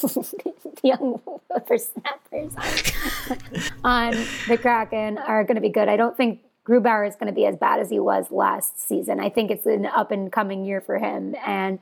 the 0.01 0.53
young 0.83 1.21
whippersnappers 1.51 2.55
on, 2.57 3.39
on 3.85 4.25
the 4.49 4.59
Kraken 4.59 5.19
are 5.19 5.45
going 5.45 5.57
to 5.57 5.61
be 5.61 5.69
good. 5.69 5.89
I 5.89 5.97
don't 5.97 6.17
think 6.17 6.41
Grubauer 6.67 7.07
is 7.07 7.15
going 7.17 7.27
to 7.27 7.35
be 7.35 7.47
as 7.47 7.57
bad 7.57 7.81
as 7.81 7.91
he 7.91 8.01
was 8.01 8.31
last 8.31 8.81
season. 8.81 9.21
I 9.21 9.29
think 9.29 9.51
it's 9.51 9.67
an 9.67 9.87
up 9.87 10.11
and 10.11 10.33
coming 10.33 10.65
year 10.65 10.81
for 10.81 10.99
him, 10.99 11.35
and 11.45 11.79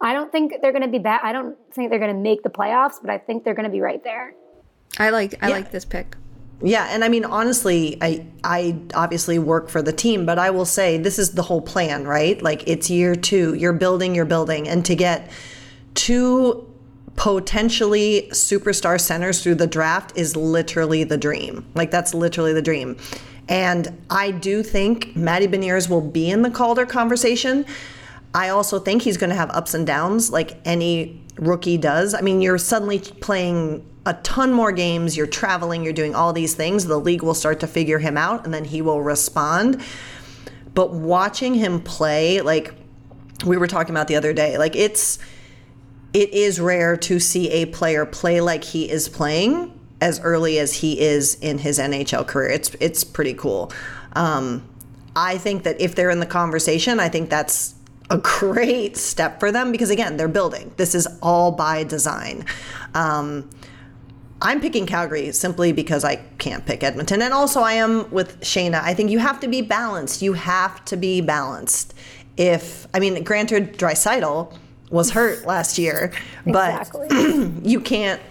I 0.00 0.12
don't 0.12 0.30
think 0.30 0.54
they're 0.60 0.72
going 0.72 0.82
to 0.82 0.88
be 0.88 0.98
bad. 0.98 1.20
I 1.22 1.32
don't 1.32 1.56
think 1.72 1.90
they're 1.90 1.98
going 1.98 2.14
to 2.14 2.20
make 2.20 2.42
the 2.42 2.50
playoffs, 2.50 2.96
but 3.00 3.10
I 3.10 3.18
think 3.18 3.44
they're 3.44 3.54
going 3.54 3.64
to 3.64 3.70
be 3.70 3.80
right 3.80 4.02
there. 4.04 4.34
I 4.98 5.10
like 5.10 5.34
I 5.42 5.48
like 5.48 5.70
this 5.70 5.84
pick. 5.84 6.16
Yeah, 6.62 6.88
and 6.90 7.04
I 7.04 7.08
mean 7.08 7.24
honestly, 7.24 7.98
I 8.00 8.26
I 8.42 8.78
obviously 8.94 9.38
work 9.38 9.68
for 9.68 9.82
the 9.82 9.92
team, 9.92 10.24
but 10.24 10.38
I 10.38 10.50
will 10.50 10.64
say 10.64 10.96
this 10.96 11.18
is 11.18 11.32
the 11.32 11.42
whole 11.42 11.60
plan, 11.60 12.06
right? 12.06 12.40
Like 12.40 12.66
it's 12.66 12.88
year 12.88 13.14
2, 13.14 13.54
you're 13.54 13.74
building, 13.74 14.14
you're 14.14 14.24
building 14.24 14.66
and 14.66 14.84
to 14.86 14.94
get 14.94 15.30
two 15.94 16.66
potentially 17.16 18.28
superstar 18.30 19.00
centers 19.00 19.42
through 19.42 19.56
the 19.56 19.66
draft 19.66 20.12
is 20.16 20.36
literally 20.36 21.04
the 21.04 21.16
dream. 21.16 21.66
Like 21.74 21.90
that's 21.90 22.14
literally 22.14 22.52
the 22.52 22.62
dream. 22.62 22.96
And 23.48 24.02
I 24.10 24.30
do 24.30 24.62
think 24.62 25.14
Matty 25.14 25.46
Beniers 25.46 25.88
will 25.88 26.00
be 26.00 26.30
in 26.30 26.42
the 26.42 26.50
Calder 26.50 26.84
conversation. 26.86 27.64
I 28.34 28.48
also 28.50 28.78
think 28.78 29.02
he's 29.02 29.16
going 29.16 29.30
to 29.30 29.36
have 29.36 29.50
ups 29.50 29.72
and 29.72 29.86
downs 29.86 30.30
like 30.30 30.58
any 30.64 31.22
rookie 31.36 31.78
does. 31.78 32.12
I 32.12 32.20
mean, 32.20 32.42
you're 32.42 32.58
suddenly 32.58 32.98
playing 32.98 33.86
a 34.06 34.14
ton 34.14 34.52
more 34.52 34.72
games, 34.72 35.16
you're 35.16 35.26
traveling, 35.26 35.82
you're 35.82 35.92
doing 35.92 36.14
all 36.14 36.32
these 36.32 36.54
things. 36.54 36.86
The 36.86 36.98
league 36.98 37.22
will 37.22 37.34
start 37.34 37.60
to 37.60 37.66
figure 37.66 37.98
him 37.98 38.16
out 38.16 38.44
and 38.44 38.54
then 38.54 38.64
he 38.64 38.80
will 38.80 39.02
respond. 39.02 39.82
But 40.74 40.92
watching 40.92 41.54
him 41.54 41.80
play, 41.80 42.40
like 42.40 42.72
we 43.44 43.56
were 43.56 43.66
talking 43.66 43.94
about 43.94 44.06
the 44.06 44.14
other 44.14 44.32
day, 44.32 44.58
like 44.58 44.76
it's 44.76 45.18
it 46.14 46.32
is 46.32 46.60
rare 46.60 46.96
to 46.96 47.18
see 47.18 47.50
a 47.50 47.66
player 47.66 48.06
play 48.06 48.40
like 48.40 48.62
he 48.62 48.88
is 48.88 49.08
playing 49.08 49.78
as 50.00 50.20
early 50.20 50.58
as 50.58 50.72
he 50.72 51.00
is 51.00 51.34
in 51.40 51.58
his 51.58 51.78
NHL 51.78 52.26
career. 52.26 52.50
It's 52.50 52.74
it's 52.80 53.02
pretty 53.02 53.34
cool. 53.34 53.72
Um, 54.12 54.66
I 55.16 55.38
think 55.38 55.64
that 55.64 55.80
if 55.80 55.94
they're 55.94 56.10
in 56.10 56.20
the 56.20 56.26
conversation, 56.26 57.00
I 57.00 57.08
think 57.08 57.28
that's 57.28 57.74
a 58.08 58.18
great 58.18 58.96
step 58.96 59.40
for 59.40 59.50
them 59.50 59.72
because 59.72 59.90
again, 59.90 60.16
they're 60.16 60.28
building. 60.28 60.72
This 60.76 60.94
is 60.94 61.08
all 61.22 61.50
by 61.50 61.82
design. 61.82 62.44
Um, 62.94 63.50
I'm 64.46 64.60
picking 64.60 64.86
Calgary 64.86 65.32
simply 65.32 65.72
because 65.72 66.04
I 66.04 66.16
can't 66.38 66.64
pick 66.64 66.84
Edmonton, 66.84 67.20
and 67.20 67.34
also 67.34 67.62
I 67.62 67.72
am 67.72 68.08
with 68.12 68.40
Shayna. 68.42 68.80
I 68.80 68.94
think 68.94 69.10
you 69.10 69.18
have 69.18 69.40
to 69.40 69.48
be 69.48 69.60
balanced. 69.60 70.22
You 70.22 70.34
have 70.34 70.84
to 70.84 70.96
be 70.96 71.20
balanced. 71.20 71.94
If 72.36 72.86
I 72.94 73.00
mean, 73.00 73.24
granted, 73.24 73.76
Draisaitl 73.76 74.56
was 74.88 75.10
hurt 75.10 75.44
last 75.46 75.78
year, 75.78 76.12
but 76.46 76.80
Exactly. 76.80 77.50
you 77.64 77.80
can't 77.80 78.22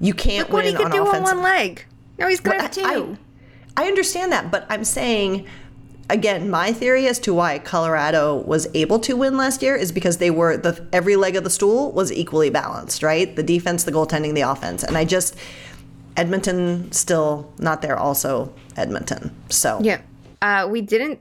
you 0.00 0.14
can't 0.14 0.48
Look 0.48 0.54
what 0.54 0.64
win 0.64 0.72
he 0.72 0.76
could 0.76 0.86
on 0.86 0.90
do 0.90 1.06
on 1.06 1.22
one 1.22 1.42
leg. 1.42 1.84
No, 2.18 2.26
he's 2.26 2.42
Well, 2.42 2.58
have 2.58 2.72
two. 2.72 3.16
I, 3.76 3.84
I 3.84 3.86
understand 3.86 4.32
that, 4.32 4.50
but 4.50 4.66
I'm 4.68 4.82
saying 4.82 5.46
again, 6.08 6.50
my 6.50 6.72
theory 6.72 7.06
as 7.06 7.18
to 7.20 7.34
why 7.34 7.58
Colorado 7.58 8.36
was 8.36 8.68
able 8.74 8.98
to 9.00 9.14
win 9.14 9.36
last 9.36 9.62
year 9.62 9.76
is 9.76 9.92
because 9.92 10.18
they 10.18 10.30
were 10.30 10.56
the 10.56 10.86
every 10.92 11.16
leg 11.16 11.36
of 11.36 11.44
the 11.44 11.50
stool 11.50 11.92
was 11.92 12.12
equally 12.12 12.50
balanced, 12.50 13.02
right? 13.02 13.34
The 13.34 13.42
defense, 13.42 13.84
the 13.84 13.92
goaltending, 13.92 14.34
the 14.34 14.42
offense, 14.42 14.82
and 14.82 14.96
I 14.96 15.04
just 15.04 15.36
Edmonton 16.16 16.90
still 16.92 17.52
not 17.58 17.82
there. 17.82 17.96
Also 17.96 18.52
Edmonton, 18.76 19.34
so 19.48 19.78
Yeah. 19.82 20.00
Uh, 20.42 20.68
we 20.70 20.80
didn't. 20.82 21.20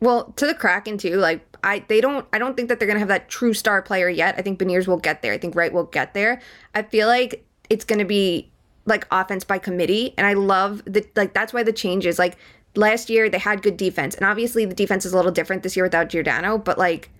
Well, 0.00 0.32
to 0.36 0.46
the 0.46 0.54
Kraken 0.54 0.98
too. 0.98 1.16
Like 1.16 1.44
I, 1.62 1.84
they 1.88 2.00
don't. 2.00 2.26
I 2.32 2.38
don't 2.38 2.56
think 2.56 2.68
that 2.68 2.78
they're 2.78 2.88
gonna 2.88 3.00
have 3.00 3.08
that 3.08 3.28
true 3.28 3.54
star 3.54 3.82
player 3.82 4.08
yet. 4.08 4.34
I 4.36 4.42
think 4.42 4.58
Beniers 4.58 4.86
will 4.86 4.98
get 4.98 5.22
there. 5.22 5.32
I 5.32 5.38
think 5.38 5.54
Wright 5.54 5.72
will 5.72 5.84
get 5.84 6.14
there. 6.14 6.40
I 6.74 6.82
feel 6.82 7.08
like 7.08 7.44
it's 7.70 7.84
gonna 7.84 8.04
be 8.04 8.50
like 8.84 9.06
offense 9.10 9.44
by 9.44 9.58
committee, 9.58 10.14
and 10.16 10.26
I 10.26 10.34
love 10.34 10.82
the 10.84 11.06
like. 11.16 11.34
That's 11.34 11.52
why 11.52 11.62
the 11.62 11.72
changes. 11.72 12.18
Like 12.18 12.36
last 12.78 13.10
year, 13.10 13.28
they 13.28 13.38
had 13.38 13.62
good 13.62 13.76
defense, 13.76 14.14
and 14.14 14.24
obviously 14.24 14.64
the 14.64 14.74
defense 14.74 15.04
is 15.04 15.12
a 15.12 15.16
little 15.16 15.32
different 15.32 15.62
this 15.62 15.76
year 15.76 15.84
without 15.84 16.08
Giordano. 16.08 16.56
But 16.56 16.78
like, 16.78 17.10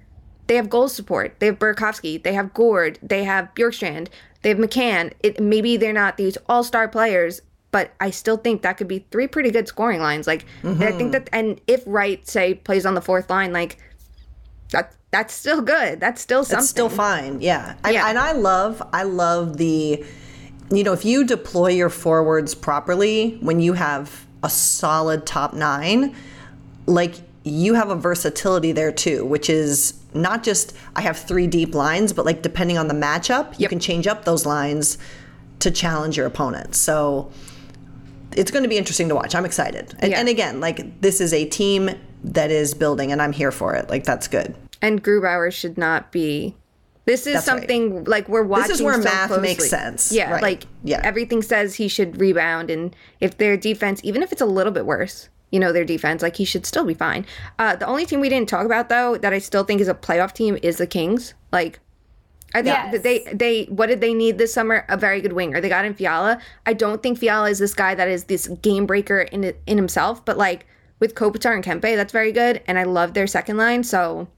they 0.46 0.56
have 0.56 0.70
goal 0.70 0.88
support. 0.88 1.38
They 1.40 1.46
have 1.46 1.58
Burakovsky. 1.58 2.22
They 2.22 2.32
have 2.32 2.54
Gourde. 2.54 2.98
They 3.02 3.24
have 3.24 3.54
Bjorkstrand. 3.54 4.08
They 4.42 4.48
have 4.50 4.58
McCann. 4.58 5.12
It 5.22 5.40
maybe 5.40 5.76
they're 5.76 5.92
not 5.92 6.16
these 6.16 6.38
all 6.48 6.64
star 6.64 6.88
players, 6.88 7.42
but 7.70 7.92
I 8.00 8.10
still 8.10 8.36
think 8.36 8.62
that 8.62 8.78
could 8.78 8.88
be 8.88 9.04
three 9.10 9.26
pretty 9.26 9.50
good 9.50 9.68
scoring 9.68 10.00
lines. 10.00 10.26
Like 10.26 10.46
and 10.62 10.82
I 10.82 10.92
think 10.92 11.00
mm-hmm. 11.00 11.10
that, 11.10 11.28
and 11.32 11.60
if 11.66 11.82
Wright 11.86 12.26
say 12.26 12.54
plays 12.54 12.86
on 12.86 12.94
the 12.94 13.02
fourth 13.02 13.28
line, 13.28 13.52
like 13.52 13.78
that 14.70 14.94
that's 15.10 15.34
still 15.34 15.60
good. 15.60 16.00
That's 16.00 16.22
still 16.22 16.44
something. 16.44 16.60
it's 16.60 16.70
still 16.70 16.88
fine. 16.88 17.40
Yeah. 17.40 17.74
And, 17.84 17.94
Yeah. 17.94 18.08
and 18.08 18.18
I 18.18 18.32
love 18.32 18.82
I 18.92 19.02
love 19.02 19.56
the 19.56 20.04
you 20.70 20.84
know, 20.84 20.92
if 20.92 21.04
you 21.04 21.24
deploy 21.24 21.70
your 21.70 21.90
forwards 21.90 22.54
properly 22.54 23.38
when 23.40 23.58
you 23.58 23.72
have 23.72 24.26
a 24.42 24.50
solid 24.50 25.26
top 25.26 25.52
9, 25.54 26.14
like 26.86 27.14
you 27.44 27.74
have 27.74 27.90
a 27.90 27.94
versatility 27.96 28.72
there 28.72 28.92
too, 28.92 29.24
which 29.24 29.48
is 29.50 29.94
not 30.14 30.42
just 30.42 30.74
I 30.96 31.00
have 31.02 31.16
three 31.18 31.46
deep 31.46 31.74
lines, 31.74 32.12
but 32.12 32.24
like 32.26 32.42
depending 32.42 32.78
on 32.78 32.88
the 32.88 32.94
matchup, 32.94 33.58
you 33.58 33.68
can 33.68 33.78
change 33.80 34.06
up 34.06 34.24
those 34.24 34.44
lines 34.46 34.98
to 35.60 35.70
challenge 35.70 36.16
your 36.16 36.26
opponent. 36.26 36.74
So 36.74 37.30
it's 38.32 38.50
going 38.50 38.62
to 38.62 38.68
be 38.68 38.76
interesting 38.78 39.08
to 39.08 39.14
watch. 39.14 39.34
I'm 39.34 39.44
excited. 39.44 39.94
And, 40.00 40.12
Yeah. 40.12 40.20
and 40.20 40.28
again, 40.28 40.60
like 40.60 41.00
this 41.00 41.20
is 41.20 41.32
a 41.32 41.44
team 41.46 41.90
that 42.24 42.50
is 42.50 42.74
building 42.74 43.12
and 43.12 43.20
I'm 43.22 43.32
here 43.32 43.50
for 43.52 43.74
it. 43.74 43.88
Like 43.88 44.04
that's 44.04 44.28
good. 44.28 44.54
and 44.80 45.02
Grubauer 45.02 45.52
should 45.52 45.76
not 45.78 46.12
be. 46.12 46.54
This 47.08 47.26
is 47.26 47.32
That's 47.34 47.48
right. 47.48 47.58
something 47.60 48.04
like 48.04 48.28
we're 48.28 48.42
watching. 48.42 48.68
This 48.68 48.76
is 48.80 48.82
where 48.82 48.94
so 48.94 49.00
math 49.04 49.28
closely. 49.28 49.42
makes 49.48 49.68
sense. 49.70 50.12
Yeah, 50.12 50.32
Right. 50.32 50.42
like 50.42 50.64
Yeah. 50.84 51.00
everything 51.02 51.40
says 51.42 51.74
he 51.76 51.88
should 51.88 52.20
rebound, 52.20 52.70
and 52.70 52.94
if 53.18 53.38
their 53.38 53.56
defense, 53.56 54.00
even 54.04 54.22
if 54.22 54.30
it's 54.30 54.42
a 54.42 54.46
little 54.46 54.72
bit 54.72 54.84
worse, 54.84 55.28
you 55.50 55.58
know, 55.58 55.72
their 55.72 55.84
defense, 55.86 56.20
like 56.22 56.36
he 56.36 56.44
should 56.44 56.66
still 56.66 56.84
be 56.84 56.92
fine. 56.92 57.24
Uh, 57.58 57.74
the 57.76 57.86
only 57.86 58.04
team 58.04 58.20
we 58.20 58.28
didn't 58.28 58.48
talk 58.50 58.66
about 58.66 58.90
though 58.90 59.16
that 59.16 59.32
I 59.32 59.38
still 59.38 59.64
think 59.64 59.80
is 59.80 59.88
a 59.88 59.94
playoff 59.94 60.32
team 60.34 60.58
is 60.62 60.76
the 60.76 60.86
Kings. 60.86 61.34
Like. 61.50 61.80
I 62.54 62.62
think 62.62 62.76
Yes. 62.92 63.02
they 63.02 63.18
they 63.34 63.64
what 63.64 63.86
did 63.88 64.00
they 64.00 64.14
need 64.14 64.38
this 64.38 64.54
summer? 64.54 64.86
A 64.88 64.96
very 64.96 65.20
good 65.20 65.34
winger. 65.34 65.60
They 65.60 65.68
got 65.68 65.84
in 65.84 65.92
Fiala. 65.92 66.38
I 66.64 66.72
don't 66.72 67.02
think 67.02 67.18
Fiala 67.18 67.50
is 67.50 67.58
this 67.58 67.74
guy 67.74 67.94
that 67.94 68.08
is 68.08 68.24
this 68.24 68.48
game 68.62 68.86
breaker 68.86 69.20
in 69.20 69.52
in 69.66 69.76
himself, 69.76 70.24
but 70.24 70.38
like 70.38 70.64
with 70.98 71.14
Kopitar 71.14 71.52
and 71.54 71.62
Kempe, 71.62 71.94
that's 71.94 72.12
very 72.12 72.32
good. 72.32 72.62
And 72.66 72.78
I 72.78 72.84
love 72.84 73.12
their 73.12 73.26
second 73.26 73.58
line. 73.58 73.82
So 73.84 74.28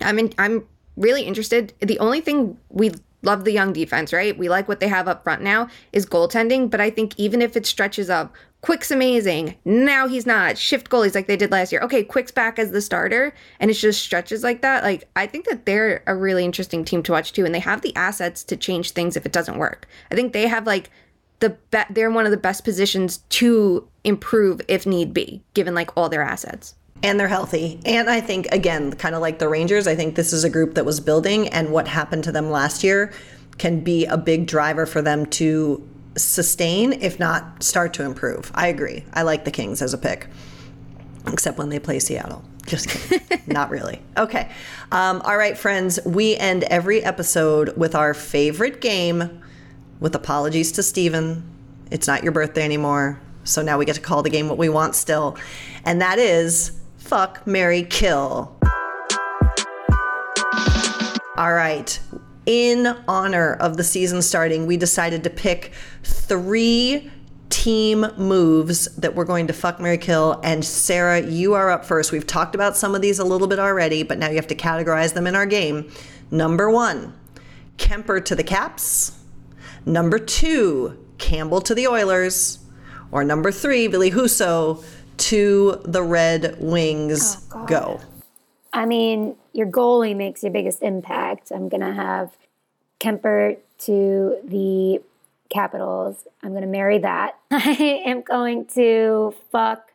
I'm 0.00 0.18
in, 0.18 0.32
I'm 0.38 0.64
really 0.96 1.22
interested. 1.22 1.72
The 1.80 1.98
only 1.98 2.20
thing 2.20 2.58
we 2.68 2.92
love 3.22 3.44
the 3.44 3.52
young 3.52 3.72
defense, 3.72 4.12
right? 4.12 4.36
We 4.36 4.48
like 4.48 4.68
what 4.68 4.80
they 4.80 4.88
have 4.88 5.08
up 5.08 5.24
front 5.24 5.42
now 5.42 5.68
is 5.92 6.06
goaltending, 6.06 6.70
but 6.70 6.80
I 6.80 6.90
think 6.90 7.18
even 7.18 7.42
if 7.42 7.56
it 7.56 7.66
stretches 7.66 8.08
up, 8.08 8.34
Quick's 8.62 8.90
amazing. 8.90 9.54
Now 9.64 10.08
he's 10.08 10.26
not. 10.26 10.58
Shift 10.58 10.90
goalies 10.90 11.14
like 11.14 11.26
they 11.26 11.36
did 11.36 11.52
last 11.52 11.70
year. 11.70 11.80
Okay, 11.82 12.02
Quick's 12.02 12.32
back 12.32 12.58
as 12.58 12.72
the 12.72 12.80
starter, 12.80 13.32
and 13.60 13.70
it 13.70 13.74
just 13.74 14.02
stretches 14.02 14.42
like 14.42 14.62
that. 14.62 14.82
Like 14.82 15.08
I 15.14 15.26
think 15.26 15.46
that 15.46 15.66
they're 15.66 16.02
a 16.06 16.16
really 16.16 16.44
interesting 16.44 16.84
team 16.84 17.02
to 17.04 17.12
watch 17.12 17.32
too, 17.32 17.44
and 17.44 17.54
they 17.54 17.60
have 17.60 17.82
the 17.82 17.94
assets 17.94 18.42
to 18.44 18.56
change 18.56 18.90
things 18.90 19.16
if 19.16 19.26
it 19.26 19.32
doesn't 19.32 19.58
work. 19.58 19.86
I 20.10 20.14
think 20.14 20.32
they 20.32 20.48
have 20.48 20.66
like 20.66 20.90
the 21.40 21.50
be- 21.70 21.78
they're 21.90 22.10
one 22.10 22.24
of 22.24 22.32
the 22.32 22.36
best 22.36 22.64
positions 22.64 23.18
to 23.28 23.86
improve 24.04 24.60
if 24.68 24.86
need 24.86 25.12
be, 25.12 25.42
given 25.54 25.74
like 25.74 25.96
all 25.96 26.08
their 26.08 26.22
assets. 26.22 26.74
And 27.02 27.20
they're 27.20 27.28
healthy. 27.28 27.80
And 27.84 28.08
I 28.08 28.20
think, 28.20 28.46
again, 28.52 28.92
kind 28.92 29.14
of 29.14 29.20
like 29.20 29.38
the 29.38 29.48
Rangers, 29.48 29.86
I 29.86 29.94
think 29.94 30.14
this 30.14 30.32
is 30.32 30.44
a 30.44 30.50
group 30.50 30.74
that 30.74 30.84
was 30.84 31.00
building, 31.00 31.48
and 31.48 31.70
what 31.70 31.88
happened 31.88 32.24
to 32.24 32.32
them 32.32 32.50
last 32.50 32.82
year 32.82 33.12
can 33.58 33.80
be 33.80 34.04
a 34.06 34.16
big 34.16 34.46
driver 34.46 34.86
for 34.86 35.02
them 35.02 35.26
to 35.26 35.86
sustain, 36.16 36.92
if 36.94 37.18
not 37.18 37.62
start 37.62 37.94
to 37.94 38.04
improve. 38.04 38.50
I 38.54 38.68
agree. 38.68 39.04
I 39.12 39.22
like 39.22 39.44
the 39.44 39.50
Kings 39.50 39.82
as 39.82 39.94
a 39.94 39.98
pick, 39.98 40.28
except 41.26 41.58
when 41.58 41.68
they 41.68 41.78
play 41.78 41.98
Seattle. 41.98 42.42
Just 42.66 42.88
kidding. 42.88 43.40
not 43.46 43.70
really. 43.70 44.02
Okay. 44.16 44.50
Um, 44.90 45.20
all 45.22 45.36
right, 45.36 45.56
friends, 45.56 46.00
we 46.04 46.36
end 46.36 46.64
every 46.64 47.02
episode 47.04 47.76
with 47.76 47.94
our 47.94 48.12
favorite 48.12 48.80
game 48.80 49.42
with 50.00 50.14
apologies 50.14 50.72
to 50.72 50.82
Steven. 50.82 51.48
It's 51.90 52.06
not 52.06 52.22
your 52.22 52.32
birthday 52.32 52.64
anymore. 52.64 53.20
So 53.44 53.62
now 53.62 53.78
we 53.78 53.84
get 53.84 53.94
to 53.94 54.00
call 54.00 54.22
the 54.22 54.30
game 54.30 54.48
what 54.48 54.58
we 54.58 54.68
want 54.68 54.96
still. 54.96 55.36
And 55.84 56.02
that 56.02 56.18
is 56.18 56.72
fuck, 57.06 57.46
Mary 57.46 57.84
kill. 57.84 58.58
All 61.36 61.52
right. 61.52 61.98
In 62.46 62.86
honor 63.06 63.54
of 63.54 63.76
the 63.76 63.84
season 63.84 64.22
starting, 64.22 64.66
we 64.66 64.76
decided 64.76 65.22
to 65.24 65.30
pick 65.30 65.72
three 66.02 67.10
team 67.48 68.06
moves 68.16 68.86
that 68.96 69.14
we're 69.14 69.24
going 69.24 69.46
to 69.46 69.52
fuck 69.52 69.80
Mary 69.80 69.98
Kill. 69.98 70.40
And 70.42 70.64
Sarah, 70.64 71.20
you 71.20 71.54
are 71.54 71.70
up 71.70 71.84
first. 71.84 72.10
We've 72.10 72.26
talked 72.26 72.54
about 72.54 72.76
some 72.76 72.94
of 72.94 73.02
these 73.02 73.18
a 73.18 73.24
little 73.24 73.46
bit 73.46 73.58
already, 73.58 74.02
but 74.02 74.18
now 74.18 74.28
you 74.28 74.36
have 74.36 74.46
to 74.48 74.54
categorize 74.54 75.14
them 75.14 75.26
in 75.26 75.34
our 75.34 75.46
game. 75.46 75.90
Number 76.30 76.70
one, 76.70 77.14
Kuemper 77.78 78.24
to 78.24 78.34
the 78.34 78.44
Caps. 78.44 79.18
Number 79.84 80.18
two, 80.18 81.04
Campbell 81.18 81.60
to 81.62 81.74
the 81.74 81.86
Oilers. 81.86 82.58
Or 83.12 83.22
number 83.22 83.52
three, 83.52 83.86
Billy 83.86 84.10
Husso 84.10 84.84
to 85.18 85.80
the 85.84 86.02
Red 86.02 86.56
Wings. 86.60 87.46
Oh, 87.54 87.66
go. 87.66 88.00
I 88.72 88.84
mean, 88.86 89.36
your 89.52 89.66
goalie 89.66 90.16
makes 90.16 90.42
your 90.42 90.52
biggest 90.52 90.82
impact. 90.82 91.50
I'm 91.50 91.68
going 91.68 91.80
to 91.80 91.92
have 91.92 92.36
Kuemper 93.00 93.56
to 93.80 94.36
the 94.44 95.00
Capitals. 95.48 96.26
I'm 96.42 96.50
going 96.50 96.62
to 96.62 96.68
marry 96.68 96.98
that. 96.98 97.36
I 97.50 98.02
am 98.04 98.22
going 98.22 98.66
to 98.74 99.34
fuck 99.50 99.92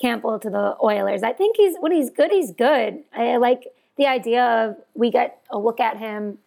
Campbell 0.00 0.38
to 0.38 0.50
the 0.50 0.76
Oilers. 0.82 1.22
I 1.22 1.32
think 1.32 1.56
he's 1.56 1.76
when 1.80 1.92
he's 1.92 2.10
good, 2.10 2.30
he's 2.30 2.52
good. 2.52 3.02
I 3.14 3.36
like 3.36 3.68
the 3.96 4.06
idea 4.06 4.44
of 4.44 4.76
we 4.94 5.10
get 5.10 5.40
a 5.50 5.58
look 5.58 5.80
at 5.80 5.96
him 5.96 6.38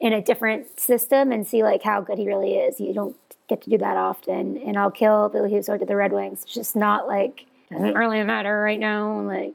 in 0.00 0.12
a 0.12 0.22
different 0.22 0.78
system 0.78 1.32
and 1.32 1.46
see 1.46 1.62
like 1.62 1.82
how 1.82 2.00
good 2.00 2.18
he 2.18 2.26
really 2.26 2.54
is. 2.54 2.80
You 2.80 2.92
don't 2.92 3.16
get 3.48 3.62
to 3.62 3.70
do 3.70 3.78
that 3.78 3.96
often. 3.96 4.58
And 4.58 4.78
I'll 4.78 4.90
kill 4.90 5.28
Billy 5.28 5.50
Husso 5.50 5.78
to 5.78 5.84
the 5.84 5.96
Red 5.96 6.12
Wings. 6.12 6.42
It's 6.42 6.54
just 6.54 6.76
not 6.76 7.08
like 7.08 7.46
doesn't 7.70 7.94
really 7.94 8.22
matter 8.24 8.60
right 8.60 8.80
now. 8.80 9.20
Like 9.22 9.54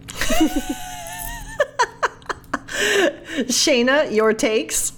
Shayna, 3.48 4.14
your 4.14 4.34
takes? 4.34 4.94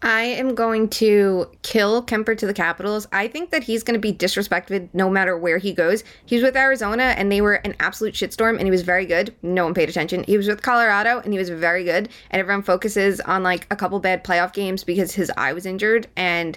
I 0.00 0.22
am 0.22 0.54
going 0.54 0.88
to 0.90 1.50
kill 1.62 2.04
Kuemper 2.04 2.38
to 2.38 2.46
the 2.46 2.54
Capitals. 2.54 3.08
I 3.10 3.26
think 3.26 3.50
that 3.50 3.64
he's 3.64 3.82
going 3.82 4.00
to 4.00 4.00
be 4.00 4.12
disrespected 4.12 4.88
no 4.92 5.10
matter 5.10 5.36
where 5.36 5.58
he 5.58 5.72
goes. 5.72 6.04
He 6.24 6.36
was 6.36 6.44
with 6.44 6.56
Arizona 6.56 7.14
and 7.16 7.32
they 7.32 7.40
were 7.40 7.54
an 7.54 7.74
absolute 7.80 8.14
shitstorm 8.14 8.58
and 8.58 8.62
he 8.62 8.70
was 8.70 8.82
very 8.82 9.06
good. 9.06 9.34
No 9.42 9.64
one 9.64 9.74
paid 9.74 9.88
attention. 9.88 10.22
He 10.22 10.36
was 10.36 10.46
with 10.46 10.62
Colorado 10.62 11.20
and 11.20 11.32
he 11.32 11.38
was 11.38 11.48
very 11.48 11.82
good. 11.82 12.08
And 12.30 12.40
everyone 12.40 12.62
focuses 12.62 13.20
on 13.22 13.42
like 13.42 13.66
a 13.72 13.76
couple 13.76 13.98
bad 13.98 14.22
playoff 14.22 14.52
games 14.52 14.84
because 14.84 15.12
his 15.12 15.32
eye 15.36 15.52
was 15.52 15.66
injured. 15.66 16.06
And 16.14 16.56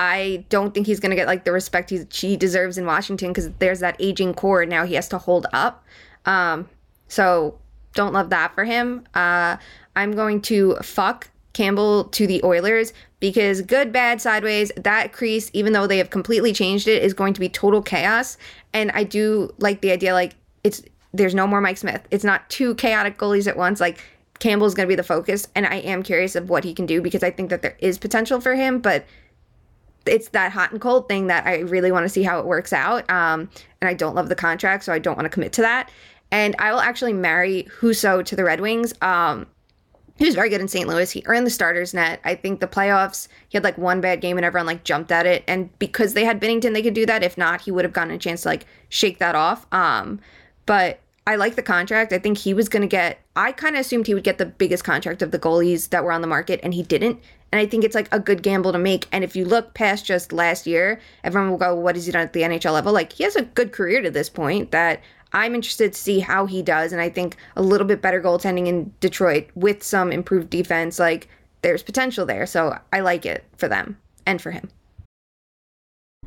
I 0.00 0.46
don't 0.48 0.72
think 0.72 0.86
he's 0.86 0.98
going 0.98 1.10
to 1.10 1.16
get 1.16 1.26
like 1.26 1.44
the 1.44 1.52
respect 1.52 1.90
he, 1.90 2.36
deserves 2.36 2.78
in 2.78 2.86
Washington 2.86 3.28
because 3.28 3.50
there's 3.58 3.80
that 3.80 3.96
aging 3.98 4.32
core 4.32 4.64
now 4.64 4.86
he 4.86 4.94
has 4.94 5.10
to 5.10 5.18
hold 5.18 5.46
up. 5.52 5.84
Um, 6.24 6.70
so 7.08 7.58
don't 7.92 8.14
love 8.14 8.30
that 8.30 8.54
for 8.54 8.64
him. 8.64 9.06
Uh, 9.12 9.58
I'm 9.94 10.12
going 10.12 10.40
to 10.42 10.76
fuck 10.76 11.28
Campbell 11.52 12.04
to 12.04 12.26
the 12.26 12.40
Oilers 12.42 12.94
because 13.18 13.60
good, 13.60 13.92
bad, 13.92 14.22
sideways, 14.22 14.72
that 14.74 15.12
crease, 15.12 15.50
even 15.52 15.74
though 15.74 15.86
they 15.86 15.98
have 15.98 16.08
completely 16.08 16.54
changed 16.54 16.88
it, 16.88 17.02
is 17.02 17.12
going 17.12 17.34
to 17.34 17.40
be 17.40 17.50
total 17.50 17.82
chaos. 17.82 18.38
And 18.72 18.90
I 18.92 19.04
do 19.04 19.52
like 19.58 19.82
the 19.82 19.92
idea 19.92 20.14
like 20.14 20.34
it's 20.64 20.82
there's 21.12 21.34
no 21.34 21.46
more 21.46 21.60
Mike 21.60 21.76
Smith. 21.76 22.08
It's 22.10 22.24
not 22.24 22.48
two 22.48 22.74
chaotic 22.76 23.18
goalies 23.18 23.46
at 23.46 23.58
once. 23.58 23.80
Like 23.80 24.02
Campbell's 24.38 24.74
going 24.74 24.86
to 24.86 24.90
be 24.90 24.96
the 24.96 25.02
focus, 25.02 25.46
and 25.54 25.66
I 25.66 25.76
am 25.80 26.02
curious 26.02 26.36
of 26.36 26.48
what 26.48 26.64
he 26.64 26.72
can 26.72 26.86
do 26.86 27.02
because 27.02 27.22
I 27.22 27.30
think 27.30 27.50
that 27.50 27.60
there 27.60 27.76
is 27.80 27.98
potential 27.98 28.40
for 28.40 28.54
him, 28.54 28.78
but 28.78 29.04
it's 30.06 30.28
that 30.30 30.52
hot 30.52 30.72
and 30.72 30.80
cold 30.80 31.08
thing 31.08 31.26
that 31.28 31.46
I 31.46 31.58
really 31.58 31.92
want 31.92 32.04
to 32.04 32.08
see 32.08 32.22
how 32.22 32.38
it 32.38 32.46
works 32.46 32.72
out. 32.72 33.08
Um, 33.10 33.50
and 33.80 33.88
I 33.88 33.94
don't 33.94 34.14
love 34.14 34.28
the 34.28 34.34
contract, 34.34 34.84
so 34.84 34.92
I 34.92 34.98
don't 34.98 35.16
want 35.16 35.26
to 35.26 35.30
commit 35.30 35.52
to 35.54 35.62
that. 35.62 35.90
And 36.32 36.54
I 36.58 36.72
will 36.72 36.80
actually 36.80 37.12
marry 37.12 37.66
Husso 37.80 38.24
to 38.24 38.36
the 38.36 38.44
Red 38.44 38.60
Wings. 38.60 38.94
Um, 39.02 39.46
he 40.16 40.26
was 40.26 40.34
very 40.34 40.50
good 40.50 40.60
in 40.60 40.68
St. 40.68 40.86
Louis. 40.86 41.10
He 41.10 41.22
earned 41.26 41.46
the 41.46 41.50
starters 41.50 41.94
net. 41.94 42.20
I 42.24 42.34
think 42.34 42.60
the 42.60 42.66
playoffs, 42.66 43.26
he 43.48 43.56
had 43.56 43.64
like 43.64 43.78
one 43.78 44.02
bad 44.02 44.20
game 44.20 44.36
and 44.36 44.44
everyone 44.44 44.66
like 44.66 44.84
jumped 44.84 45.10
at 45.10 45.24
it. 45.24 45.42
And 45.48 45.76
because 45.78 46.12
they 46.12 46.24
had 46.24 46.40
Binnington, 46.40 46.74
they 46.74 46.82
could 46.82 46.94
do 46.94 47.06
that. 47.06 47.22
If 47.22 47.38
not, 47.38 47.62
he 47.62 47.70
would 47.70 47.86
have 47.86 47.94
gotten 47.94 48.12
a 48.12 48.18
chance 48.18 48.42
to 48.42 48.48
like 48.48 48.66
shake 48.90 49.18
that 49.18 49.34
off. 49.34 49.66
Um, 49.72 50.20
but 50.66 51.00
I 51.26 51.36
like 51.36 51.56
the 51.56 51.62
contract. 51.62 52.12
I 52.12 52.18
think 52.18 52.38
he 52.38 52.52
was 52.52 52.68
going 52.68 52.82
to 52.82 52.88
get, 52.88 53.18
I 53.34 53.52
kind 53.52 53.76
of 53.76 53.80
assumed 53.80 54.06
he 54.06 54.14
would 54.14 54.24
get 54.24 54.38
the 54.38 54.46
biggest 54.46 54.84
contract 54.84 55.22
of 55.22 55.30
the 55.30 55.38
goalies 55.38 55.88
that 55.90 56.04
were 56.04 56.12
on 56.12 56.20
the 56.20 56.26
market, 56.26 56.60
and 56.62 56.74
he 56.74 56.82
didn't. 56.82 57.20
And 57.52 57.60
I 57.60 57.66
think 57.66 57.84
it's 57.84 57.94
like 57.94 58.08
a 58.12 58.20
good 58.20 58.42
gamble 58.42 58.72
to 58.72 58.78
make. 58.78 59.08
And 59.12 59.24
if 59.24 59.34
you 59.34 59.44
look 59.44 59.74
past 59.74 60.04
just 60.04 60.32
last 60.32 60.66
year, 60.66 61.00
everyone 61.24 61.50
will 61.50 61.58
go, 61.58 61.74
what 61.74 61.96
has 61.96 62.06
he 62.06 62.12
done 62.12 62.22
at 62.22 62.32
the 62.32 62.42
NHL 62.42 62.72
level? 62.72 62.92
Like, 62.92 63.12
he 63.12 63.24
has 63.24 63.34
a 63.36 63.42
good 63.42 63.72
career 63.72 64.00
to 64.02 64.10
this 64.10 64.28
point 64.28 64.70
that 64.70 65.00
I'm 65.32 65.54
interested 65.54 65.92
to 65.92 65.98
see 65.98 66.20
how 66.20 66.46
he 66.46 66.62
does. 66.62 66.92
And 66.92 67.00
I 67.00 67.08
think 67.08 67.36
a 67.56 67.62
little 67.62 67.86
bit 67.86 68.02
better 68.02 68.22
goaltending 68.22 68.66
in 68.66 68.92
Detroit 69.00 69.48
with 69.54 69.82
some 69.82 70.12
improved 70.12 70.50
defense, 70.50 70.98
like 70.98 71.28
there's 71.62 71.82
potential 71.82 72.24
there. 72.26 72.46
So 72.46 72.78
I 72.92 73.00
like 73.00 73.26
it 73.26 73.44
for 73.56 73.68
them 73.68 73.98
and 74.26 74.40
for 74.40 74.50
him. 74.50 74.70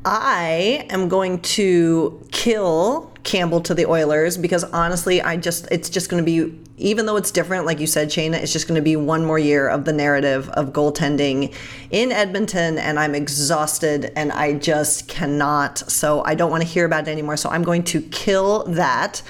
I 0.04 0.86
am 0.90 1.08
going 1.08 1.40
to 1.40 2.22
kill 2.30 3.13
Campbell 3.24 3.62
to 3.62 3.74
the 3.74 3.86
Oilers 3.86 4.36
because 4.36 4.64
honestly, 4.64 5.20
I 5.20 5.36
just 5.36 5.66
it's 5.70 5.90
just 5.90 6.10
going 6.10 6.24
to 6.24 6.24
be 6.24 6.56
even 6.76 7.06
though 7.06 7.16
it's 7.16 7.30
different, 7.30 7.66
like 7.66 7.80
you 7.80 7.86
said, 7.86 8.08
Shayna, 8.08 8.34
it's 8.34 8.52
just 8.52 8.68
going 8.68 8.76
to 8.76 8.82
be 8.82 8.96
one 8.96 9.24
more 9.24 9.38
year 9.38 9.68
of 9.68 9.84
the 9.84 9.92
narrative 9.92 10.48
of 10.50 10.72
goaltending 10.72 11.54
in 11.90 12.12
Edmonton, 12.12 12.78
and 12.78 12.98
I'm 12.98 13.14
exhausted 13.14 14.12
and 14.16 14.32
I 14.32 14.54
just 14.54 15.08
cannot. 15.08 15.78
So 15.90 16.22
I 16.24 16.34
don't 16.34 16.50
want 16.50 16.62
to 16.62 16.68
hear 16.68 16.84
about 16.84 17.08
it 17.08 17.10
anymore. 17.10 17.36
So 17.36 17.48
I'm 17.48 17.62
going 17.62 17.84
to 17.84 18.02
kill 18.02 18.64
that. 18.64 19.22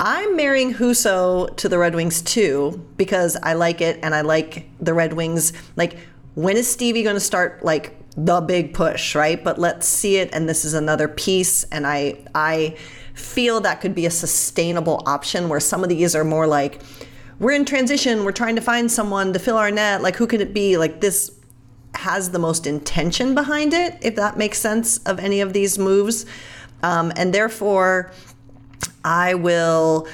I'm 0.00 0.36
marrying 0.36 0.74
Husso 0.74 1.54
to 1.56 1.68
the 1.68 1.78
Red 1.78 1.94
Wings 1.94 2.22
too 2.22 2.84
because 2.96 3.36
I 3.42 3.54
like 3.54 3.80
it 3.80 3.98
and 4.02 4.14
I 4.14 4.20
like 4.22 4.68
the 4.80 4.94
Red 4.94 5.12
Wings. 5.12 5.52
Like, 5.76 5.98
when 6.34 6.56
is 6.56 6.70
Stevie 6.70 7.02
going 7.02 7.16
to 7.16 7.20
start 7.20 7.64
like 7.64 7.96
the 8.24 8.40
big 8.40 8.74
push, 8.74 9.14
right? 9.14 9.42
But 9.42 9.58
let's 9.58 9.86
see 9.86 10.16
it, 10.16 10.30
and 10.32 10.48
this 10.48 10.64
is 10.64 10.74
another 10.74 11.06
piece, 11.06 11.64
and 11.64 11.86
I 11.86 12.16
I 12.34 12.76
feel 13.14 13.60
that 13.60 13.80
could 13.80 13.94
be 13.94 14.06
a 14.06 14.10
sustainable 14.10 15.02
option 15.06 15.48
where 15.48 15.60
some 15.60 15.82
of 15.82 15.88
these 15.88 16.14
are 16.14 16.24
more 16.24 16.46
like 16.46 16.80
we're 17.38 17.52
in 17.52 17.64
transition, 17.64 18.24
we're 18.24 18.32
trying 18.32 18.56
to 18.56 18.60
find 18.60 18.90
someone 18.90 19.32
to 19.32 19.38
fill 19.38 19.56
our 19.56 19.70
net. 19.70 20.02
Like, 20.02 20.16
who 20.16 20.26
could 20.26 20.40
it 20.40 20.52
be? 20.52 20.76
Like 20.76 21.00
this 21.00 21.30
has 21.94 22.30
the 22.30 22.38
most 22.38 22.66
intention 22.66 23.34
behind 23.34 23.72
it, 23.72 23.96
if 24.02 24.16
that 24.16 24.36
makes 24.36 24.58
sense 24.58 24.98
of 24.98 25.20
any 25.20 25.40
of 25.40 25.52
these 25.52 25.78
moves, 25.78 26.26
um, 26.82 27.12
and 27.16 27.32
therefore 27.32 28.10
I 29.04 29.34
will 29.34 30.08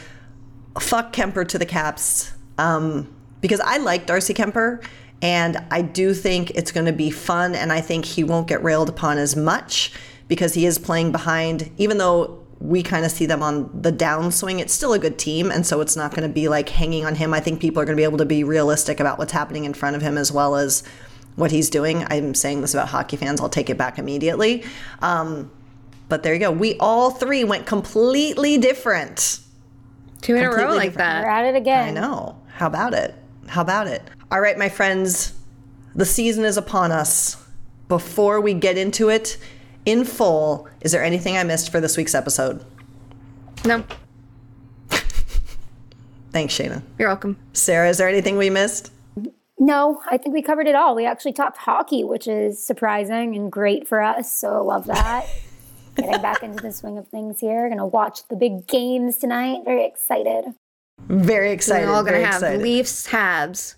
fuck 0.79 1.15
Kuemper 1.15 1.49
to 1.49 1.59
the 1.59 1.67
Caps 1.67 2.33
um, 2.59 3.15
because 3.41 3.61
I 3.61 3.79
like 3.79 4.05
Darcy 4.05 4.35
Kuemper. 4.35 4.85
And 5.25 5.57
I 5.71 5.81
do 5.81 6.13
think 6.13 6.51
it's 6.51 6.71
going 6.71 6.85
to 6.85 6.93
be 6.93 7.09
fun. 7.09 7.55
And 7.55 7.73
I 7.73 7.81
think 7.81 8.05
he 8.05 8.23
won't 8.23 8.47
get 8.47 8.63
railed 8.63 8.91
upon 8.91 9.17
as 9.17 9.35
much 9.35 9.91
because 10.29 10.53
he 10.53 10.67
is 10.67 10.79
playing 10.79 11.13
behind, 11.13 11.71
even 11.79 11.97
though 11.97 12.45
we 12.61 12.83
kind 12.83 13.07
of 13.07 13.11
see 13.11 13.25
them 13.25 13.43
on 13.43 13.71
the 13.81 13.91
downswing. 13.91 14.61
It's 14.61 14.75
still 14.75 14.93
a 14.93 14.99
good 14.99 15.19
team. 15.19 15.51
And 15.51 15.67
so 15.67 15.81
it's 15.81 15.97
not 15.97 16.11
going 16.11 16.29
to 16.29 16.33
be 16.33 16.51
like 16.51 16.69
hanging 16.69 17.07
on 17.07 17.15
him. 17.15 17.33
I 17.33 17.41
think 17.41 17.59
people 17.59 17.81
are 17.81 17.87
going 17.87 17.97
to 17.97 18.01
be 18.01 18.05
able 18.05 18.19
to 18.19 18.27
be 18.27 18.45
realistic 18.45 19.01
about 19.01 19.19
what's 19.19 19.33
happening 19.33 19.65
in 19.65 19.73
front 19.73 19.97
of 19.97 20.03
him 20.03 20.19
as 20.19 20.31
well 20.31 20.57
as 20.57 20.83
what 21.37 21.51
he's 21.51 21.71
doing. 21.71 22.05
I'm 22.11 22.35
saying 22.35 22.61
this 22.61 22.75
about 22.75 22.89
hockey 22.89 23.17
fans. 23.17 23.41
I'll 23.41 23.49
take 23.49 23.71
it 23.71 23.79
back 23.79 23.99
immediately. 23.99 24.63
Um, 25.01 25.51
but 26.11 26.23
there 26.23 26.35
you 26.35 26.41
go. 26.41 26.51
We 26.51 26.77
all 26.77 27.11
three 27.11 27.45
went 27.45 27.65
completely 27.65 28.59
different. 28.59 29.41
Two 30.21 30.37
in 30.37 30.45
a 30.45 30.51
row 30.51 30.75
like 30.75 30.93
different. 30.93 30.97
that. 30.99 31.25
We're 31.25 31.31
at 31.31 31.47
it 31.47 31.57
again. 31.57 31.89
I 31.89 31.99
know. 31.99 32.39
How 32.49 32.67
about 32.67 32.93
it? 32.93 33.15
How 33.47 33.63
about 33.63 33.87
it? 33.87 34.03
All 34.35 34.41
right, 34.41 34.59
my 34.59 34.69
friends, 34.69 35.33
the 35.95 36.05
season 36.05 36.45
is 36.45 36.57
upon 36.57 36.91
us. 36.91 37.41
Before 37.87 38.41
we 38.41 38.53
get 38.53 38.77
into 38.77 39.09
it 39.09 39.39
in 39.87 40.05
full, 40.05 40.69
is 40.81 40.91
there 40.91 41.05
anything 41.05 41.37
I 41.37 41.45
missed 41.45 41.71
for 41.71 41.81
this 41.81 41.97
week's 41.97 42.17
episode? 42.17 42.65
No, 43.65 43.85
Thanks, 46.33 46.53
Shayna. 46.59 46.83
you're 46.99 47.09
welcome. 47.09 47.37
Sarah, 47.53 47.89
is 47.89 47.99
there 47.99 48.09
anything 48.09 48.37
we 48.37 48.51
missed? 48.51 48.91
No, 49.61 50.03
I 50.11 50.17
think 50.19 50.35
we 50.35 50.43
covered 50.43 50.67
it 50.67 50.75
all. 50.75 50.97
We 50.97 51.07
actually 51.07 51.35
talked 51.35 51.59
hockey, 51.59 52.03
which 52.03 52.27
is 52.27 52.61
surprising 52.61 53.37
and 53.37 53.53
great 53.53 53.87
for 53.87 54.03
us. 54.03 54.35
So 54.35 54.53
I 54.53 54.59
love 54.63 54.87
that. 54.87 55.27
Getting 55.95 56.21
back 56.21 56.43
into 56.43 56.61
the 56.61 56.73
swing 56.73 56.99
of 56.99 57.07
things 57.07 57.39
here. 57.39 57.69
Gonna 57.69 57.87
watch 57.87 58.27
the 58.27 58.35
big 58.35 58.67
games 58.67 59.17
tonight. 59.17 59.61
Very 59.65 59.87
excited. 59.87 60.47
Very 61.07 61.53
excited. 61.53 61.87
We're 61.87 61.95
all 61.95 62.03
gonna 62.03 62.19
have 62.25 62.43
excited. 62.43 62.63
Leafs 62.63 63.07
Habs 63.07 63.77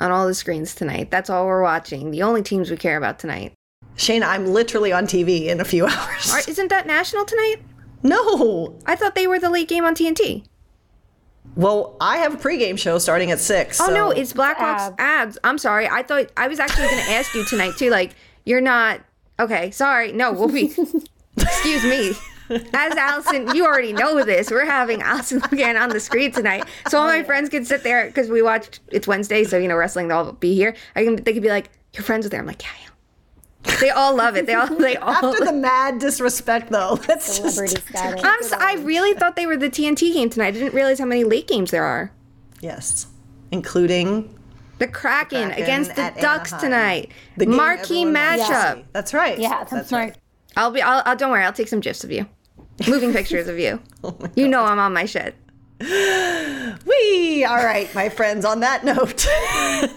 on 0.00 0.10
all 0.10 0.26
the 0.26 0.34
screens 0.34 0.74
tonight. 0.74 1.10
That's 1.10 1.30
all 1.30 1.46
we're 1.46 1.62
watching. 1.62 2.10
The 2.10 2.22
only 2.22 2.42
teams 2.42 2.70
we 2.70 2.76
care 2.76 2.96
about 2.96 3.18
tonight. 3.18 3.52
Shane, 3.96 4.22
I'm 4.22 4.46
literally 4.46 4.92
on 4.92 5.04
TV 5.06 5.46
in 5.46 5.60
a 5.60 5.64
few 5.64 5.86
hours. 5.88 6.32
Are, 6.32 6.40
isn't 6.48 6.68
that 6.68 6.86
national 6.86 7.24
tonight? 7.24 7.56
no. 8.02 8.78
I 8.86 8.96
thought 8.96 9.14
they 9.14 9.26
were 9.26 9.38
the 9.38 9.50
late 9.50 9.68
game 9.68 9.84
on 9.84 9.94
TNT. 9.94 10.44
Well, 11.56 11.96
I 12.00 12.18
have 12.18 12.34
a 12.34 12.36
pregame 12.36 12.78
show 12.78 12.98
starting 12.98 13.30
at 13.30 13.40
six. 13.40 13.80
Oh 13.80 13.86
so- 13.86 13.94
no, 13.94 14.10
it's 14.10 14.32
Blackhawks 14.32 14.90
Avs. 14.90 14.94
abs. 14.98 15.38
I'm 15.44 15.58
sorry. 15.58 15.88
I 15.88 16.02
thought 16.02 16.30
I 16.36 16.48
was 16.48 16.60
actually 16.60 16.86
going 16.86 17.04
to 17.04 17.10
ask 17.12 17.34
you 17.34 17.44
tonight 17.44 17.76
too. 17.76 17.90
Like 17.90 18.14
you're 18.44 18.60
not 18.60 19.00
okay. 19.38 19.70
Sorry. 19.70 20.12
No, 20.12 20.32
we'll 20.32 20.48
be. 20.48 20.66
excuse 21.36 21.84
me. 21.84 22.12
As 22.50 22.96
Alison, 22.96 23.54
you 23.54 23.64
already 23.64 23.92
know 23.92 24.24
this. 24.24 24.50
We're 24.50 24.64
having 24.64 25.02
Alison 25.02 25.42
again 25.52 25.76
on 25.76 25.90
the 25.90 26.00
screen 26.00 26.32
tonight, 26.32 26.64
so 26.88 26.98
all 26.98 27.06
my 27.06 27.20
oh, 27.20 27.24
friends 27.24 27.48
can 27.48 27.64
sit 27.64 27.82
there 27.82 28.06
because 28.06 28.28
we 28.28 28.42
watched. 28.42 28.80
It's 28.88 29.06
Wednesday, 29.06 29.44
so 29.44 29.56
you 29.58 29.68
know 29.68 29.76
wrestling. 29.76 30.08
They'll 30.08 30.32
be 30.32 30.54
here. 30.54 30.74
I 30.96 31.04
can. 31.04 31.16
They 31.16 31.32
could 31.32 31.42
be 31.42 31.48
like, 31.48 31.70
"Your 31.94 32.02
friends 32.02 32.26
are 32.26 32.28
there." 32.28 32.40
I'm 32.40 32.46
like, 32.46 32.62
"Yeah, 32.62 32.68
yeah." 32.82 32.86
They 33.80 33.90
all 33.90 34.16
love 34.16 34.36
it. 34.36 34.46
They 34.46 34.54
all. 34.54 34.66
They 34.66 34.96
all. 34.96 35.10
After 35.10 35.44
the 35.44 35.52
mad 35.52 35.98
disrespect, 35.98 36.70
though, 36.70 36.96
that's 37.06 37.36
Celebrity 37.36 37.74
just 37.74 37.88
status. 37.88 38.20
I'm. 38.24 38.42
s- 38.42 38.52
I 38.52 38.74
really 38.82 39.12
thought 39.18 39.36
they 39.36 39.46
were 39.46 39.56
the 39.56 39.70
TNT 39.70 40.12
game 40.12 40.30
tonight. 40.30 40.48
I 40.48 40.50
didn't 40.52 40.74
realize 40.74 40.98
how 40.98 41.04
many 41.06 41.24
late 41.24 41.46
games 41.46 41.70
there 41.70 41.84
are. 41.84 42.10
yes, 42.60 43.06
including 43.52 44.34
The 44.78 44.88
Kraken, 44.88 45.48
Kraken 45.48 45.62
against 45.62 45.94
the 45.94 46.12
Ducks 46.20 46.52
Anaheim. 46.52 46.70
tonight. 46.70 47.10
the 47.36 47.46
Marquee 47.46 48.02
everyone 48.02 48.14
matchup. 48.14 48.74
see. 48.76 48.84
That's 48.92 49.12
right. 49.14 49.38
Yeah, 49.38 49.58
that's 49.58 49.70
that's 49.72 49.92
right. 49.92 50.16
I'll 50.56 50.70
be. 50.70 50.80
I'll, 50.82 51.02
I'll. 51.04 51.16
Don't 51.16 51.30
worry. 51.30 51.44
I'll 51.44 51.52
take 51.52 51.68
some 51.68 51.80
gifs 51.80 52.02
of 52.02 52.10
you. 52.10 52.26
Moving 52.88 53.12
pictures 53.12 53.48
of 53.48 53.58
you. 53.58 53.80
Oh 54.04 54.16
you 54.34 54.48
know 54.48 54.62
I'm 54.64 54.78
on 54.78 54.92
my 54.94 55.04
shit. 55.04 55.34
Wee! 55.80 57.44
All 57.44 57.56
right, 57.56 57.88
my 57.94 58.08
friends. 58.08 58.44
On 58.44 58.60
that 58.60 58.84
note, 58.84 59.26
I 59.28 59.88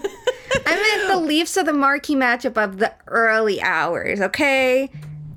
meant 0.66 1.08
the 1.08 1.20
Leafs 1.26 1.56
are 1.56 1.64
the 1.64 1.72
marquee 1.72 2.14
matchup 2.16 2.62
of 2.62 2.78
the 2.78 2.92
early 3.06 3.60
hours. 3.62 4.20
Okay, 4.20 4.90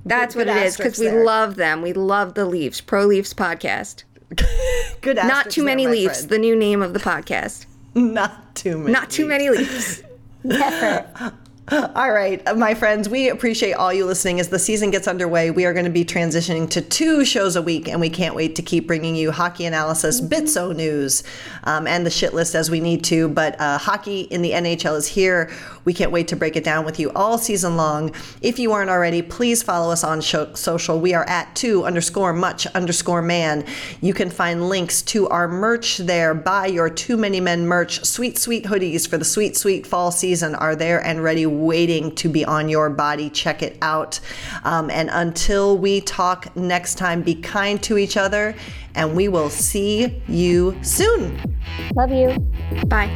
that's 0.04 0.34
Good- 0.34 0.46
what 0.48 0.54
good 0.54 0.62
it 0.62 0.66
is 0.66 0.76
because 0.76 0.98
we 0.98 1.06
there. 1.06 1.24
love 1.24 1.56
them. 1.56 1.82
We 1.82 1.92
love 1.92 2.34
the 2.34 2.44
Leafs. 2.44 2.80
Pro 2.80 3.06
Leafs 3.06 3.32
podcast. 3.34 4.04
good. 5.00 5.16
Not 5.16 5.50
too 5.50 5.64
many 5.64 5.86
my 5.86 5.92
Leafs. 5.92 6.18
friend. 6.18 6.30
The 6.30 6.38
new 6.38 6.56
name 6.56 6.82
of 6.82 6.92
the 6.92 7.00
podcast. 7.00 7.66
Not 7.94 8.54
too 8.54 8.78
many. 8.78 8.92
Not 8.92 9.10
too 9.10 9.26
many 9.26 9.48
Leafs. 9.50 10.02
Never. 10.44 11.32
All 11.70 12.10
right, 12.10 12.40
uh, 12.48 12.54
my 12.54 12.72
friends, 12.72 13.10
we 13.10 13.28
appreciate 13.28 13.74
all 13.74 13.92
you 13.92 14.06
listening. 14.06 14.40
As 14.40 14.48
the 14.48 14.58
season 14.58 14.90
gets 14.90 15.06
underway, 15.06 15.50
we 15.50 15.66
are 15.66 15.74
going 15.74 15.84
to 15.84 15.90
be 15.90 16.02
transitioning 16.02 16.70
to 16.70 16.80
two 16.80 17.26
shows 17.26 17.56
a 17.56 17.62
week, 17.62 17.88
and 17.88 18.00
we 18.00 18.08
can't 18.08 18.34
wait 18.34 18.56
to 18.56 18.62
keep 18.62 18.86
bringing 18.86 19.14
you 19.14 19.30
hockey 19.30 19.66
analysis, 19.66 20.18
Bit 20.18 20.56
O'News, 20.56 21.24
um, 21.64 21.86
and 21.86 22.06
the 22.06 22.10
shit 22.10 22.32
list 22.32 22.54
as 22.54 22.70
we 22.70 22.80
need 22.80 23.04
to. 23.04 23.28
But 23.28 23.60
uh, 23.60 23.76
hockey 23.76 24.22
in 24.22 24.40
the 24.40 24.52
NHL 24.52 24.96
is 24.96 25.08
here. 25.08 25.50
We 25.84 25.92
can't 25.92 26.10
wait 26.10 26.28
to 26.28 26.36
break 26.36 26.56
it 26.56 26.64
down 26.64 26.86
with 26.86 26.98
you 26.98 27.10
all 27.12 27.36
season 27.36 27.76
long. 27.76 28.14
If 28.40 28.58
you 28.58 28.72
aren't 28.72 28.90
already, 28.90 29.20
please 29.20 29.62
follow 29.62 29.92
us 29.92 30.04
on 30.04 30.22
show- 30.22 30.54
social. 30.54 30.98
We 30.98 31.12
are 31.12 31.28
at 31.28 31.54
two 31.54 31.84
underscore 31.84 32.32
much 32.32 32.66
underscore 32.68 33.20
man. 33.20 33.66
You 34.00 34.14
can 34.14 34.30
find 34.30 34.70
links 34.70 35.02
to 35.02 35.28
our 35.28 35.48
merch 35.48 35.98
there. 35.98 36.32
Buy 36.32 36.66
your 36.66 36.88
Too 36.88 37.18
Many 37.18 37.40
Men 37.40 37.66
merch. 37.66 38.04
Sweet, 38.06 38.38
sweet 38.38 38.64
hoodies 38.64 39.06
for 39.06 39.18
the 39.18 39.24
sweet, 39.24 39.54
sweet 39.54 39.86
fall 39.86 40.10
season 40.10 40.54
are 40.54 40.74
there 40.74 41.04
and 41.04 41.22
ready 41.22 41.44
waiting 41.58 42.14
to 42.16 42.28
be 42.28 42.44
on 42.44 42.68
your 42.68 42.90
body. 42.90 43.30
Check 43.30 43.62
it 43.62 43.76
out. 43.82 44.20
Um, 44.64 44.90
and 44.90 45.10
until 45.12 45.76
we 45.78 46.00
talk 46.00 46.54
next 46.56 46.96
time, 46.96 47.22
be 47.22 47.34
kind 47.34 47.82
to 47.82 47.98
each 47.98 48.16
other, 48.16 48.54
and 48.94 49.14
we 49.14 49.28
will 49.28 49.50
see 49.50 50.22
you 50.28 50.76
soon. 50.82 51.40
Love 51.94 52.10
you. 52.12 52.34
Bye. 52.86 53.08